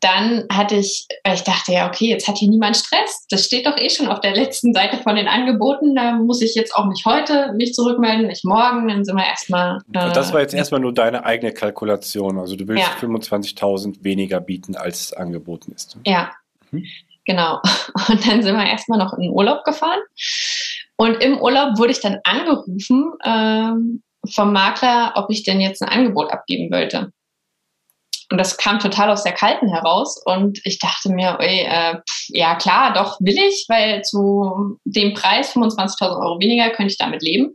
dann 0.00 0.44
hatte 0.52 0.76
ich, 0.76 1.06
ich 1.26 1.42
dachte 1.42 1.72
ja, 1.72 1.88
okay, 1.88 2.06
jetzt 2.06 2.28
hat 2.28 2.38
hier 2.38 2.48
niemand 2.48 2.76
Stress. 2.76 3.26
Das 3.30 3.44
steht 3.44 3.66
doch 3.66 3.76
eh 3.76 3.90
schon 3.90 4.06
auf 4.06 4.20
der 4.20 4.34
letzten 4.34 4.72
Seite 4.72 4.98
von 4.98 5.16
den 5.16 5.26
Angeboten. 5.26 5.96
Da 5.96 6.12
muss 6.12 6.40
ich 6.40 6.54
jetzt 6.54 6.74
auch 6.74 6.86
nicht 6.86 7.04
heute 7.04 7.52
mich 7.56 7.74
zurückmelden, 7.74 8.28
nicht 8.28 8.44
morgen. 8.44 8.86
Dann 8.86 9.04
sind 9.04 9.16
wir 9.16 9.26
erstmal. 9.26 9.78
Äh, 9.92 10.12
das 10.12 10.32
war 10.32 10.40
jetzt 10.40 10.54
erstmal 10.54 10.80
nur 10.80 10.94
deine 10.94 11.24
eigene 11.24 11.52
Kalkulation. 11.52 12.38
Also 12.38 12.54
du 12.54 12.68
willst 12.68 12.84
ja. 12.84 13.08
25.000 13.08 14.04
weniger 14.04 14.40
bieten, 14.40 14.76
als 14.76 15.12
angeboten 15.12 15.72
ist. 15.72 15.98
Ja, 16.06 16.30
hm? 16.70 16.84
genau. 17.26 17.60
Und 18.08 18.26
dann 18.28 18.42
sind 18.42 18.56
wir 18.56 18.64
erstmal 18.64 18.98
noch 18.98 19.14
in 19.14 19.22
den 19.22 19.32
Urlaub 19.32 19.64
gefahren. 19.64 20.00
Und 20.96 21.22
im 21.22 21.40
Urlaub 21.40 21.78
wurde 21.78 21.90
ich 21.90 22.00
dann 22.00 22.20
angerufen 22.22 23.12
ähm, 23.24 24.02
vom 24.30 24.52
Makler, 24.52 25.14
ob 25.16 25.28
ich 25.30 25.42
denn 25.42 25.60
jetzt 25.60 25.82
ein 25.82 25.88
Angebot 25.88 26.30
abgeben 26.30 26.72
wollte. 26.72 27.10
Und 28.32 28.38
das 28.38 28.56
kam 28.56 28.78
total 28.78 29.10
aus 29.10 29.24
der 29.24 29.34
Kalten 29.34 29.68
heraus. 29.68 30.18
Und 30.24 30.58
ich 30.64 30.78
dachte 30.78 31.10
mir, 31.10 31.36
ey, 31.38 31.66
äh, 31.68 31.98
ja 32.28 32.54
klar, 32.54 32.94
doch 32.94 33.20
will 33.20 33.36
ich, 33.36 33.66
weil 33.68 34.00
zu 34.02 34.78
dem 34.84 35.12
Preis 35.12 35.54
25.000 35.54 36.18
Euro 36.18 36.40
weniger 36.40 36.70
könnte 36.70 36.92
ich 36.92 36.98
damit 36.98 37.22
leben. 37.22 37.52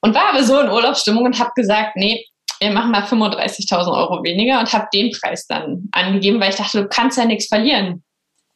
Und 0.00 0.14
war 0.14 0.30
aber 0.30 0.42
so 0.42 0.58
in 0.58 0.70
Urlaubsstimmung 0.70 1.26
und 1.26 1.38
habe 1.38 1.50
gesagt, 1.54 1.96
nee, 1.96 2.24
wir 2.60 2.70
machen 2.70 2.90
mal 2.90 3.02
35.000 3.02 3.94
Euro 3.94 4.24
weniger 4.24 4.58
und 4.58 4.72
habe 4.72 4.88
den 4.90 5.12
Preis 5.12 5.46
dann 5.46 5.90
angegeben, 5.92 6.40
weil 6.40 6.48
ich 6.48 6.56
dachte, 6.56 6.80
du 6.80 6.88
kannst 6.88 7.18
ja 7.18 7.26
nichts 7.26 7.48
verlieren. 7.48 8.02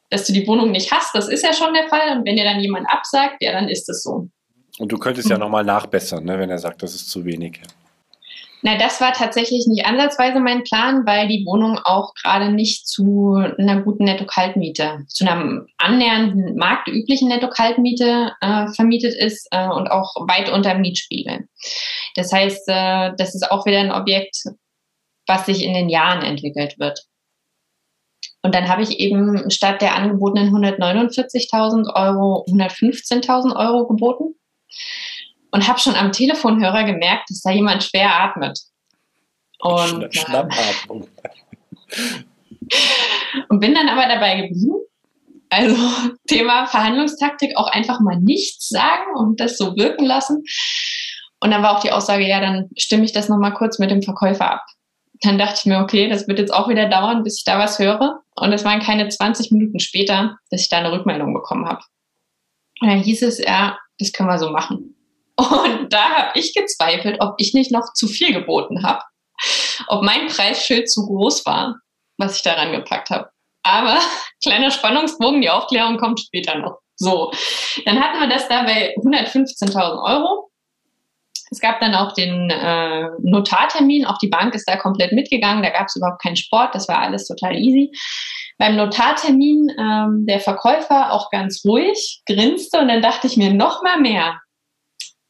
Dass 0.09 0.26
du 0.26 0.32
die 0.32 0.47
Wohnung 0.47 0.70
nicht 0.70 0.90
hast, 0.92 1.14
das 1.14 1.28
ist 1.28 1.45
ja 1.45 1.53
schon 1.53 1.74
der 1.74 1.88
Fall. 1.88 2.16
Und 2.16 2.26
wenn 2.26 2.36
dir 2.36 2.45
dann 2.45 2.61
jemand 2.61 2.88
absagt, 2.88 3.36
ja, 3.40 3.53
dann 3.53 3.68
ist 3.68 3.86
es 3.90 4.03
so. 4.03 4.30
Und 4.78 4.90
du 4.90 4.97
könntest 4.97 5.28
ja 5.28 5.36
nochmal 5.36 5.64
nachbessern, 5.64 6.24
ne, 6.24 6.38
wenn 6.38 6.49
er 6.49 6.59
sagt, 6.59 6.82
das 6.82 6.95
ist 6.95 7.11
zu 7.11 7.26
wenig. 7.26 7.61
Na, 8.66 8.78
das 8.78 8.98
war 8.98 9.12
tatsächlich 9.12 9.66
nicht 9.66 9.84
ansatzweise 9.84 10.40
mein 10.40 10.62
Plan, 10.62 11.04
weil 11.04 11.28
die 11.28 11.44
Wohnung 11.44 11.78
auch 11.84 12.14
gerade 12.14 12.50
nicht 12.50 12.88
zu 12.88 13.34
einer 13.58 13.82
guten 13.82 14.04
Netto-Kaltmiete, 14.04 15.04
zu 15.06 15.26
einer 15.26 15.66
annähernden 15.76 16.56
marktüblichen 16.56 17.28
Netto-Kaltmiete 17.28 18.32
äh, 18.40 18.66
vermietet 18.68 19.12
ist 19.12 19.46
äh, 19.50 19.68
und 19.68 19.88
auch 19.88 20.14
weit 20.28 20.50
unter 20.50 20.76
Mietspiegel. 20.76 21.46
Das 22.14 22.32
heißt, 22.32 22.66
äh, 22.68 23.12
das 23.18 23.34
ist 23.34 23.50
auch 23.50 23.66
wieder 23.66 23.80
ein 23.80 23.92
Objekt, 23.92 24.44
was 25.26 25.44
sich 25.44 25.62
in 25.62 25.74
den 25.74 25.90
Jahren 25.90 26.22
entwickelt 26.22 26.78
wird. 26.78 27.04
Und 28.40 28.54
dann 28.54 28.68
habe 28.68 28.80
ich 28.80 28.98
eben 28.98 29.50
statt 29.50 29.82
der 29.82 29.94
angebotenen 29.94 30.48
149.000 30.54 31.94
Euro 31.94 32.46
115.000 32.48 33.56
Euro 33.56 33.86
geboten 33.86 34.36
und 35.55 35.68
habe 35.68 35.78
schon 35.78 35.94
am 35.94 36.11
Telefonhörer 36.11 36.82
gemerkt, 36.82 37.30
dass 37.30 37.42
da 37.42 37.52
jemand 37.52 37.84
schwer 37.84 38.12
atmet. 38.12 38.59
Und, 39.61 40.12
Schnappatmung. 40.12 41.07
und 43.48 43.61
bin 43.61 43.72
dann 43.72 43.88
aber 43.88 44.09
dabei 44.09 44.40
geblieben. 44.40 44.74
Also 45.50 45.76
Thema 46.26 46.66
Verhandlungstaktik 46.66 47.57
auch 47.57 47.68
einfach 47.68 48.00
mal 48.00 48.16
nichts 48.20 48.68
sagen 48.68 49.14
und 49.14 49.38
das 49.38 49.57
so 49.57 49.76
wirken 49.76 50.05
lassen. 50.05 50.42
Und 51.38 51.52
dann 51.52 51.62
war 51.62 51.76
auch 51.76 51.80
die 51.80 51.92
Aussage, 51.92 52.26
ja, 52.26 52.40
dann 52.40 52.68
stimme 52.76 53.05
ich 53.05 53.12
das 53.12 53.28
nochmal 53.28 53.55
kurz 53.55 53.78
mit 53.78 53.92
dem 53.92 54.02
Verkäufer 54.02 54.50
ab. 54.50 54.64
Dann 55.20 55.38
dachte 55.38 55.55
ich 55.61 55.66
mir, 55.66 55.78
okay, 55.78 56.09
das 56.09 56.26
wird 56.26 56.40
jetzt 56.40 56.52
auch 56.52 56.68
wieder 56.68 56.88
dauern, 56.88 57.22
bis 57.22 57.38
ich 57.38 57.44
da 57.44 57.61
was 57.61 57.78
höre. 57.78 58.22
Und 58.34 58.52
es 58.52 58.64
waren 58.64 58.80
keine 58.80 59.09
20 59.09 59.52
Minuten 59.52 59.78
später, 59.78 60.36
dass 60.50 60.62
ich 60.62 60.68
da 60.68 60.78
eine 60.78 60.90
Rückmeldung 60.90 61.32
bekommen 61.32 61.68
habe. 61.68 61.82
Und 62.80 62.88
dann 62.88 62.98
hieß 62.98 63.22
es, 63.22 63.38
ja, 63.38 63.78
das 64.00 64.12
können 64.12 64.28
wir 64.28 64.38
so 64.38 64.50
machen. 64.50 64.96
Und 65.37 65.93
da 65.93 66.11
habe 66.11 66.39
ich 66.39 66.55
gezweifelt, 66.55 67.16
ob 67.20 67.35
ich 67.39 67.55
nicht 67.55 67.72
noch 67.72 67.93
zu 67.95 68.07
viel 68.07 68.32
geboten 68.32 68.85
habe, 68.85 69.03
ob 69.89 70.03
mein 70.03 70.28
Preisschild 70.28 70.91
zu 70.91 71.07
groß 71.07 71.45
war, 71.45 71.76
was 72.18 72.37
ich 72.37 72.43
daran 72.43 72.72
gepackt 72.72 73.11
habe. 73.11 73.30
Aber 73.62 73.99
kleiner 74.43 74.70
Spannungsbogen, 74.70 75.41
die 75.41 75.51
Aufklärung 75.51 75.99
kommt 75.99 76.20
später 76.20 76.59
noch. 76.59 76.78
So, 76.97 77.32
dann 77.85 78.01
hatten 78.01 78.20
wir 78.20 78.28
das 78.28 78.47
da 78.49 78.62
bei 78.62 78.95
115.000 78.97 80.03
Euro. 80.05 80.51
Es 81.51 81.61
gab 81.61 81.80
dann 81.80 81.95
auch 81.95 82.12
den 82.12 82.51
äh, 82.51 83.09
Notartermin, 83.20 84.07
auch 84.07 84.18
die 84.18 84.28
Bank 84.28 84.55
ist 84.55 84.68
da 84.68 84.76
komplett 84.76 85.12
mitgegangen, 85.12 85.62
da 85.62 85.70
gab 85.70 85.87
es 85.87 85.97
überhaupt 85.97 86.22
keinen 86.22 86.37
Sport, 86.37 86.74
das 86.74 86.89
war 86.89 86.99
alles 86.99 87.26
total 87.26 87.57
easy. 87.57 87.93
Beim 88.59 88.76
Notartermin 88.76 89.70
ähm, 89.78 90.26
der 90.26 90.41
Verkäufer 90.41 91.12
auch 91.12 91.30
ganz 91.30 91.62
ruhig, 91.64 92.22
grinste 92.26 92.78
und 92.78 92.89
dann 92.89 93.03
dachte 93.03 93.26
ich 93.26 93.37
mir 93.37 93.53
noch 93.53 93.82
mal 93.82 94.01
mehr, 94.01 94.41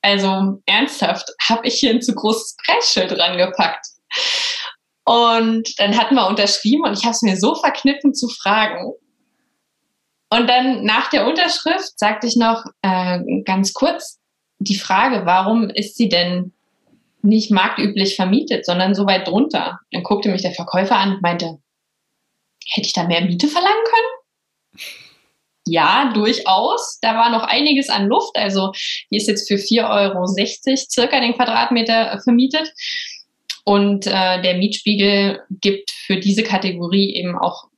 also 0.05 0.61
ernsthaft, 0.67 1.31
habe 1.49 1.67
ich 1.67 1.77
hier 1.77 1.91
ein 1.91 2.03
zu 2.03 2.15
großes 2.15 2.57
Preisschild 2.65 3.19
rangepackt. 3.19 3.87
Und 5.07 5.79
dann 5.79 5.97
hatten 5.97 6.15
wir 6.15 6.27
unterschrieben 6.27 6.85
und 6.85 6.99
ich 6.99 7.05
habe 7.05 7.13
es 7.13 7.23
mir 7.23 7.37
so 7.39 7.55
verkniffen 7.55 8.13
zu 8.13 8.29
fragen. 8.29 8.93
Und 10.31 10.47
dann 10.47 10.85
nach 10.85 11.09
der 11.09 11.27
Unterschrift 11.27 11.99
sagte 11.99 12.27
ich 12.27 12.37
noch 12.37 12.65
äh, 12.83 13.21
ganz 13.45 13.73
kurz 13.73 14.21
die 14.59 14.77
Frage, 14.77 15.25
warum 15.25 15.71
ist 15.71 15.97
sie 15.97 16.11
denn 16.11 16.53
nicht 17.23 17.51
marktüblich 17.51 18.17
vermietet, 18.17 18.67
sondern 18.67 18.95
so 18.95 19.07
weit 19.07 19.27
drunter? 19.27 19.81
Dann 19.91 20.03
guckte 20.03 20.29
mich 20.29 20.43
der 20.43 20.53
Verkäufer 20.53 20.97
an 20.97 21.15
und 21.15 21.23
meinte, 21.23 21.59
hätte 22.73 22.87
ich 22.87 22.93
da 22.93 23.05
mehr 23.05 23.23
Miete 23.23 23.49
verlangen 23.49 23.85
können? 23.85 24.85
Ja, 25.67 26.13
durchaus. 26.13 26.99
Da 27.01 27.15
war 27.15 27.31
noch 27.31 27.45
einiges 27.45 27.89
an 27.89 28.07
Luft. 28.07 28.37
Also 28.37 28.73
die 29.11 29.17
ist 29.17 29.29
jetzt 29.29 29.49
für 29.49 29.55
4,60 29.55 29.89
Euro 29.89 30.27
circa 30.91 31.21
den 31.21 31.35
Quadratmeter 31.35 32.13
äh, 32.13 32.21
vermietet. 32.21 32.73
Und 33.65 34.07
äh, 34.07 34.43
der 34.43 34.59
Mietspiegel 34.59 35.43
gibt 35.49 35.91
für 35.91 36.19
diese 36.19 36.43
Kategorie 36.43 37.15
eben 37.15 37.39
auch 37.39 37.69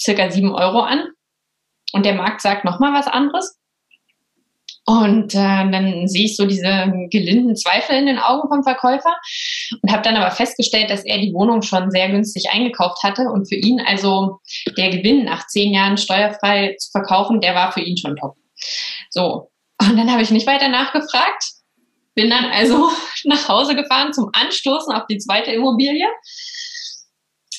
circa 0.00 0.30
7 0.30 0.52
Euro 0.52 0.80
an. 0.80 1.04
Und 1.92 2.04
der 2.04 2.14
Markt 2.14 2.40
sagt 2.40 2.64
nochmal 2.64 2.92
was 2.92 3.06
anderes. 3.06 3.56
Und 4.88 5.34
äh, 5.34 5.38
dann 5.70 6.06
sehe 6.06 6.26
ich 6.26 6.36
so 6.36 6.46
diese 6.46 6.92
gelinden 7.10 7.56
Zweifel 7.56 7.96
in 7.96 8.06
den 8.06 8.20
Augen 8.20 8.48
vom 8.48 8.62
Verkäufer 8.62 9.16
und 9.82 9.90
habe 9.90 10.02
dann 10.02 10.14
aber 10.14 10.30
festgestellt, 10.30 10.90
dass 10.90 11.04
er 11.04 11.18
die 11.18 11.34
Wohnung 11.34 11.62
schon 11.62 11.90
sehr 11.90 12.08
günstig 12.08 12.50
eingekauft 12.50 13.02
hatte 13.02 13.22
und 13.24 13.48
für 13.48 13.56
ihn 13.56 13.80
also 13.80 14.38
der 14.76 14.90
Gewinn 14.90 15.24
nach 15.24 15.48
zehn 15.48 15.72
Jahren 15.72 15.96
steuerfrei 15.96 16.76
zu 16.78 16.92
verkaufen, 16.92 17.40
der 17.40 17.56
war 17.56 17.72
für 17.72 17.80
ihn 17.80 17.96
schon 17.96 18.14
top. 18.14 18.36
So, 19.10 19.50
und 19.80 19.96
dann 19.96 20.10
habe 20.10 20.22
ich 20.22 20.30
nicht 20.30 20.46
weiter 20.46 20.68
nachgefragt, 20.68 21.44
bin 22.14 22.30
dann 22.30 22.44
also 22.44 22.88
nach 23.24 23.48
Hause 23.48 23.74
gefahren 23.74 24.12
zum 24.12 24.30
Anstoßen 24.32 24.94
auf 24.94 25.06
die 25.08 25.18
zweite 25.18 25.50
Immobilie. 25.50 26.06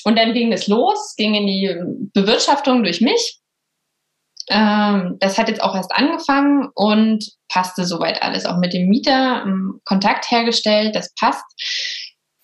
Und 0.04 0.16
dann 0.16 0.32
ging 0.32 0.50
es 0.52 0.66
los, 0.66 1.14
ging 1.16 1.34
in 1.34 1.46
die 1.46 1.76
Bewirtschaftung 2.14 2.82
durch 2.82 3.02
mich 3.02 3.38
ähm, 3.40 3.47
das 4.48 5.38
hat 5.38 5.48
jetzt 5.48 5.62
auch 5.62 5.74
erst 5.74 5.92
angefangen 5.92 6.68
und 6.74 7.24
passte 7.48 7.84
soweit 7.84 8.22
alles. 8.22 8.46
Auch 8.46 8.58
mit 8.58 8.72
dem 8.72 8.88
Mieter 8.88 9.42
ähm, 9.44 9.80
Kontakt 9.84 10.30
hergestellt, 10.30 10.94
das 10.94 11.12
passt. 11.14 11.44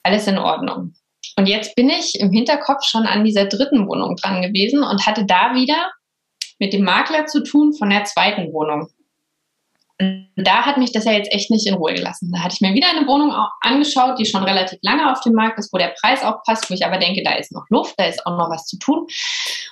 Alles 0.02 0.26
in 0.26 0.38
Ordnung. 0.38 0.94
Und 1.36 1.46
jetzt 1.46 1.74
bin 1.74 1.88
ich 1.88 2.20
im 2.20 2.30
Hinterkopf 2.30 2.84
schon 2.84 3.06
an 3.06 3.24
dieser 3.24 3.46
dritten 3.46 3.88
Wohnung 3.88 4.16
dran 4.16 4.42
gewesen 4.42 4.82
und 4.82 5.06
hatte 5.06 5.24
da 5.24 5.54
wieder 5.54 5.90
mit 6.58 6.72
dem 6.72 6.84
Makler 6.84 7.26
zu 7.26 7.42
tun 7.42 7.74
von 7.76 7.90
der 7.90 8.04
zweiten 8.04 8.52
Wohnung. 8.52 8.88
Und 10.00 10.28
da 10.36 10.66
hat 10.66 10.76
mich 10.76 10.90
das 10.90 11.04
ja 11.04 11.12
jetzt 11.12 11.32
echt 11.32 11.50
nicht 11.50 11.66
in 11.68 11.74
Ruhe 11.74 11.94
gelassen. 11.94 12.32
Da 12.32 12.40
hatte 12.42 12.54
ich 12.54 12.60
mir 12.60 12.74
wieder 12.74 12.88
eine 12.90 13.06
Wohnung 13.06 13.32
angeschaut, 13.60 14.18
die 14.18 14.26
schon 14.26 14.42
relativ 14.42 14.78
lange 14.82 15.10
auf 15.10 15.20
dem 15.20 15.34
Markt 15.34 15.58
ist, 15.58 15.72
wo 15.72 15.78
der 15.78 15.94
Preis 16.00 16.24
auch 16.24 16.42
passt, 16.42 16.68
wo 16.68 16.74
ich 16.74 16.84
aber 16.84 16.98
denke, 16.98 17.22
da 17.22 17.34
ist 17.34 17.52
noch 17.52 17.64
Luft, 17.70 17.94
da 17.96 18.06
ist 18.06 18.26
auch 18.26 18.36
noch 18.36 18.50
was 18.50 18.66
zu 18.66 18.76
tun. 18.78 19.06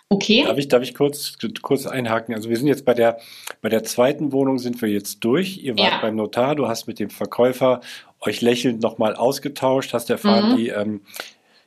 Okay. 0.09 0.45
Darf 0.45 0.59
ich, 0.59 0.68
darf 0.68 0.83
ich 0.83 0.95
kurz, 0.95 1.37
kurz 1.62 1.87
einhaken? 1.87 2.35
Also 2.35 2.49
wir 2.49 2.57
sind 2.57 2.68
jetzt 2.68 2.85
bei 2.85 2.95
der, 2.95 3.18
bei 3.62 3.68
der 3.68 3.83
zweiten 3.83 4.31
Wohnung 4.31 4.59
sind 4.59 4.81
wir 4.81 4.89
jetzt 4.89 5.25
durch. 5.25 5.59
Ihr 5.59 5.77
wart 5.77 5.93
ja. 5.93 5.99
beim 6.01 6.14
Notar, 6.14 6.55
du 6.55 6.68
hast 6.68 6.87
mit 6.87 7.01
dem 7.01 7.11
Verkäufer 7.11 7.81
euch 8.20 8.41
lächelnd 8.41 8.81
nochmal 8.81 9.16
ausgetauscht, 9.16 9.93
hast 9.93 10.09
erfahren, 10.09 10.53
mhm. 10.53 10.57
die 10.57 10.68
ähm, 10.68 11.01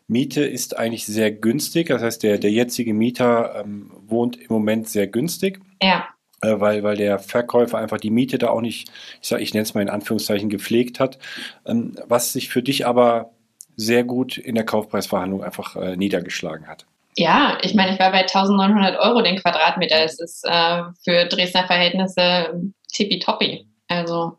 Miete 0.07 0.45
ist 0.45 0.77
eigentlich 0.77 1.05
sehr 1.05 1.31
günstig. 1.31 1.87
Das 1.87 2.01
heißt, 2.01 2.23
der, 2.23 2.37
der 2.37 2.51
jetzige 2.51 2.93
Mieter 2.93 3.63
ähm, 3.63 3.91
wohnt 4.05 4.37
im 4.37 4.47
Moment 4.49 4.87
sehr 4.87 5.07
günstig. 5.07 5.59
Ja. 5.81 6.07
Äh, 6.41 6.59
weil, 6.59 6.83
weil 6.83 6.97
der 6.97 7.19
Verkäufer 7.19 7.77
einfach 7.77 7.99
die 7.99 8.11
Miete 8.11 8.37
da 8.37 8.49
auch 8.49 8.61
nicht, 8.61 8.89
ich 9.21 9.27
sage, 9.27 9.43
ich 9.43 9.53
nenne 9.53 9.63
es 9.63 9.73
mal 9.73 9.81
in 9.81 9.89
Anführungszeichen, 9.89 10.49
gepflegt 10.49 10.99
hat. 10.99 11.17
Ähm, 11.65 11.95
was 12.07 12.33
sich 12.33 12.49
für 12.49 12.63
dich 12.63 12.85
aber 12.85 13.31
sehr 13.77 14.03
gut 14.03 14.37
in 14.37 14.55
der 14.55 14.65
Kaufpreisverhandlung 14.65 15.43
einfach 15.43 15.75
äh, 15.75 15.97
niedergeschlagen 15.97 16.67
hat. 16.67 16.85
Ja, 17.17 17.57
ich 17.61 17.73
meine, 17.73 17.93
ich 17.93 17.99
war 17.99 18.11
bei 18.11 18.21
1900 18.21 18.99
Euro 18.99 19.21
den 19.21 19.37
Quadratmeter. 19.37 20.03
Das 20.03 20.19
ist 20.19 20.43
äh, 20.45 20.81
für 21.03 21.25
Dresdner 21.25 21.65
Verhältnisse 21.65 22.61
tippitoppi. 22.91 23.65
Also, 23.87 24.37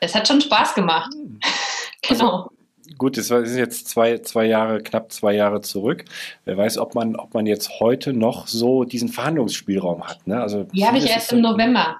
es 0.00 0.14
hat 0.14 0.28
schon 0.28 0.40
Spaß 0.40 0.74
gemacht. 0.74 1.10
Hm. 1.14 1.40
genau. 2.02 2.10
Also, 2.10 2.50
gut, 2.98 3.16
das 3.16 3.30
ist 3.30 3.56
jetzt 3.56 3.88
zwei, 3.88 4.18
zwei 4.18 4.46
Jahre, 4.46 4.82
knapp 4.82 5.12
zwei 5.12 5.34
Jahre 5.34 5.60
zurück. 5.60 6.04
Wer 6.44 6.56
weiß, 6.56 6.78
ob 6.78 6.94
man, 6.94 7.16
ob 7.16 7.34
man 7.34 7.46
jetzt 7.46 7.80
heute 7.80 8.12
noch 8.12 8.46
so 8.46 8.84
diesen 8.84 9.08
Verhandlungsspielraum 9.08 10.06
hat. 10.06 10.26
Ne? 10.26 10.40
Also 10.40 10.64
die 10.64 10.86
habe 10.86 10.98
ich 10.98 11.08
erst 11.08 11.32
im 11.32 11.40
November, 11.40 11.96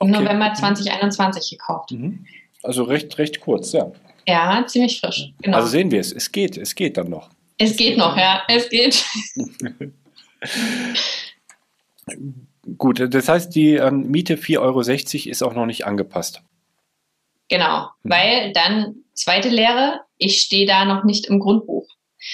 im 0.00 0.10
okay. 0.10 0.22
November 0.22 0.52
2021 0.54 1.52
mhm. 1.52 1.56
gekauft. 1.56 1.90
Mhm. 1.92 2.26
Also 2.62 2.84
recht, 2.84 3.18
recht 3.18 3.40
kurz, 3.40 3.72
ja. 3.72 3.90
Ja, 4.26 4.64
ziemlich 4.66 5.00
frisch. 5.00 5.32
Genau. 5.42 5.56
Also 5.58 5.68
sehen 5.68 5.90
wir 5.90 6.00
es, 6.00 6.12
es 6.12 6.32
geht, 6.32 6.56
es 6.56 6.74
geht 6.74 6.96
dann 6.96 7.10
noch. 7.10 7.28
Es 7.58 7.76
geht 7.76 7.98
noch, 7.98 8.16
ja, 8.16 8.42
es 8.48 8.68
geht. 8.68 9.04
Gut, 12.78 13.14
das 13.14 13.28
heißt, 13.28 13.54
die 13.54 13.74
ähm, 13.74 14.10
Miete 14.10 14.36
4,60 14.36 14.58
Euro 14.60 14.80
ist 15.30 15.42
auch 15.42 15.54
noch 15.54 15.66
nicht 15.66 15.86
angepasst. 15.86 16.42
Genau, 17.48 17.88
weil 18.02 18.52
dann 18.52 18.94
zweite 19.12 19.48
Lehre, 19.48 20.00
ich 20.18 20.40
stehe 20.40 20.66
da 20.66 20.84
noch 20.84 21.04
nicht 21.04 21.26
im 21.26 21.38
Grundbuch. 21.38 21.86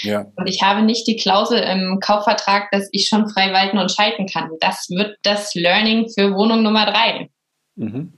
Ja. 0.02 0.26
Und 0.36 0.48
ich 0.48 0.62
habe 0.62 0.82
nicht 0.82 1.06
die 1.08 1.16
Klausel 1.16 1.58
im 1.58 1.98
Kaufvertrag, 2.00 2.70
dass 2.70 2.88
ich 2.92 3.08
schon 3.08 3.28
frei 3.28 3.52
walten 3.52 3.78
und 3.78 3.90
schalten 3.90 4.26
kann. 4.26 4.50
Das 4.60 4.88
wird 4.90 5.18
das 5.22 5.54
Learning 5.54 6.08
für 6.08 6.32
Wohnung 6.34 6.62
Nummer 6.62 6.86
drei. 6.86 7.30
Mhm. 7.74 8.12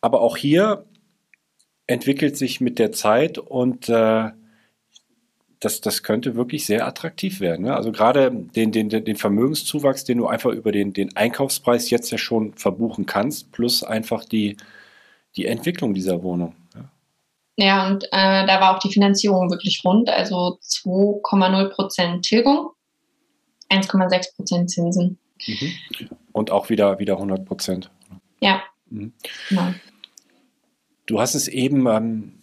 Aber 0.00 0.22
auch 0.22 0.36
hier 0.36 0.86
entwickelt 1.86 2.36
sich 2.36 2.60
mit 2.60 2.78
der 2.78 2.92
Zeit 2.92 3.38
und 3.38 3.88
äh, 3.88 4.30
das, 5.60 5.80
das 5.80 6.02
könnte 6.02 6.36
wirklich 6.36 6.64
sehr 6.66 6.86
attraktiv 6.86 7.40
werden. 7.40 7.66
Ne? 7.66 7.74
Also 7.74 7.90
gerade 7.90 8.30
den, 8.30 8.70
den, 8.70 8.88
den 8.88 9.16
Vermögenszuwachs, 9.16 10.04
den 10.04 10.18
du 10.18 10.26
einfach 10.26 10.50
über 10.50 10.70
den, 10.70 10.92
den 10.92 11.16
Einkaufspreis 11.16 11.90
jetzt 11.90 12.10
ja 12.10 12.18
schon 12.18 12.54
verbuchen 12.54 13.06
kannst, 13.06 13.50
plus 13.52 13.82
einfach 13.82 14.24
die, 14.24 14.56
die 15.38 15.46
Entwicklung 15.46 15.94
dieser 15.94 16.22
Wohnung. 16.22 16.54
Ja, 16.74 16.90
ja 17.56 17.86
und 17.86 18.04
äh, 18.04 18.46
da 18.46 18.60
war 18.60 18.76
auch 18.76 18.80
die 18.80 18.92
Finanzierung 18.92 19.50
wirklich 19.50 19.80
rund, 19.84 20.10
also 20.10 20.58
2,0 20.62 21.68
Prozent 21.70 22.24
Tilgung, 22.24 22.70
1,6 23.70 24.36
Prozent 24.36 24.70
Zinsen. 24.70 25.18
Mhm. 25.46 25.72
Und 26.32 26.50
auch 26.50 26.68
wieder, 26.68 26.98
wieder 26.98 27.14
100 27.14 27.44
Prozent. 27.44 27.90
Ja. 28.40 28.62
Mhm. 28.90 29.12
Genau. 29.48 29.74
Du 31.06 31.20
hast 31.20 31.34
es 31.34 31.48
eben 31.48 31.86
ähm, 31.86 32.37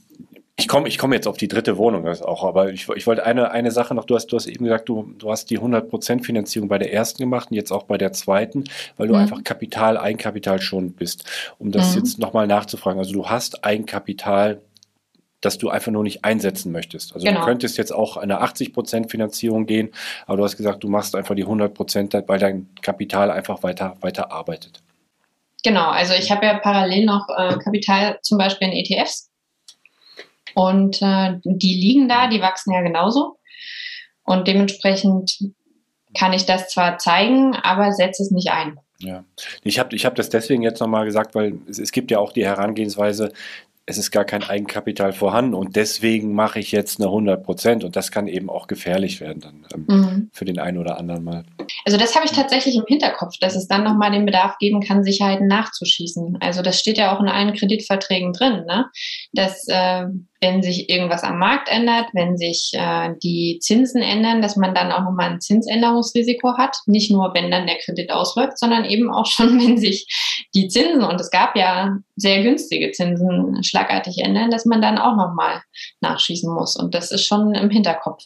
ich 0.57 0.67
komme 0.69 0.87
ich 0.87 0.97
komm 0.97 1.11
jetzt 1.11 1.27
auf 1.27 1.37
die 1.37 1.49
dritte 1.49 1.77
Wohnung 1.77 2.05
das 2.05 2.21
auch, 2.21 2.43
aber 2.43 2.71
ich, 2.71 2.87
ich 2.95 3.07
wollte 3.07 3.25
eine, 3.25 3.51
eine 3.51 3.71
Sache 3.71 3.93
noch, 3.93 4.05
du 4.05 4.15
hast, 4.15 4.27
du 4.27 4.37
hast 4.37 4.47
eben 4.47 4.63
gesagt, 4.63 4.87
du, 4.87 5.13
du 5.17 5.29
hast 5.29 5.49
die 5.49 5.59
100% 5.59 6.23
Finanzierung 6.23 6.69
bei 6.69 6.77
der 6.77 6.93
ersten 6.93 7.23
gemacht 7.23 7.51
und 7.51 7.57
jetzt 7.57 7.71
auch 7.71 7.83
bei 7.83 7.97
der 7.97 8.13
zweiten, 8.13 8.63
weil 8.95 9.07
du 9.07 9.15
mhm. 9.15 9.19
einfach 9.19 9.43
Kapital, 9.43 9.97
Eigenkapital 9.97 10.61
schon 10.61 10.93
bist. 10.93 11.25
Um 11.59 11.71
das 11.71 11.91
mhm. 11.91 11.99
jetzt 11.99 12.19
nochmal 12.19 12.47
nachzufragen, 12.47 12.99
also 12.99 13.11
du 13.11 13.27
hast 13.27 13.65
Eigenkapital, 13.65 14.61
das 15.41 15.57
du 15.57 15.69
einfach 15.69 15.91
nur 15.91 16.03
nicht 16.03 16.23
einsetzen 16.23 16.71
möchtest. 16.71 17.13
Also 17.13 17.27
genau. 17.27 17.41
du 17.41 17.45
könntest 17.45 17.77
jetzt 17.77 17.93
auch 17.93 18.15
eine 18.15 18.41
80% 18.41 19.09
Finanzierung 19.09 19.65
gehen, 19.65 19.91
aber 20.25 20.37
du 20.37 20.43
hast 20.45 20.55
gesagt, 20.55 20.85
du 20.85 20.87
machst 20.87 21.15
einfach 21.15 21.35
die 21.35 21.45
100%, 21.45 22.23
weil 22.27 22.39
dein 22.39 22.69
Kapital 22.81 23.29
einfach 23.29 23.61
weiter, 23.61 23.97
weiter 23.99 24.31
arbeitet. 24.31 24.81
Genau, 25.63 25.89
also 25.89 26.13
ich 26.13 26.31
habe 26.31 26.45
ja 26.45 26.59
parallel 26.59 27.05
noch 27.05 27.27
äh, 27.35 27.57
Kapital 27.57 28.19
zum 28.21 28.37
Beispiel 28.37 28.69
in 28.69 28.73
ETFs 28.73 29.31
und 30.55 31.01
äh, 31.01 31.33
die 31.43 31.75
liegen 31.75 32.09
da, 32.09 32.27
die 32.27 32.41
wachsen 32.41 32.73
ja 32.73 32.81
genauso. 32.81 33.37
Und 34.23 34.47
dementsprechend 34.47 35.37
kann 36.17 36.33
ich 36.33 36.45
das 36.45 36.69
zwar 36.69 36.97
zeigen, 36.97 37.55
aber 37.55 37.91
setze 37.91 38.23
es 38.23 38.31
nicht 38.31 38.49
ein. 38.51 38.79
Ja, 38.99 39.25
ich 39.63 39.77
habe 39.77 39.95
ich 39.95 40.05
hab 40.05 40.15
das 40.15 40.29
deswegen 40.29 40.63
jetzt 40.63 40.79
nochmal 40.79 41.05
gesagt, 41.05 41.35
weil 41.35 41.59
es, 41.69 41.77
es, 41.79 41.91
gibt 41.91 42.11
ja 42.11 42.19
auch 42.19 42.31
die 42.31 42.45
Herangehensweise, 42.45 43.33
es 43.85 43.97
ist 43.97 44.09
gar 44.09 44.25
kein 44.25 44.41
Eigenkapital 44.41 45.13
vorhanden 45.13 45.53
und 45.53 45.75
deswegen 45.75 46.33
mache 46.33 46.59
ich 46.59 46.71
jetzt 46.71 46.99
eine 46.99 47.07
100 47.07 47.43
Prozent 47.43 47.83
und 47.83 47.95
das 47.95 48.09
kann 48.09 48.27
eben 48.27 48.49
auch 48.49 48.65
gefährlich 48.65 49.21
werden 49.21 49.41
dann 49.41 49.65
ähm, 49.73 49.85
mhm. 49.87 50.29
für 50.31 50.45
den 50.45 50.57
einen 50.59 50.79
oder 50.79 50.97
anderen 50.97 51.23
mal. 51.23 51.43
Also 51.85 51.97
das 51.97 52.15
habe 52.15 52.25
ich 52.25 52.31
tatsächlich 52.31 52.75
im 52.75 52.85
Hinterkopf, 52.87 53.37
dass 53.39 53.55
es 53.55 53.67
dann 53.67 53.83
nochmal 53.83 54.11
den 54.11 54.25
Bedarf 54.25 54.57
geben 54.57 54.81
kann, 54.81 55.03
Sicherheiten 55.03 55.47
nachzuschießen. 55.47 56.37
Also 56.39 56.63
das 56.63 56.79
steht 56.79 56.97
ja 56.97 57.15
auch 57.15 57.21
in 57.21 57.27
allen 57.27 57.53
Kreditverträgen 57.53 58.33
drin, 58.33 58.65
ne? 58.65 58.85
Dass 59.35 59.67
äh, 59.67 60.05
wenn 60.41 60.61
sich 60.61 60.89
irgendwas 60.89 61.23
am 61.23 61.39
Markt 61.39 61.69
ändert, 61.69 62.07
wenn 62.13 62.37
sich 62.37 62.71
äh, 62.73 63.13
die 63.23 63.59
Zinsen 63.61 64.01
ändern, 64.01 64.41
dass 64.41 64.55
man 64.55 64.75
dann 64.75 64.91
auch 64.91 65.01
nochmal 65.01 65.31
ein 65.31 65.41
Zinsänderungsrisiko 65.41 66.57
hat. 66.57 66.77
Nicht 66.85 67.11
nur, 67.11 67.33
wenn 67.33 67.49
dann 67.49 67.67
der 67.67 67.77
Kredit 67.77 68.11
ausläuft, 68.11 68.59
sondern 68.59 68.85
eben 68.85 69.11
auch 69.11 69.25
schon, 69.25 69.59
wenn 69.65 69.77
sich 69.77 70.07
die 70.53 70.67
Zinsen, 70.67 71.03
und 71.03 71.19
es 71.19 71.31
gab 71.31 71.55
ja 71.55 71.97
sehr 72.15 72.43
günstige 72.43 72.91
Zinsen, 72.91 73.63
schlagartig 73.63 74.19
ändern, 74.19 74.51
dass 74.51 74.65
man 74.65 74.81
dann 74.81 74.97
auch 74.97 75.15
nochmal 75.15 75.61
nachschießen 76.01 76.53
muss. 76.53 76.75
Und 76.75 76.93
das 76.93 77.11
ist 77.11 77.25
schon 77.25 77.53
im 77.55 77.69
Hinterkopf. 77.69 78.25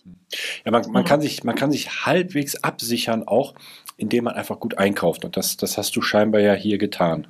Ja, 0.65 0.71
man, 0.71 0.91
man, 0.91 1.05
kann 1.05 1.21
sich, 1.21 1.43
man 1.43 1.55
kann 1.55 1.71
sich 1.71 2.05
halbwegs 2.05 2.55
absichern, 2.63 3.27
auch 3.27 3.53
indem 3.97 4.25
man 4.25 4.35
einfach 4.35 4.59
gut 4.59 4.77
einkauft. 4.77 5.25
Und 5.25 5.37
das, 5.37 5.57
das 5.57 5.77
hast 5.77 5.95
du 5.95 6.01
scheinbar 6.01 6.41
ja 6.41 6.53
hier 6.53 6.77
getan. 6.77 7.27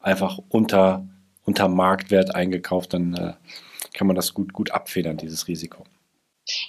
Einfach 0.00 0.38
unter, 0.48 1.06
unter 1.50 1.68
Marktwert 1.68 2.32
eingekauft, 2.36 2.94
dann 2.94 3.14
äh, 3.14 3.32
kann 3.92 4.06
man 4.06 4.14
das 4.14 4.34
gut, 4.34 4.52
gut 4.52 4.70
abfedern, 4.70 5.16
dieses 5.16 5.48
Risiko. 5.48 5.84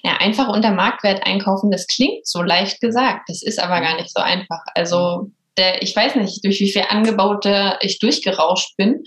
Ja, 0.04 0.18
einfach 0.18 0.50
unter 0.50 0.72
Marktwert 0.72 1.24
einkaufen, 1.24 1.70
das 1.70 1.86
klingt 1.86 2.26
so 2.26 2.42
leicht 2.42 2.82
gesagt. 2.82 3.30
Das 3.30 3.44
ist 3.44 3.60
aber 3.60 3.80
gar 3.80 3.96
nicht 3.96 4.12
so 4.12 4.22
einfach. 4.22 4.62
Also 4.74 5.30
der, 5.56 5.84
ich 5.84 5.96
weiß 5.96 6.16
nicht, 6.16 6.44
durch 6.44 6.60
wie 6.62 6.72
viele 6.72 6.90
Angebote 6.90 7.78
ich 7.82 8.00
durchgerauscht 8.00 8.76
bin, 8.76 9.04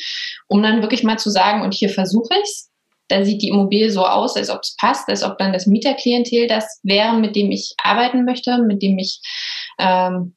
um 0.47 0.63
dann 0.63 0.81
wirklich 0.81 1.03
mal 1.03 1.19
zu 1.19 1.31
sagen, 1.31 1.63
und 1.63 1.75
hier 1.75 1.91
versuche 1.91 2.35
ich 2.35 2.45
es. 2.45 2.71
Da 3.09 3.25
sieht 3.25 3.43
die 3.43 3.49
Immobilie 3.49 3.91
so 3.91 4.07
aus, 4.07 4.37
als 4.37 4.49
ob 4.49 4.61
es 4.63 4.77
passt, 4.77 5.09
als 5.09 5.25
ob 5.25 5.39
dann 5.39 5.53
das 5.53 5.67
Mieterklientel 5.67 6.47
das 6.47 6.81
wäre, 6.85 7.17
mit 7.19 7.35
dem 7.35 7.51
ich 7.51 7.75
arbeiten 7.83 8.25
möchte, 8.25 8.59
mit 8.59 8.81
dem 8.81 8.97
ich 8.99 9.21
ähm, 9.79 10.37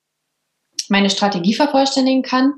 meine 0.90 1.12
Strategie 1.12 1.54
vervollständigen 1.54 2.24
kann 2.24 2.54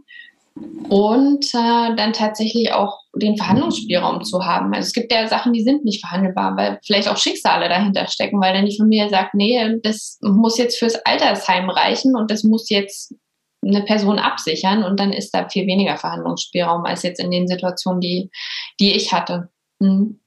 und 0.89 1.45
äh, 1.54 1.95
dann 1.95 2.14
tatsächlich 2.14 2.74
auch 2.74 3.00
den 3.16 3.38
Verhandlungsspielraum 3.38 4.24
zu 4.24 4.45
haben. 4.45 4.74
Also 4.74 4.88
es 4.88 4.93
gibt 4.93 5.12
ja 5.12 5.28
Sachen, 5.28 5.54
die 5.54 5.64
sind 5.64 5.86
nicht 5.86 6.02
verhandelbar, 6.02 6.58
weil 6.58 6.80
vielleicht 6.84 7.08
auch 7.08 7.18
Schicksale 7.18 7.70
dahinter 7.70 8.08
stecken, 8.08 8.41
weil 8.41 8.54
dann 8.54 8.66
die 8.66 8.78
Familie 8.78 9.10
sagt, 9.10 9.34
nee, 9.34 9.78
das 9.84 10.20
muss 10.22 10.58
jetzt 10.58 10.78
fürs 10.78 10.95
Altersheim 11.06 11.70
reichen 11.70 12.16
und 12.16 12.32
das 12.32 12.43
muss 12.43 12.70
jetzt 12.70 13.14
eine 13.62 13.84
Person 13.84 14.20
absichern 14.20 14.84
und 14.84 15.00
dann 15.00 15.12
ist 15.12 15.32
da 15.32 15.47
viel 15.50 15.68
weniger 15.68 15.97
Verhandlungsspielraum 15.97 16.86
als 16.86 17.04
jetzt 17.04 17.20
in 17.20 17.32
den 17.32 17.47
Situationen, 17.47 18.00
die, 18.00 18.30
die 18.80 18.95
ich 18.95 19.14
hatte. 19.14 19.50
Mhm. 19.80 20.20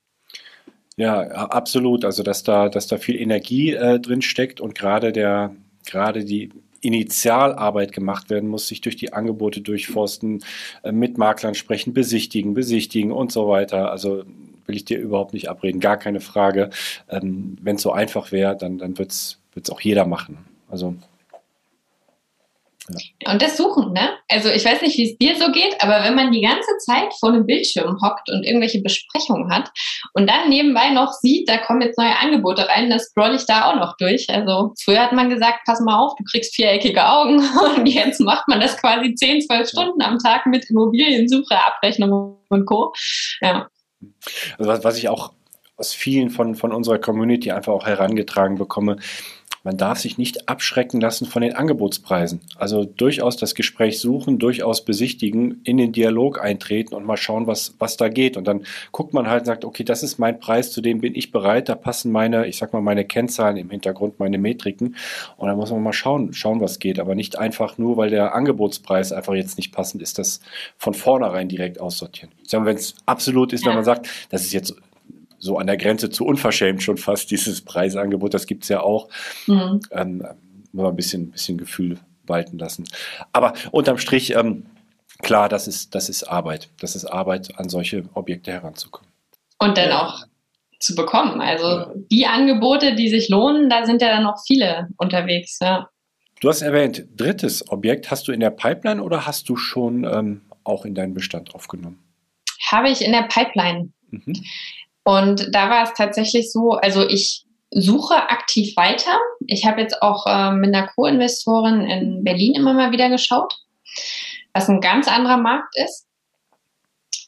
Ja, 0.97 1.21
absolut. 1.23 2.05
Also 2.05 2.23
dass 2.23 2.43
da, 2.43 2.69
dass 2.69 2.87
da 2.87 2.99
viel 2.99 3.21
Energie 3.21 3.73
äh, 3.73 3.99
drin 3.99 4.23
steckt 4.23 4.61
und 4.61 4.75
gerade 4.75 5.13
der, 5.13 5.57
gerade 5.87 6.25
die 6.25 6.51
Initialarbeit 6.83 7.93
gemacht 7.93 8.29
werden 8.29 8.49
muss, 8.49 8.69
sich 8.69 8.81
durch 8.83 8.97
die 8.97 9.13
Angebote 9.13 9.61
durchforsten, 9.63 10.45
äh, 10.83 10.93
mit 10.93 11.17
Maklern 11.17 11.55
sprechen, 11.55 11.95
besichtigen, 11.95 12.55
besichtigen 12.55 13.13
und 13.13 13.33
so 13.33 13.49
weiter. 13.49 13.91
Also 13.91 14.25
will 14.67 14.77
ich 14.77 14.85
dir 14.85 14.99
überhaupt 14.99 15.33
nicht 15.33 15.49
abreden, 15.49 15.81
gar 15.81 15.97
keine 15.97 16.21
Frage. 16.21 16.71
Ähm, 17.09 17.57
Wenn 17.63 17.77
es 17.77 17.83
so 17.83 17.93
einfach 17.93 18.33
wäre, 18.33 18.57
dann, 18.57 18.79
dann 18.79 18.99
wird 18.99 19.13
es 19.13 19.39
auch 19.71 19.81
jeder 19.81 20.07
machen. 20.07 20.39
Also 20.69 20.97
ja. 22.89 23.33
Und 23.33 23.41
das 23.43 23.57
Suchen, 23.57 23.93
ne? 23.93 24.11
Also 24.29 24.49
ich 24.49 24.65
weiß 24.65 24.83
nicht, 24.83 24.97
wie 24.99 25.11
es 25.11 25.19
dir 25.19 25.37
so 25.37 25.53
geht, 25.53 25.77
aber 25.81 26.05
wenn 26.05 26.15
man 26.15 26.33
die 26.33 26.41
ganze 26.41 26.77
Zeit 26.79 27.13
vor 27.21 27.29
einem 27.29 27.47
Bildschirm 27.47 27.99
hockt 28.03 28.29
und 28.31 28.45
irgendwelche 28.45 28.83
Besprechungen 28.83 29.53
hat 29.55 29.71
und 30.15 30.29
dann 30.29 30.49
nebenbei 30.49 30.91
noch 30.91 31.13
sieht, 31.13 31.49
da 31.49 31.59
kommen 31.59 31.83
jetzt 31.83 31.99
neue 31.99 32.19
Angebote 32.19 32.69
rein, 32.69 32.91
das 32.91 33.05
scroll 33.05 33.35
ich 33.35 33.47
da 33.47 33.71
auch 33.71 33.77
noch 33.77 33.97
durch. 33.99 34.29
Also 34.29 34.73
früher 34.83 35.01
hat 35.01 35.13
man 35.13 35.31
gesagt, 35.31 35.61
pass 35.65 35.81
mal 35.81 35.99
auf, 35.99 36.15
du 36.17 36.25
kriegst 36.25 36.55
viereckige 36.55 37.07
Augen 37.07 37.41
und 37.77 37.87
jetzt 37.87 38.21
macht 38.21 38.49
man 38.49 38.61
das 38.61 38.77
quasi 38.77 39.15
10, 39.15 39.43
12 39.43 39.69
Stunden 39.69 40.03
am 40.03 40.19
Tag 40.19 40.47
mit 40.47 40.69
Immobiliensuche, 40.69 41.57
Abrechnung 41.57 42.39
und 42.49 42.67
Co. 42.67 42.93
Ja. 43.41 43.69
Also 44.59 44.71
was, 44.71 44.85
was 44.85 44.99
ich 44.99 45.09
auch 45.09 45.33
aus 45.77 45.95
vielen 45.95 46.31
von, 46.31 46.55
von 46.55 46.73
unserer 46.73 46.99
Community 46.99 47.51
einfach 47.51 47.73
auch 47.73 47.87
herangetragen 47.87 48.57
bekomme, 48.57 48.97
man 49.65 49.77
darf 49.77 49.99
sich 49.99 50.19
nicht 50.19 50.49
abschrecken 50.49 51.01
lassen 51.01 51.27
von 51.27 51.43
den 51.43 51.55
Angebotspreisen. 51.55 52.41
Also 52.57 52.85
durchaus 52.85 53.37
das 53.37 53.55
Gespräch 53.55 54.01
suchen, 54.01 54.39
durchaus 54.39 54.85
besichtigen, 54.85 55.61
in 55.65 55.77
den 55.77 55.93
Dialog 55.93 56.41
eintreten 56.41 56.95
und 56.95 57.05
mal 57.05 57.17
schauen, 57.17 57.47
was, 57.47 57.75
was 57.79 57.97
da 57.97 58.09
geht. 58.09 58.37
Und 58.37 58.47
dann 58.47 58.65
guckt 58.91 59.15
man 59.15 59.29
halt 59.29 59.43
und 59.43 59.47
sagt, 59.47 59.65
okay, 59.65 59.85
das 59.85 60.03
ist 60.03 60.19
mein 60.19 60.41
Preis, 60.41 60.73
zu 60.73 60.81
dem 60.81 61.01
bin 61.01 61.15
ich 61.15 61.31
bereit, 61.31 61.69
da 61.69 61.75
passen 61.75 62.11
meine, 62.11 62.47
ich 62.47 62.57
sag 62.57 62.73
mal, 62.73 62.83
meine 62.83 63.05
Kennzahlen 63.05 63.57
im 63.57 63.71
Hintergrund, 63.71 64.19
meine 64.19 64.39
Metriken. 64.39 64.97
Und 65.37 65.49
dann 65.49 65.57
muss 65.57 65.71
man 65.71 65.83
mal 65.83 65.93
schauen, 65.93 66.33
schauen, 66.33 66.61
was 66.61 66.79
geht. 66.79 66.99
Aber 66.99 67.15
nicht 67.15 67.39
einfach 67.39 67.79
nur, 67.79 67.97
weil 67.97 68.11
der 68.11 68.35
Angebotspreis 68.35 69.13
einfach 69.13 69.35
jetzt 69.35 69.57
nicht 69.57 69.73
passend 69.73 70.03
ist, 70.03 70.19
das 70.19 70.41
von 70.77 70.95
vornherein 70.95 71.49
direkt 71.49 71.81
aussortieren. 71.81 72.33
Ich 72.43 72.51
sage, 72.51 72.65
wenn 72.65 72.77
es 72.77 72.95
absolut 73.07 73.53
ist, 73.53 73.65
wenn 73.65 73.75
man 73.75 73.85
sagt, 73.85 74.09
das 74.31 74.43
ist 74.43 74.53
jetzt 74.53 74.75
so 75.43 75.59
an 75.59 75.67
der 75.67 75.77
Grenze 75.77 76.09
zu 76.09 76.25
unverschämt 76.25 76.85
schon 76.85 76.99
fast, 76.99 77.33
dieses 77.33 77.63
Preisangebot, 77.63 78.33
das 78.33 78.47
gibt 78.47 78.63
es 78.63 78.69
ja 78.69 78.81
auch. 78.81 79.09
Mhm. 79.49 79.81
Ähm, 79.91 80.25
man 80.71 80.87
ein 80.87 80.95
bisschen, 80.95 81.33
bisschen 81.33 81.59
Gefühl 81.59 81.99
walten 82.27 82.59
lassen. 82.59 82.85
Aber 83.33 83.53
unterm 83.73 83.99
Strich, 83.99 84.37
ähm, 84.37 84.67
klar, 85.21 85.49
das 85.49 85.67
ist, 85.67 85.97
das 85.97 86.09
ist 86.09 86.23
Arbeit. 86.23 86.71
Das 86.81 86.95
ist 86.95 87.07
Arbeit, 87.07 87.59
an 87.59 87.69
solche 87.69 88.05
Objekte 88.15 88.53
heranzukommen. 88.53 89.11
Und 89.59 89.77
dann 89.77 89.91
auch 89.91 90.23
zu 90.79 90.95
bekommen. 90.95 91.41
Also 91.41 91.67
ja. 91.67 91.93
die 92.13 92.27
Angebote, 92.27 92.95
die 92.95 93.09
sich 93.09 93.29
lohnen, 93.29 93.69
da 93.69 93.85
sind 93.85 94.01
ja 94.01 94.15
dann 94.15 94.23
noch 94.23 94.39
viele 94.47 94.91
unterwegs. 94.97 95.59
Ja. 95.61 95.89
Du 96.41 96.49
hast 96.49 96.63
erwähnt, 96.63 97.05
drittes 97.17 97.69
Objekt 97.69 98.13
hast 98.13 98.29
du 98.29 98.33
in 98.33 98.39
der 98.39 98.51
Pipeline 98.51 99.03
oder 99.03 99.27
hast 99.27 99.49
du 99.49 99.57
schon 99.57 100.05
ähm, 100.05 100.43
auch 100.63 100.85
in 100.85 100.95
deinen 100.95 101.15
Bestand 101.15 101.53
aufgenommen? 101.53 101.99
Habe 102.71 102.91
ich 102.91 103.05
in 103.05 103.11
der 103.11 103.23
Pipeline. 103.25 103.91
Mhm. 104.11 104.35
Und 105.05 105.49
da 105.53 105.69
war 105.69 105.85
es 105.85 105.95
tatsächlich 105.95 106.53
so, 106.53 106.73
also 106.73 107.09
ich 107.09 107.45
suche 107.71 108.15
aktiv 108.15 108.77
weiter. 108.77 109.19
Ich 109.47 109.67
habe 109.67 109.81
jetzt 109.81 110.03
auch 110.03 110.27
äh, 110.27 110.53
mit 110.53 110.75
einer 110.75 110.89
Co-Investorin 110.89 111.81
in 111.83 112.25
Berlin 112.25 112.55
immer 112.55 112.75
mal 112.75 112.93
wieder 112.93 113.09
geschaut, 113.09 113.55
was 114.53 114.69
ein 114.69 114.81
ganz 114.81 115.09
anderer 115.09 115.39
Markt 115.39 115.75
ist. 115.77 116.07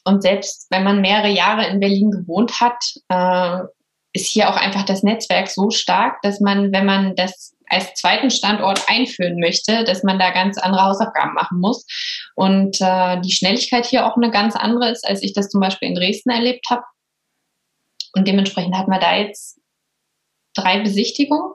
Und 0.03 0.21
selbst 0.21 0.67
wenn 0.69 0.83
man 0.83 1.01
mehrere 1.01 1.29
Jahre 1.29 1.65
in 1.67 1.79
Berlin 1.79 2.11
gewohnt 2.11 2.61
hat, 2.61 2.77
äh, 3.09 3.65
ist 4.13 4.27
hier 4.27 4.49
auch 4.49 4.55
einfach 4.55 4.83
das 4.83 5.03
Netzwerk 5.03 5.49
so 5.49 5.71
stark, 5.71 6.21
dass 6.21 6.39
man, 6.39 6.71
wenn 6.71 6.85
man 6.85 7.15
das 7.15 7.53
als 7.67 7.93
zweiten 7.95 8.29
Standort 8.29 8.83
einführen 8.87 9.39
möchte, 9.39 9.83
dass 9.83 10.03
man 10.03 10.19
da 10.19 10.29
ganz 10.29 10.57
andere 10.57 10.83
Hausaufgaben 10.83 11.33
machen 11.33 11.59
muss. 11.59 11.85
Und 12.35 12.79
äh, 12.79 13.19
die 13.21 13.31
Schnelligkeit 13.31 13.85
hier 13.85 14.05
auch 14.05 14.15
eine 14.15 14.29
ganz 14.29 14.55
andere 14.55 14.91
ist, 14.91 15.07
als 15.07 15.23
ich 15.23 15.33
das 15.33 15.49
zum 15.49 15.59
Beispiel 15.59 15.89
in 15.89 15.95
Dresden 15.95 16.29
erlebt 16.29 16.65
habe. 16.69 16.83
Und 18.15 18.27
dementsprechend 18.27 18.77
hat 18.77 18.87
man 18.87 18.99
da 18.99 19.15
jetzt 19.15 19.59
drei 20.55 20.79
Besichtigungen 20.79 21.53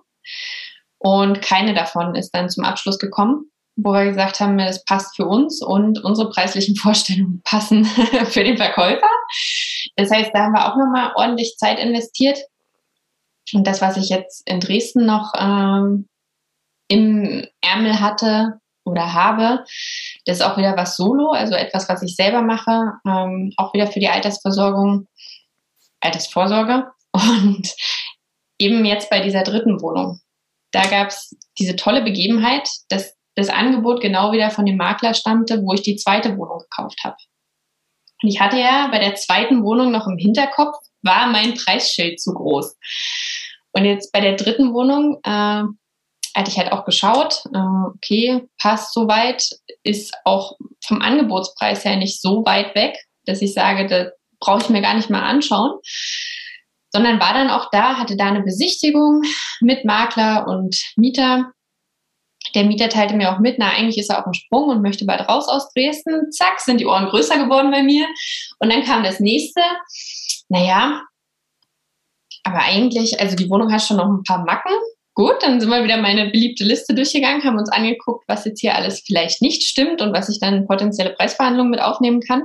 und 0.99 1.41
keine 1.41 1.73
davon 1.73 2.15
ist 2.15 2.31
dann 2.33 2.51
zum 2.51 2.65
Abschluss 2.65 2.99
gekommen, 2.99 3.51
wo 3.77 3.93
wir 3.93 4.05
gesagt 4.05 4.41
haben, 4.41 4.59
das 4.59 4.85
passt 4.85 5.17
für 5.17 5.25
uns 5.25 5.63
und 5.63 6.03
unsere 6.05 6.29
preislichen 6.29 6.77
Vorstellungen 6.77 7.41
passen 7.45 7.85
für 8.27 8.45
den 8.45 8.59
Verkäufer. 8.59 9.09
Das 9.97 10.11
heißt, 10.11 10.31
da 10.35 10.41
haben 10.41 10.53
wir 10.53 10.71
auch 10.71 10.77
nochmal 10.77 11.13
ordentlich 11.17 11.57
Zeit 11.57 11.79
investiert. 11.79 12.39
Und 13.53 13.67
das, 13.67 13.81
was 13.81 13.97
ich 13.97 14.11
jetzt 14.11 14.47
in 14.47 14.61
Dresden 14.61 15.07
noch 15.07 15.33
ähm, 15.37 16.07
im 16.89 17.47
Ärmel 17.63 18.01
hatte 18.01 18.61
oder 18.85 19.15
habe, 19.15 19.65
das 20.27 20.39
ist 20.39 20.43
auch 20.43 20.57
wieder 20.57 20.77
was 20.77 20.97
Solo, 20.97 21.31
also 21.31 21.55
etwas, 21.55 21.89
was 21.89 22.03
ich 22.03 22.15
selber 22.15 22.43
mache, 22.43 22.93
ähm, 23.07 23.53
auch 23.57 23.73
wieder 23.73 23.87
für 23.87 24.01
die 24.01 24.09
Altersversorgung, 24.09 25.09
Altersvorsorge. 26.01 26.91
Und 27.13 27.75
eben 28.59 28.85
jetzt 28.85 29.11
bei 29.11 29.21
dieser 29.21 29.43
dritten 29.43 29.81
Wohnung, 29.81 30.21
da 30.73 30.83
gab 30.85 31.09
es 31.09 31.37
diese 31.59 31.77
tolle 31.77 32.03
Begebenheit, 32.03 32.69
dass 32.89 33.15
das 33.37 33.49
Angebot 33.49 34.01
genau 34.01 34.33
wieder 34.33 34.51
von 34.51 34.67
dem 34.67 34.77
Makler 34.77 35.15
stammte, 35.15 35.63
wo 35.63 35.73
ich 35.73 35.83
die 35.83 35.97
zweite 35.97 36.37
Wohnung 36.37 36.59
gekauft 36.59 36.99
habe. 37.05 37.17
Und 38.23 38.29
ich 38.29 38.41
hatte 38.41 38.59
ja 38.59 38.89
bei 38.89 38.99
der 38.99 39.15
zweiten 39.15 39.65
Wohnung 39.65 39.91
noch 39.91 40.07
im 40.07 40.19
Hinterkopf, 40.19 40.77
war 41.03 41.27
mein 41.27 41.55
Preisschild 41.55 42.21
zu 42.21 42.35
groß. 42.35 42.77
Und 43.73 43.85
jetzt 43.85 44.13
bei 44.13 44.21
der 44.21 44.37
dritten 44.37 44.75
Wohnung 44.75 45.21
äh, 45.23 45.63
hatte 46.37 46.51
ich 46.51 46.59
halt 46.59 46.73
auch 46.73 46.85
geschaut, 46.85 47.45
äh, 47.55 47.89
okay, 47.95 48.47
passt 48.59 48.93
soweit, 48.93 49.49
ist 49.83 50.15
auch 50.25 50.57
vom 50.85 51.01
Angebotspreis 51.01 51.85
her 51.85 51.97
nicht 51.97 52.21
so 52.21 52.45
weit 52.45 52.75
weg, 52.75 52.97
dass 53.27 53.43
ich 53.43 53.55
sage, 53.55 53.87
da 53.87 54.11
brauche 54.41 54.63
ich 54.63 54.69
mir 54.69 54.83
gar 54.83 54.95
nicht 54.95 55.11
mal 55.11 55.23
anschauen. 55.23 55.79
Sondern 56.93 57.21
war 57.21 57.35
dann 57.35 57.51
auch 57.51 57.71
da, 57.71 57.99
hatte 57.99 58.17
da 58.17 58.27
eine 58.27 58.43
Besichtigung 58.43 59.23
mit 59.61 59.85
Makler 59.85 60.49
und 60.49 60.77
Mieter. 60.97 61.53
Der 62.55 62.65
Mieter 62.65 62.89
teilte 62.89 63.15
mir 63.15 63.33
auch 63.33 63.39
mit, 63.39 63.59
na, 63.59 63.71
eigentlich 63.71 63.99
ist 63.99 64.11
er 64.11 64.19
auf 64.19 64.25
dem 64.25 64.35
Sprung 64.35 64.71
und 64.71 64.83
möchte 64.83 65.05
bald 65.05 65.29
raus 65.29 65.47
aus 65.49 65.73
Dresden. 65.73 66.33
Zack, 66.33 66.59
sind 66.59 66.81
die 66.81 66.87
Ohren 66.87 67.07
größer 67.07 67.39
geworden 67.39 67.71
bei 67.71 67.85
mir. 67.85 68.09
Und 68.59 68.73
dann 68.73 68.83
kam 68.83 69.05
das 69.05 69.21
nächste. 69.21 69.61
Naja, 70.49 71.03
aber 72.43 72.65
eigentlich, 72.65 73.21
also 73.21 73.37
die 73.37 73.49
Wohnung 73.49 73.73
hat 73.73 73.83
schon 73.83 73.99
noch 73.99 74.09
ein 74.09 74.25
paar 74.25 74.45
Macken. 74.45 74.73
Gut, 75.15 75.43
dann 75.43 75.61
sind 75.61 75.71
wir 75.71 75.85
wieder 75.85 75.99
meine 75.99 76.31
beliebte 76.31 76.65
Liste 76.65 76.95
durchgegangen, 76.95 77.45
haben 77.45 77.59
uns 77.59 77.71
angeguckt, 77.71 78.25
was 78.27 78.45
jetzt 78.45 78.61
hier 78.61 78.75
alles 78.75 79.03
vielleicht 79.05 79.43
nicht 79.43 79.63
stimmt 79.65 80.01
und 80.01 80.13
was 80.15 80.29
ich 80.29 80.41
dann 80.41 80.67
potenzielle 80.67 81.11
Preisverhandlungen 81.11 81.71
mit 81.71 81.81
aufnehmen 81.81 82.21
kann. 82.21 82.45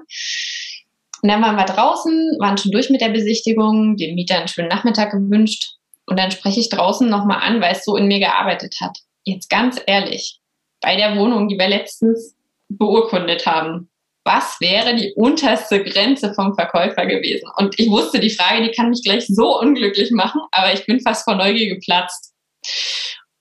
Und 1.21 1.29
dann 1.29 1.41
waren 1.41 1.55
wir 1.55 1.65
draußen, 1.65 2.37
waren 2.39 2.57
schon 2.57 2.71
durch 2.71 2.89
mit 2.89 3.01
der 3.01 3.09
Besichtigung, 3.09 3.97
dem 3.97 4.15
Mieter 4.15 4.37
einen 4.37 4.47
schönen 4.47 4.67
Nachmittag 4.67 5.11
gewünscht. 5.11 5.75
Und 6.05 6.19
dann 6.19 6.31
spreche 6.31 6.59
ich 6.59 6.69
draußen 6.69 7.09
nochmal 7.09 7.41
an, 7.41 7.61
weil 7.61 7.73
es 7.73 7.83
so 7.83 7.95
in 7.95 8.07
mir 8.07 8.19
gearbeitet 8.19 8.75
hat. 8.81 8.97
Jetzt 9.23 9.49
ganz 9.49 9.81
ehrlich, 9.87 10.39
bei 10.81 10.95
der 10.95 11.17
Wohnung, 11.17 11.47
die 11.47 11.57
wir 11.57 11.67
letztens 11.67 12.35
beurkundet 12.69 13.45
haben, 13.45 13.89
was 14.23 14.59
wäre 14.59 14.95
die 14.95 15.13
unterste 15.15 15.83
Grenze 15.83 16.33
vom 16.33 16.55
Verkäufer 16.55 17.05
gewesen? 17.05 17.49
Und 17.57 17.79
ich 17.79 17.89
wusste, 17.89 18.19
die 18.19 18.31
Frage, 18.31 18.63
die 18.63 18.71
kann 18.71 18.89
mich 18.89 19.03
gleich 19.03 19.27
so 19.27 19.59
unglücklich 19.59 20.11
machen, 20.11 20.41
aber 20.51 20.73
ich 20.73 20.85
bin 20.85 20.99
fast 20.99 21.23
vor 21.23 21.35
Neugier 21.35 21.75
geplatzt. 21.75 22.33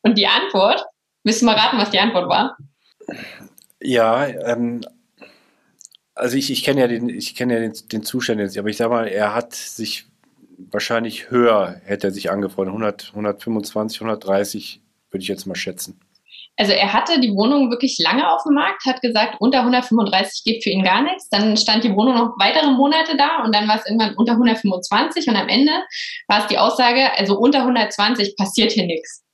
Und 0.02 0.18
die 0.18 0.26
Antwort, 0.26 0.84
willst 1.24 1.40
du 1.40 1.46
mal 1.46 1.56
raten, 1.56 1.78
was 1.78 1.90
die 1.90 1.98
Antwort 1.98 2.28
war? 2.28 2.56
Ja, 3.80 4.26
ähm, 4.26 4.84
also 6.14 6.36
ich, 6.36 6.50
ich 6.50 6.62
kenne 6.62 6.80
ja 6.80 6.88
den, 6.88 7.08
ich 7.08 7.34
kenne 7.34 7.54
ja 7.54 7.60
den, 7.60 7.72
den 7.92 8.02
Zustand 8.02 8.40
jetzt, 8.40 8.56
aber 8.58 8.68
ich 8.68 8.76
sag 8.76 8.90
mal, 8.90 9.06
er 9.06 9.34
hat 9.34 9.54
sich 9.54 10.06
wahrscheinlich 10.70 11.30
höher, 11.30 11.80
hätte 11.84 12.08
er 12.08 12.12
sich 12.12 12.30
angefreundet, 12.30 12.74
100, 12.74 13.08
125, 13.10 14.00
130 14.00 14.80
würde 15.10 15.22
ich 15.22 15.28
jetzt 15.28 15.46
mal 15.46 15.56
schätzen. 15.56 16.00
Also 16.56 16.72
er 16.72 16.92
hatte 16.92 17.20
die 17.20 17.34
Wohnung 17.34 17.70
wirklich 17.70 17.98
lange 17.98 18.32
auf 18.32 18.44
dem 18.44 18.54
Markt, 18.54 18.84
hat 18.86 19.00
gesagt, 19.00 19.36
unter 19.40 19.60
135 19.60 20.44
geht 20.44 20.62
für 20.62 20.70
ihn 20.70 20.84
gar 20.84 21.02
nichts. 21.02 21.28
Dann 21.28 21.56
stand 21.56 21.82
die 21.82 21.92
Wohnung 21.92 22.14
noch 22.14 22.34
weitere 22.38 22.70
Monate 22.70 23.16
da 23.16 23.42
und 23.44 23.52
dann 23.52 23.66
war 23.66 23.76
es 23.76 23.86
irgendwann 23.86 24.14
unter 24.14 24.32
125 24.32 25.26
und 25.26 25.34
am 25.34 25.48
Ende 25.48 25.72
war 26.28 26.42
es 26.42 26.46
die 26.46 26.58
Aussage, 26.58 27.12
also 27.16 27.36
unter 27.36 27.60
120 27.60 28.36
passiert 28.36 28.70
hier 28.70 28.86
nichts. 28.86 29.24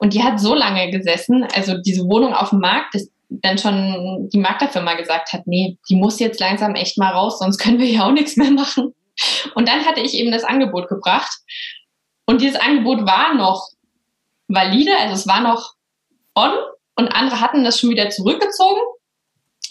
Und 0.00 0.12
die 0.12 0.22
hat 0.22 0.38
so 0.38 0.54
lange 0.54 0.90
gesessen, 0.90 1.46
also 1.54 1.78
diese 1.78 2.04
Wohnung 2.04 2.34
auf 2.34 2.50
dem 2.50 2.60
Markt, 2.60 2.94
dass 2.94 3.08
dann 3.28 3.58
schon 3.58 4.28
die 4.32 4.38
Maklerfirma 4.38 4.94
gesagt 4.94 5.32
hat, 5.32 5.46
nee, 5.46 5.78
die 5.88 5.96
muss 5.96 6.18
jetzt 6.20 6.40
langsam 6.40 6.74
echt 6.74 6.98
mal 6.98 7.12
raus, 7.12 7.38
sonst 7.38 7.58
können 7.58 7.78
wir 7.78 7.86
ja 7.86 8.06
auch 8.06 8.12
nichts 8.12 8.36
mehr 8.36 8.50
machen. 8.50 8.94
Und 9.54 9.68
dann 9.68 9.84
hatte 9.84 10.00
ich 10.00 10.14
eben 10.14 10.30
das 10.30 10.44
Angebot 10.44 10.88
gebracht. 10.88 11.38
Und 12.26 12.40
dieses 12.40 12.60
Angebot 12.60 13.06
war 13.06 13.34
noch 13.34 13.68
valide, 14.48 14.96
also 14.98 15.14
es 15.14 15.26
war 15.26 15.40
noch 15.40 15.74
on 16.34 16.52
und 16.96 17.08
andere 17.08 17.40
hatten 17.40 17.64
das 17.64 17.80
schon 17.80 17.90
wieder 17.90 18.10
zurückgezogen. 18.10 18.80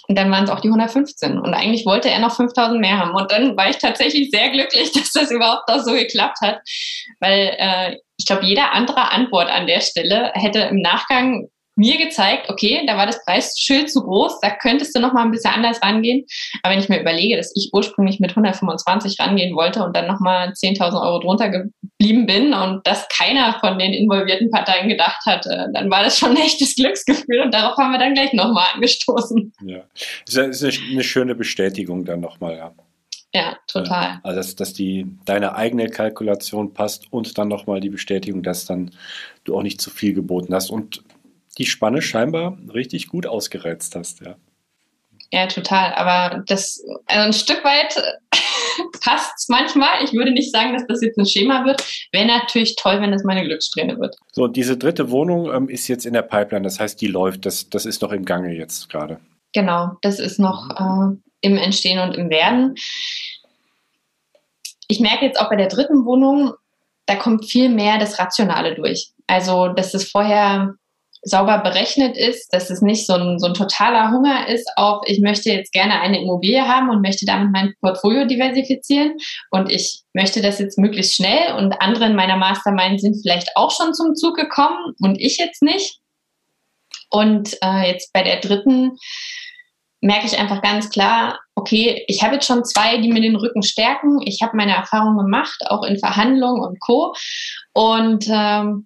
Und 0.07 0.17
dann 0.17 0.29
waren 0.31 0.43
es 0.43 0.51
auch 0.51 0.59
die 0.59 0.67
115. 0.67 1.39
Und 1.39 1.53
eigentlich 1.55 1.85
wollte 1.85 2.09
er 2.09 2.19
noch 2.19 2.35
5000 2.35 2.79
mehr 2.79 2.99
haben. 2.99 3.15
Und 3.15 3.31
dann 3.31 3.57
war 3.57 3.69
ich 3.69 3.77
tatsächlich 3.77 4.29
sehr 4.29 4.49
glücklich, 4.49 4.91
dass 4.93 5.11
das 5.11 5.31
überhaupt 5.31 5.67
auch 5.67 5.79
so 5.79 5.93
geklappt 5.93 6.37
hat. 6.41 6.59
Weil 7.19 7.55
äh, 7.57 7.97
ich 8.17 8.25
glaube, 8.25 8.45
jeder 8.45 8.73
andere 8.73 9.11
Antwort 9.11 9.49
an 9.49 9.67
der 9.67 9.81
Stelle 9.81 10.31
hätte 10.35 10.59
im 10.59 10.81
Nachgang 10.81 11.47
mir 11.75 11.97
gezeigt, 11.97 12.49
okay, 12.49 12.83
da 12.87 12.97
war 12.97 13.05
das 13.05 13.23
Preisschild 13.25 13.91
zu 13.91 14.01
groß, 14.03 14.39
da 14.41 14.49
könntest 14.49 14.95
du 14.95 14.99
noch 14.99 15.13
mal 15.13 15.23
ein 15.23 15.31
bisschen 15.31 15.51
anders 15.51 15.81
rangehen. 15.81 16.25
Aber 16.63 16.73
wenn 16.73 16.79
ich 16.79 16.89
mir 16.89 17.01
überlege, 17.01 17.37
dass 17.37 17.51
ich 17.55 17.71
ursprünglich 17.73 18.19
mit 18.19 18.31
125 18.31 19.19
rangehen 19.19 19.55
wollte 19.55 19.83
und 19.83 19.95
dann 19.95 20.07
noch 20.07 20.19
mal 20.19 20.49
10.000 20.49 21.01
Euro 21.01 21.19
drunter 21.19 21.49
geblieben 21.49 22.25
bin 22.25 22.53
und 22.53 22.85
dass 22.87 23.07
keiner 23.09 23.57
von 23.59 23.77
den 23.77 23.93
involvierten 23.93 24.49
Parteien 24.49 24.87
gedacht 24.89 25.25
hat, 25.25 25.45
äh, 25.45 25.67
dann 25.73 25.89
war 25.91 26.03
das 26.03 26.17
schon 26.17 26.31
ein 26.31 26.37
echtes 26.37 26.75
Glücksgefühl 26.75 27.41
und 27.41 27.53
darauf 27.53 27.77
haben 27.77 27.91
wir 27.91 27.99
dann 27.99 28.13
gleich 28.13 28.33
noch 28.33 28.51
mal 28.53 28.67
angestoßen. 28.73 29.53
Ja, 29.65 29.83
das 30.27 30.61
ist 30.61 30.79
eine 30.91 31.03
schöne 31.03 31.35
Bestätigung 31.35 32.05
dann 32.05 32.21
noch 32.21 32.39
mal, 32.39 32.55
ja. 32.55 32.73
Ja, 33.35 33.57
total. 33.67 34.19
Also 34.23 34.37
dass, 34.37 34.55
dass 34.55 34.71
die 34.71 35.07
deine 35.25 35.55
eigene 35.55 35.89
Kalkulation 35.89 36.73
passt 36.73 37.11
und 37.11 37.37
dann 37.37 37.49
nochmal 37.49 37.81
die 37.81 37.89
Bestätigung, 37.89 38.43
dass 38.43 38.63
dann 38.63 38.91
du 39.43 39.57
auch 39.57 39.61
nicht 39.61 39.81
zu 39.81 39.89
viel 39.89 40.13
geboten 40.13 40.53
hast. 40.53 40.69
Und 40.69 41.03
die 41.57 41.65
Spanne 41.65 42.01
scheinbar 42.01 42.57
richtig 42.73 43.07
gut 43.07 43.25
ausgereizt 43.25 43.95
hast, 43.95 44.21
ja. 44.21 44.35
Ja, 45.31 45.47
total. 45.47 45.93
Aber 45.95 46.43
das, 46.47 46.83
also 47.07 47.27
ein 47.27 47.33
Stück 47.33 47.63
weit 47.63 47.95
passt 49.01 49.33
es 49.37 49.49
manchmal. 49.49 50.03
Ich 50.03 50.13
würde 50.13 50.31
nicht 50.31 50.51
sagen, 50.51 50.73
dass 50.73 50.85
das 50.87 51.01
jetzt 51.01 51.17
ein 51.17 51.25
Schema 51.25 51.65
wird. 51.65 51.83
Wäre 52.11 52.25
natürlich 52.25 52.75
toll, 52.75 53.01
wenn 53.01 53.11
das 53.11 53.23
meine 53.23 53.43
Glückssträhne 53.43 53.99
wird. 53.99 54.15
So, 54.31 54.43
und 54.43 54.55
diese 54.55 54.77
dritte 54.77 55.09
Wohnung 55.09 55.51
ähm, 55.51 55.67
ist 55.67 55.87
jetzt 55.87 56.05
in 56.05 56.13
der 56.13 56.21
Pipeline. 56.21 56.63
Das 56.63 56.79
heißt, 56.79 57.01
die 57.01 57.07
läuft. 57.07 57.45
Das, 57.45 57.69
das 57.69 57.85
ist 57.85 58.01
noch 58.01 58.11
im 58.11 58.25
Gange 58.25 58.53
jetzt 58.53 58.89
gerade. 58.89 59.19
Genau, 59.53 59.97
das 60.01 60.19
ist 60.19 60.39
noch 60.39 60.69
äh, 60.69 61.15
im 61.41 61.57
Entstehen 61.57 61.99
und 61.99 62.15
im 62.15 62.29
Werden. 62.29 62.75
Ich 64.87 64.99
merke 64.99 65.25
jetzt 65.25 65.39
auch 65.39 65.49
bei 65.49 65.55
der 65.55 65.67
dritten 65.67 66.05
Wohnung, 66.05 66.53
da 67.07 67.15
kommt 67.15 67.45
viel 67.45 67.69
mehr 67.69 67.97
das 67.97 68.19
Rationale 68.19 68.75
durch. 68.75 69.11
Also, 69.27 69.69
dass 69.69 69.93
es 69.93 70.09
vorher 70.09 70.75
sauber 71.25 71.57
berechnet 71.57 72.15
ist, 72.15 72.53
dass 72.53 72.69
es 72.69 72.81
nicht 72.81 73.07
so 73.07 73.13
ein, 73.13 73.39
so 73.39 73.47
ein 73.47 73.55
totaler 73.55 74.11
Hunger 74.11 74.47
ist 74.47 74.69
auf, 74.75 75.01
ich 75.07 75.19
möchte 75.19 75.51
jetzt 75.51 75.73
gerne 75.73 75.99
eine 75.99 76.21
Immobilie 76.21 76.67
haben 76.67 76.89
und 76.89 77.01
möchte 77.01 77.25
damit 77.25 77.51
mein 77.51 77.73
Portfolio 77.81 78.25
diversifizieren 78.25 79.17
und 79.49 79.71
ich 79.71 80.03
möchte 80.13 80.41
das 80.41 80.59
jetzt 80.59 80.77
möglichst 80.77 81.15
schnell 81.15 81.55
und 81.57 81.81
andere 81.81 82.05
in 82.05 82.15
meiner 82.15 82.37
Mastermind 82.37 83.01
sind 83.01 83.17
vielleicht 83.21 83.49
auch 83.55 83.71
schon 83.71 83.93
zum 83.93 84.15
Zug 84.15 84.35
gekommen 84.35 84.93
und 85.01 85.19
ich 85.19 85.37
jetzt 85.37 85.63
nicht. 85.63 85.99
Und 87.09 87.57
äh, 87.63 87.91
jetzt 87.91 88.13
bei 88.13 88.23
der 88.23 88.39
dritten 88.39 88.97
merke 90.01 90.27
ich 90.27 90.37
einfach 90.37 90.61
ganz 90.61 90.89
klar, 90.89 91.39
okay, 91.55 92.03
ich 92.07 92.21
habe 92.21 92.35
jetzt 92.35 92.45
schon 92.45 92.63
zwei, 92.63 92.97
die 92.97 93.11
mir 93.11 93.21
den 93.21 93.35
Rücken 93.35 93.63
stärken. 93.63 94.19
Ich 94.25 94.41
habe 94.43 94.55
meine 94.55 94.75
Erfahrungen 94.75 95.17
gemacht, 95.17 95.57
auch 95.67 95.83
in 95.83 95.97
Verhandlungen 95.97 96.61
und 96.61 96.79
Co. 96.79 97.15
Und 97.73 98.27
ähm, 98.29 98.85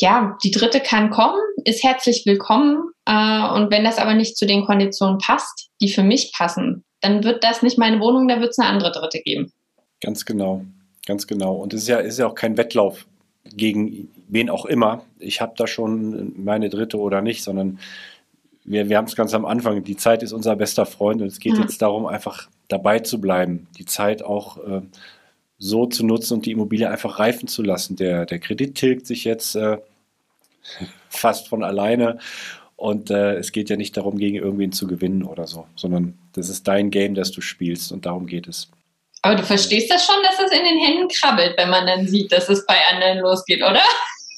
ja, 0.00 0.36
die 0.42 0.50
dritte 0.50 0.80
kann 0.80 1.10
kommen, 1.10 1.40
ist 1.64 1.82
herzlich 1.82 2.24
willkommen. 2.26 2.90
Äh, 3.06 3.48
und 3.54 3.70
wenn 3.70 3.84
das 3.84 3.98
aber 3.98 4.14
nicht 4.14 4.36
zu 4.36 4.46
den 4.46 4.64
Konditionen 4.64 5.18
passt, 5.18 5.70
die 5.80 5.88
für 5.88 6.02
mich 6.02 6.32
passen, 6.36 6.84
dann 7.00 7.24
wird 7.24 7.44
das 7.44 7.62
nicht 7.62 7.78
meine 7.78 8.00
Wohnung, 8.00 8.28
da 8.28 8.40
wird 8.40 8.50
es 8.50 8.58
eine 8.58 8.68
andere 8.68 8.92
dritte 8.92 9.20
geben. 9.20 9.52
Ganz 10.00 10.24
genau, 10.24 10.64
ganz 11.06 11.26
genau. 11.26 11.54
Und 11.54 11.72
es 11.72 11.82
ist 11.82 11.88
ja, 11.88 11.98
ist 11.98 12.18
ja 12.18 12.26
auch 12.26 12.34
kein 12.34 12.56
Wettlauf 12.56 13.06
gegen 13.44 14.08
wen 14.28 14.50
auch 14.50 14.66
immer. 14.66 15.02
Ich 15.18 15.40
habe 15.40 15.54
da 15.56 15.66
schon 15.66 16.32
meine 16.36 16.68
dritte 16.68 16.98
oder 16.98 17.22
nicht, 17.22 17.42
sondern 17.42 17.78
wir, 18.64 18.88
wir 18.88 18.96
haben 18.96 19.06
es 19.06 19.16
ganz 19.16 19.32
am 19.32 19.44
Anfang. 19.44 19.84
Die 19.84 19.96
Zeit 19.96 20.22
ist 20.22 20.32
unser 20.32 20.56
bester 20.56 20.84
Freund 20.84 21.22
und 21.22 21.28
es 21.28 21.38
geht 21.38 21.54
ja. 21.54 21.62
jetzt 21.62 21.80
darum, 21.80 22.06
einfach 22.06 22.48
dabei 22.68 22.98
zu 22.98 23.20
bleiben, 23.20 23.68
die 23.78 23.84
Zeit 23.84 24.22
auch 24.22 24.58
äh, 24.58 24.82
so 25.58 25.86
zu 25.86 26.04
nutzen 26.04 26.34
und 26.34 26.46
die 26.46 26.52
Immobilie 26.52 26.90
einfach 26.90 27.18
reifen 27.18 27.48
zu 27.48 27.62
lassen. 27.62 27.96
Der, 27.96 28.26
der 28.26 28.38
Kredit 28.38 28.74
tilgt 28.74 29.06
sich 29.06 29.24
jetzt 29.24 29.56
äh, 29.56 29.78
fast 31.08 31.48
von 31.48 31.64
alleine 31.64 32.18
und 32.76 33.10
äh, 33.10 33.36
es 33.36 33.52
geht 33.52 33.70
ja 33.70 33.76
nicht 33.76 33.96
darum, 33.96 34.18
gegen 34.18 34.36
irgendwen 34.36 34.72
zu 34.72 34.86
gewinnen 34.86 35.22
oder 35.22 35.46
so, 35.46 35.66
sondern 35.76 36.18
das 36.34 36.50
ist 36.50 36.68
dein 36.68 36.90
Game, 36.90 37.14
das 37.14 37.30
du 37.30 37.40
spielst 37.40 37.90
und 37.90 38.04
darum 38.04 38.26
geht 38.26 38.46
es. 38.46 38.70
Aber 39.22 39.34
du 39.34 39.42
verstehst 39.42 39.90
das 39.90 40.04
schon, 40.04 40.22
dass 40.22 40.38
es 40.38 40.56
in 40.56 40.64
den 40.64 40.78
Händen 40.78 41.08
krabbelt, 41.08 41.56
wenn 41.56 41.70
man 41.70 41.86
dann 41.86 42.06
sieht, 42.06 42.30
dass 42.30 42.48
es 42.48 42.64
bei 42.66 42.76
anderen 42.92 43.18
losgeht, 43.18 43.62
oder? 43.62 43.82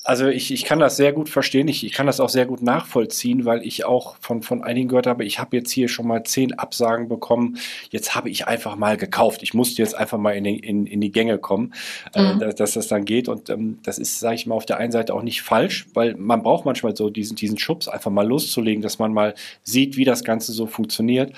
Also 0.08 0.26
ich, 0.26 0.50
ich 0.50 0.64
kann 0.64 0.78
das 0.78 0.96
sehr 0.96 1.12
gut 1.12 1.28
verstehen, 1.28 1.68
ich, 1.68 1.84
ich 1.84 1.92
kann 1.92 2.06
das 2.06 2.18
auch 2.18 2.30
sehr 2.30 2.46
gut 2.46 2.62
nachvollziehen, 2.62 3.44
weil 3.44 3.62
ich 3.62 3.84
auch 3.84 4.16
von, 4.20 4.40
von 4.40 4.64
einigen 4.64 4.88
gehört 4.88 5.06
habe, 5.06 5.22
ich 5.22 5.38
habe 5.38 5.54
jetzt 5.54 5.70
hier 5.70 5.86
schon 5.88 6.06
mal 6.06 6.22
zehn 6.22 6.58
Absagen 6.58 7.08
bekommen, 7.08 7.58
jetzt 7.90 8.14
habe 8.14 8.30
ich 8.30 8.46
einfach 8.46 8.76
mal 8.76 8.96
gekauft. 8.96 9.42
Ich 9.42 9.52
musste 9.52 9.82
jetzt 9.82 9.94
einfach 9.94 10.16
mal 10.16 10.30
in 10.30 10.44
die, 10.44 10.60
in, 10.60 10.86
in 10.86 11.02
die 11.02 11.12
Gänge 11.12 11.36
kommen, 11.36 11.74
äh, 12.14 12.22
mhm. 12.22 12.40
äh, 12.40 12.46
dass, 12.46 12.54
dass, 12.54 12.72
das 12.72 12.88
dann 12.88 13.04
geht. 13.04 13.28
Und 13.28 13.50
ähm, 13.50 13.80
das 13.82 13.98
ist, 13.98 14.18
sage 14.18 14.36
ich 14.36 14.46
mal, 14.46 14.54
auf 14.54 14.64
der 14.64 14.78
einen 14.78 14.92
Seite 14.92 15.12
auch 15.12 15.20
nicht 15.20 15.42
falsch, 15.42 15.84
weil 15.92 16.14
man 16.14 16.42
braucht 16.42 16.64
manchmal 16.64 16.96
so 16.96 17.10
diesen, 17.10 17.36
diesen 17.36 17.58
Schubs, 17.58 17.86
einfach 17.86 18.10
mal 18.10 18.26
loszulegen, 18.26 18.80
dass 18.80 18.98
man 18.98 19.12
mal 19.12 19.34
sieht, 19.62 19.98
wie 19.98 20.06
das 20.06 20.24
Ganze 20.24 20.52
so 20.52 20.66
funktioniert. 20.66 21.34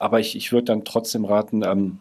Aber 0.00 0.18
ich, 0.18 0.34
ich 0.34 0.50
würde 0.50 0.64
dann 0.64 0.84
trotzdem 0.84 1.24
raten, 1.24 1.62
ähm, 1.62 2.00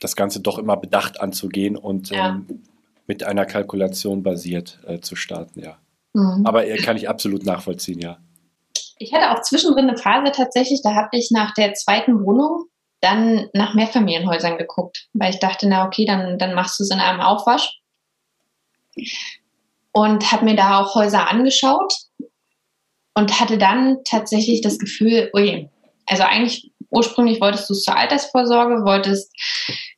das 0.00 0.16
Ganze 0.16 0.40
doch 0.40 0.58
immer 0.58 0.76
bedacht 0.76 1.18
anzugehen 1.22 1.76
und 1.76 2.10
ja. 2.10 2.34
ähm, 2.34 2.60
mit 3.06 3.24
einer 3.24 3.46
Kalkulation 3.46 4.22
basiert 4.22 4.80
äh, 4.86 5.00
zu 5.00 5.16
starten, 5.16 5.60
ja. 5.60 5.78
Mhm. 6.14 6.46
Aber 6.46 6.66
äh, 6.66 6.76
kann 6.76 6.96
ich 6.96 7.08
absolut 7.08 7.44
nachvollziehen, 7.44 8.00
ja. 8.00 8.18
Ich 8.98 9.12
hatte 9.12 9.32
auch 9.32 9.42
zwischendrin 9.42 9.88
eine 9.88 9.98
Phase 9.98 10.32
tatsächlich, 10.32 10.80
da 10.82 10.94
habe 10.94 11.10
ich 11.12 11.30
nach 11.30 11.52
der 11.54 11.74
zweiten 11.74 12.24
Wohnung 12.24 12.66
dann 13.00 13.48
nach 13.52 13.74
Mehrfamilienhäusern 13.74 14.56
geguckt, 14.56 15.08
weil 15.12 15.30
ich 15.30 15.38
dachte, 15.38 15.68
na 15.68 15.86
okay, 15.86 16.06
dann, 16.06 16.38
dann 16.38 16.54
machst 16.54 16.78
du 16.78 16.84
es 16.84 16.90
in 16.90 17.00
einem 17.00 17.20
Aufwasch. 17.20 17.80
Und 19.92 20.32
habe 20.32 20.44
mir 20.44 20.56
da 20.56 20.80
auch 20.80 20.94
Häuser 20.94 21.28
angeschaut 21.28 21.92
und 23.14 23.40
hatte 23.40 23.58
dann 23.58 23.98
tatsächlich 24.04 24.60
das 24.60 24.78
Gefühl, 24.78 25.30
ui, 25.34 25.68
also 26.06 26.22
eigentlich 26.22 26.72
ursprünglich 26.90 27.40
wolltest 27.40 27.68
du 27.68 27.74
es 27.74 27.82
zur 27.82 27.96
Altersvorsorge, 27.96 28.84
wolltest 28.84 29.30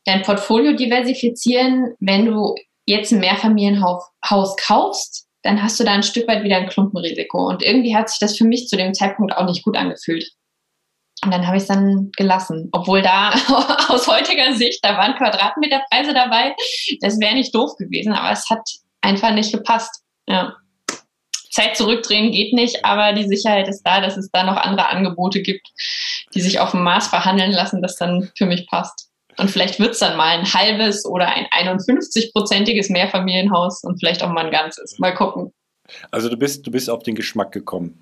dein 0.05 0.23
Portfolio 0.23 0.73
diversifizieren. 0.73 1.95
Wenn 2.01 2.27
du 2.27 2.55
jetzt 2.87 3.13
ein 3.13 3.21
Mehrfamilienhaus 3.21 4.57
kaufst, 4.61 5.27
dann 5.43 5.63
hast 5.63 5.79
du 5.79 5.85
da 5.85 5.93
ein 5.93 6.03
Stück 6.03 6.27
weit 6.29 6.45
wieder 6.45 6.57
ein 6.57 6.69
Klumpenrisiko. 6.69 7.47
Und 7.49 7.63
irgendwie 7.63 7.97
hat 7.97 8.09
sich 8.09 8.19
das 8.19 8.37
für 8.37 8.45
mich 8.45 8.69
zu 8.69 8.77
dem 8.77 8.95
Zeitpunkt 8.95 9.37
auch 9.37 9.47
nicht 9.47 9.65
gut 9.65 9.77
angefühlt. 9.77 10.33
Und 11.25 11.33
dann 11.33 11.47
habe 11.47 11.57
ich 11.57 11.63
es 11.63 11.69
dann 11.69 12.11
gelassen. 12.17 12.69
Obwohl 12.73 13.03
da 13.03 13.31
aus 13.89 14.07
heutiger 14.07 14.55
Sicht, 14.55 14.85
da 14.85 14.97
waren 14.97 15.17
Quadratmeterpreise 15.17 16.15
dabei. 16.15 16.55
Das 17.01 17.19
wäre 17.21 17.35
nicht 17.35 17.55
doof 17.55 17.77
gewesen, 17.77 18.13
aber 18.13 18.31
es 18.31 18.49
hat 18.51 18.69
einfach 19.01 19.33
nicht 19.33 19.53
gepasst. 19.53 20.03
Ja. 20.29 20.55
Zeit 21.51 21.77
zurückdrehen 21.77 22.33
geht 22.33 22.53
nicht, 22.53 22.85
aber 22.85 23.15
die 23.15 23.27
Sicherheit 23.27 23.67
ist 23.67 23.83
da, 23.83 24.01
dass 24.01 24.17
es 24.19 24.31
da 24.31 24.45
noch 24.45 24.57
andere 24.57 24.89
Angebote 24.89 25.41
gibt, 25.41 25.67
die 26.35 26.43
sich 26.43 26.61
auf 26.61 26.73
dem 26.73 26.83
Maß 26.83 27.09
verhandeln 27.09 27.53
lassen, 27.53 27.81
das 27.81 27.97
dann 27.97 28.31
für 28.37 28.45
mich 28.45 28.67
passt. 28.67 29.09
Und 29.39 29.51
vielleicht 29.51 29.79
wird 29.79 29.93
es 29.93 29.99
dann 29.99 30.17
mal 30.17 30.39
ein 30.39 30.53
halbes 30.53 31.05
oder 31.05 31.29
ein 31.29 31.47
51-prozentiges 31.53 32.91
Mehrfamilienhaus 32.91 33.85
und 33.85 33.99
vielleicht 33.99 34.23
auch 34.23 34.31
mal 34.31 34.47
ein 34.47 34.53
ganzes. 34.53 34.99
Mal 34.99 35.15
gucken. 35.15 35.53
Also 36.11 36.29
du 36.29 36.37
bist, 36.37 36.67
du 36.67 36.71
bist 36.71 36.91
auf 36.91 37.03
den 37.03 37.15
Geschmack 37.15 37.53
gekommen. 37.53 38.01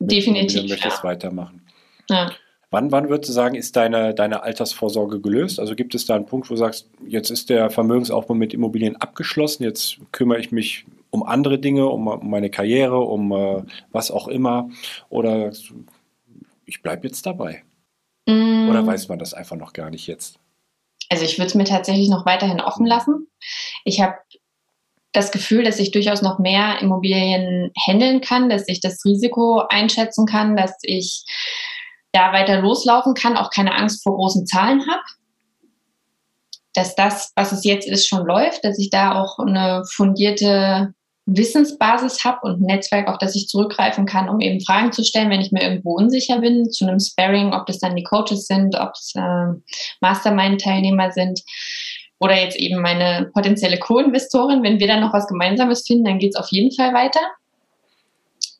Definitiv. 0.00 0.62
Du 0.62 0.68
möchtest 0.68 0.98
ja. 0.98 1.04
weitermachen. 1.04 1.66
Ja. 2.08 2.30
Wann, 2.70 2.90
wann 2.90 3.08
würdest 3.08 3.28
du 3.28 3.32
sagen, 3.32 3.54
ist 3.54 3.76
deine, 3.76 4.12
deine 4.12 4.42
Altersvorsorge 4.42 5.20
gelöst? 5.20 5.60
Also 5.60 5.76
gibt 5.76 5.94
es 5.94 6.04
da 6.04 6.16
einen 6.16 6.26
Punkt, 6.26 6.50
wo 6.50 6.54
du 6.54 6.58
sagst, 6.58 6.90
jetzt 7.06 7.30
ist 7.30 7.48
der 7.48 7.70
Vermögensaufbau 7.70 8.34
mit 8.34 8.52
Immobilien 8.52 8.96
abgeschlossen, 8.96 9.62
jetzt 9.62 9.98
kümmere 10.10 10.40
ich 10.40 10.50
mich 10.50 10.84
um 11.10 11.22
andere 11.22 11.58
Dinge, 11.58 11.86
um, 11.86 12.08
um 12.08 12.28
meine 12.28 12.50
Karriere, 12.50 12.98
um 12.98 13.32
äh, 13.32 13.62
was 13.92 14.10
auch 14.10 14.26
immer? 14.26 14.68
Oder 15.08 15.52
ich 16.64 16.82
bleibe 16.82 17.06
jetzt 17.06 17.24
dabei? 17.24 17.62
Mm. 18.26 18.68
Oder 18.68 18.84
weiß 18.84 19.08
man 19.08 19.20
das 19.20 19.32
einfach 19.32 19.56
noch 19.56 19.72
gar 19.72 19.90
nicht 19.90 20.08
jetzt? 20.08 20.40
Also 21.08 21.24
ich 21.24 21.38
würde 21.38 21.46
es 21.46 21.54
mir 21.54 21.64
tatsächlich 21.64 22.08
noch 22.08 22.26
weiterhin 22.26 22.60
offen 22.60 22.84
mhm. 22.84 22.88
lassen. 22.88 23.26
Ich 23.84 24.00
habe 24.00 24.16
das 25.12 25.32
Gefühl, 25.32 25.64
dass 25.64 25.78
ich 25.78 25.92
durchaus 25.92 26.20
noch 26.20 26.38
mehr 26.38 26.80
Immobilien 26.80 27.72
handeln 27.86 28.20
kann, 28.20 28.50
dass 28.50 28.68
ich 28.68 28.80
das 28.80 29.04
Risiko 29.04 29.62
einschätzen 29.68 30.26
kann, 30.26 30.56
dass 30.56 30.76
ich 30.82 31.24
da 32.12 32.32
weiter 32.32 32.60
loslaufen 32.60 33.14
kann, 33.14 33.36
auch 33.36 33.50
keine 33.50 33.74
Angst 33.74 34.02
vor 34.02 34.14
großen 34.14 34.46
Zahlen 34.46 34.86
habe. 34.86 35.02
Dass 36.74 36.94
das, 36.94 37.32
was 37.34 37.52
es 37.52 37.64
jetzt 37.64 37.88
ist, 37.88 38.06
schon 38.06 38.26
läuft, 38.26 38.64
dass 38.64 38.78
ich 38.78 38.90
da 38.90 39.20
auch 39.20 39.38
eine 39.38 39.84
fundierte 39.90 40.92
Wissensbasis 41.26 42.24
habe 42.24 42.38
und 42.42 42.60
ein 42.60 42.66
Netzwerk, 42.66 43.08
auf 43.08 43.18
das 43.18 43.34
ich 43.34 43.48
zurückgreifen 43.48 44.06
kann, 44.06 44.28
um 44.28 44.40
eben 44.40 44.60
Fragen 44.60 44.92
zu 44.92 45.02
stellen, 45.04 45.28
wenn 45.28 45.40
ich 45.40 45.50
mir 45.50 45.62
irgendwo 45.62 45.96
unsicher 45.96 46.38
bin, 46.38 46.70
zu 46.70 46.86
einem 46.86 47.00
Sparring, 47.00 47.52
ob 47.52 47.66
das 47.66 47.80
dann 47.80 47.96
die 47.96 48.04
Coaches 48.04 48.46
sind, 48.46 48.76
ob 48.78 48.92
es 48.94 49.12
äh, 49.16 49.46
Mastermind-Teilnehmer 50.00 51.10
sind 51.10 51.42
oder 52.20 52.40
jetzt 52.40 52.56
eben 52.56 52.80
meine 52.80 53.28
potenzielle 53.34 53.78
Co-Investorin. 53.78 54.62
Wenn 54.62 54.78
wir 54.78 54.86
dann 54.86 55.00
noch 55.00 55.12
was 55.12 55.26
Gemeinsames 55.26 55.84
finden, 55.84 56.04
dann 56.04 56.20
geht 56.20 56.34
es 56.34 56.40
auf 56.40 56.48
jeden 56.50 56.74
Fall 56.74 56.94
weiter. 56.94 57.20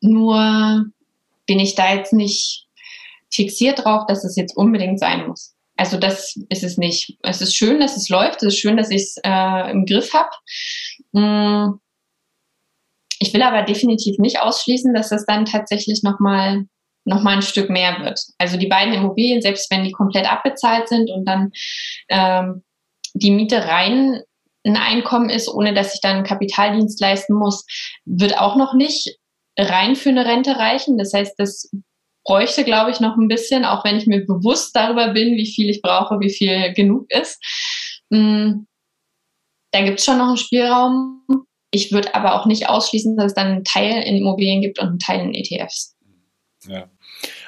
Nur 0.01 0.87
bin 1.47 1.61
ich 1.61 1.77
da 1.77 1.95
jetzt 1.95 2.12
nicht 2.12 2.67
fixiert 3.31 3.85
drauf, 3.85 4.07
dass 4.09 4.25
es 4.25 4.35
jetzt 4.35 4.57
unbedingt 4.57 4.99
sein 4.99 5.29
muss. 5.29 5.55
Also 5.77 5.99
das 5.99 6.37
ist 6.49 6.64
es 6.64 6.79
nicht. 6.79 7.17
Es 7.23 7.41
ist 7.41 7.55
schön, 7.55 7.81
dass 7.81 7.97
es 7.97 8.09
läuft. 8.09 8.43
Es 8.43 8.55
ist 8.55 8.59
schön, 8.59 8.77
dass 8.77 8.91
ich 8.91 9.03
es 9.03 9.17
äh, 9.25 9.71
im 9.71 9.87
Griff 9.87 10.12
habe. 10.12 10.31
Hm 11.14 11.81
ich 13.19 13.33
will 13.33 13.43
aber 13.43 13.62
definitiv 13.62 14.19
nicht 14.19 14.41
ausschließen, 14.41 14.95
dass 14.95 15.11
das 15.11 15.27
dann 15.27 15.45
tatsächlich 15.45 16.03
nochmal 16.03 16.67
noch 17.07 17.23
mal 17.23 17.37
ein 17.37 17.43
Stück 17.43 17.71
mehr 17.71 18.01
wird. 18.03 18.21
Also 18.39 18.57
die 18.57 18.67
beiden 18.67 18.93
Immobilien, 18.93 19.41
selbst 19.41 19.71
wenn 19.71 19.85
die 19.85 19.93
komplett 19.93 20.31
abbezahlt 20.31 20.89
sind 20.89 21.09
und 21.09 21.25
dann 21.25 21.53
ähm, 22.09 22.64
die 23.14 23.31
Miete 23.31 23.64
rein 23.64 24.23
ein 24.67 24.77
Einkommen 24.77 25.31
ist, 25.31 25.49
ohne 25.49 25.73
dass 25.73 25.95
ich 25.95 26.01
dann 26.01 26.17
einen 26.17 26.27
Kapitaldienst 26.27 27.01
leisten 27.01 27.35
muss, 27.35 27.64
wird 28.05 28.37
auch 28.39 28.57
noch 28.57 28.75
nicht 28.75 29.17
rein 29.57 29.95
für 29.95 30.09
eine 30.09 30.27
Rente 30.27 30.57
reichen. 30.57 30.99
Das 30.99 31.12
heißt, 31.12 31.35
das 31.39 31.71
bräuchte, 32.25 32.64
glaube 32.64 32.91
ich, 32.91 32.99
noch 32.99 33.17
ein 33.17 33.29
bisschen, 33.29 33.64
auch 33.64 33.85
wenn 33.85 33.97
ich 33.97 34.07
mir 34.07 34.27
bewusst 34.27 34.75
darüber 34.75 35.12
bin, 35.12 35.37
wie 35.37 35.47
viel 35.47 35.71
ich 35.71 35.81
brauche, 35.81 36.19
wie 36.19 36.31
viel 36.31 36.73
genug 36.75 37.09
ist. 37.11 37.41
Hm, 38.12 38.67
da 39.71 39.83
gibt 39.83 40.01
es 40.01 40.05
schon 40.05 40.19
noch 40.19 40.29
einen 40.29 40.37
Spielraum. 40.37 41.23
Ich 41.71 41.93
würde 41.93 42.14
aber 42.14 42.41
auch 42.41 42.47
nicht 42.47 42.69
ausschließen, 42.69 43.17
dass 43.17 43.27
es 43.27 43.35
dann 43.35 43.49
einen 43.49 43.64
Teil 43.64 44.03
in 44.03 44.17
Immobilien 44.17 44.62
gibt 44.62 44.79
und 44.79 44.89
einen 44.89 44.99
Teil 44.99 45.21
in 45.21 45.35
ETFs. 45.35 45.97
Ja. 46.69 46.89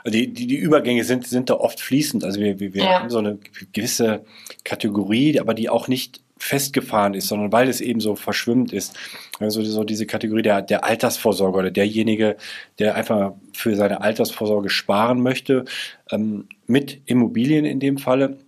Also 0.04 0.18
die, 0.18 0.32
die, 0.32 0.46
die 0.46 0.56
Übergänge 0.56 1.04
sind, 1.04 1.26
sind 1.26 1.50
da 1.50 1.54
oft 1.54 1.80
fließend. 1.80 2.24
Also 2.24 2.40
wir, 2.40 2.60
wir, 2.60 2.74
wir 2.74 2.84
ja. 2.84 3.00
haben 3.00 3.10
so 3.10 3.18
eine 3.18 3.38
gewisse 3.72 4.24
Kategorie, 4.64 5.38
aber 5.40 5.54
die 5.54 5.68
auch 5.68 5.88
nicht 5.88 6.20
festgefahren 6.38 7.14
ist, 7.14 7.28
sondern 7.28 7.52
weil 7.52 7.68
es 7.68 7.80
eben 7.80 8.00
so 8.00 8.14
verschwimmt 8.14 8.72
ist. 8.72 8.96
Also 9.40 9.62
so 9.62 9.84
diese 9.84 10.06
Kategorie 10.06 10.42
der, 10.42 10.62
der 10.62 10.84
Altersvorsorge 10.84 11.58
oder 11.58 11.70
derjenige, 11.70 12.36
der 12.78 12.94
einfach 12.94 13.32
für 13.52 13.74
seine 13.74 14.00
Altersvorsorge 14.00 14.70
sparen 14.70 15.20
möchte, 15.20 15.64
ähm, 16.10 16.48
mit 16.66 17.02
Immobilien 17.06 17.64
in 17.64 17.80
dem 17.80 17.98
Falle. 17.98 18.38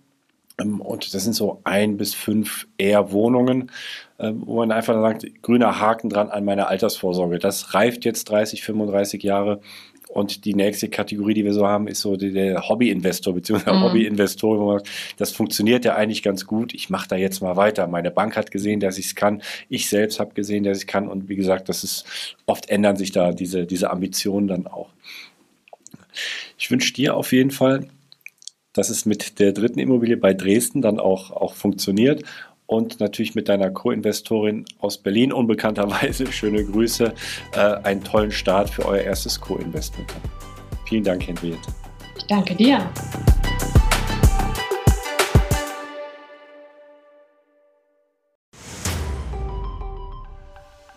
Ähm, 0.59 0.81
und 0.81 1.13
das 1.13 1.23
sind 1.23 1.33
so 1.33 1.61
ein 1.63 1.97
bis 1.97 2.13
fünf 2.13 2.67
eher 2.77 3.11
Wohnungen. 3.11 3.71
Ähm, 4.19 4.43
wo 4.45 4.57
man 4.57 4.71
einfach 4.71 4.93
sagt, 5.01 5.25
grüner 5.41 5.79
Haken 5.79 6.09
dran 6.09 6.29
an 6.29 6.45
meine 6.45 6.67
Altersvorsorge. 6.67 7.39
Das 7.39 7.73
reift 7.73 8.05
jetzt 8.05 8.25
30, 8.25 8.61
35 8.61 9.23
Jahre. 9.23 9.61
Und 10.09 10.43
die 10.43 10.53
nächste 10.53 10.89
Kategorie, 10.89 11.33
die 11.33 11.45
wir 11.45 11.53
so 11.53 11.65
haben, 11.65 11.87
ist 11.87 12.01
so 12.01 12.17
der 12.17 12.67
Hobbyinvestor 12.67 13.33
bzw. 13.33 13.71
Mhm. 13.71 13.81
Hobbyinvestoren, 13.81 14.59
wo 14.59 14.65
man 14.65 14.79
sagt, 14.79 14.89
das 15.17 15.31
funktioniert 15.31 15.85
ja 15.85 15.95
eigentlich 15.95 16.21
ganz 16.21 16.45
gut. 16.45 16.73
Ich 16.73 16.89
mache 16.89 17.07
da 17.07 17.15
jetzt 17.15 17.41
mal 17.41 17.55
weiter. 17.55 17.87
Meine 17.87 18.11
Bank 18.11 18.35
hat 18.35 18.51
gesehen, 18.51 18.81
dass 18.81 18.97
ich 18.97 19.05
es 19.05 19.15
kann. 19.15 19.41
Ich 19.69 19.89
selbst 19.89 20.19
habe 20.19 20.33
gesehen, 20.33 20.65
dass 20.65 20.77
ich 20.77 20.83
es 20.83 20.87
kann. 20.87 21.07
Und 21.07 21.29
wie 21.29 21.37
gesagt, 21.37 21.69
das 21.69 21.83
ist 21.83 22.05
oft 22.45 22.69
ändern 22.69 22.97
sich 22.97 23.11
da 23.11 23.31
diese, 23.31 23.65
diese 23.65 23.89
Ambitionen 23.89 24.47
dann 24.47 24.67
auch. 24.67 24.89
Ich 26.57 26.69
wünsche 26.69 26.93
dir 26.93 27.15
auf 27.15 27.31
jeden 27.31 27.51
Fall, 27.51 27.87
dass 28.73 28.89
es 28.89 29.05
mit 29.05 29.39
der 29.39 29.51
dritten 29.51 29.79
Immobilie 29.79 30.17
bei 30.17 30.33
Dresden 30.33 30.81
dann 30.81 30.99
auch, 30.99 31.31
auch 31.31 31.53
funktioniert 31.53 32.23
und 32.71 33.01
natürlich 33.01 33.35
mit 33.35 33.49
deiner 33.49 33.69
Co-Investorin 33.69 34.65
aus 34.79 34.97
Berlin 34.97 35.33
unbekannterweise, 35.33 36.25
schöne 36.31 36.63
Grüße, 36.63 37.13
äh, 37.53 37.59
einen 37.59 38.03
tollen 38.03 38.31
Start 38.31 38.69
für 38.69 38.85
euer 38.85 39.01
erstes 39.01 39.39
Co-Investment. 39.39 40.13
Vielen 40.85 41.03
Dank, 41.03 41.27
Henriette. 41.27 41.69
Ich 42.17 42.25
danke 42.27 42.55
dir. 42.55 42.89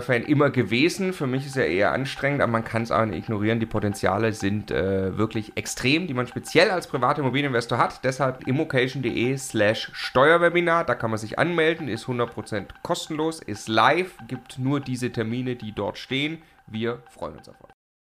Steuerfan 0.00 0.22
immer 0.22 0.50
gewesen. 0.50 1.12
Für 1.12 1.26
mich 1.26 1.46
ist 1.46 1.56
ja 1.56 1.62
eher 1.62 1.92
anstrengend, 1.92 2.40
aber 2.40 2.52
man 2.52 2.64
kann 2.64 2.82
es 2.82 2.90
auch 2.90 3.04
nicht 3.04 3.18
ignorieren. 3.18 3.60
Die 3.60 3.66
Potenziale 3.66 4.32
sind 4.32 4.70
äh, 4.70 5.16
wirklich 5.16 5.56
extrem, 5.56 6.06
die 6.06 6.14
man 6.14 6.26
speziell 6.26 6.70
als 6.70 6.86
privater 6.86 7.20
Immobilieninvestor 7.20 7.78
hat. 7.78 8.02
Deshalb 8.04 8.46
immocation.de 8.46 9.36
slash 9.36 9.90
Steuerwebinar. 9.92 10.84
Da 10.84 10.94
kann 10.94 11.10
man 11.10 11.18
sich 11.18 11.38
anmelden, 11.38 11.88
ist 11.88 12.06
100% 12.06 12.66
kostenlos, 12.82 13.40
ist 13.40 13.68
live, 13.68 14.16
gibt 14.28 14.58
nur 14.58 14.80
diese 14.80 15.12
Termine, 15.12 15.56
die 15.56 15.72
dort 15.72 15.98
stehen. 15.98 16.42
Wir 16.66 17.02
freuen 17.10 17.36
uns 17.36 17.48
auf 17.48 17.56
euch. 17.62 17.69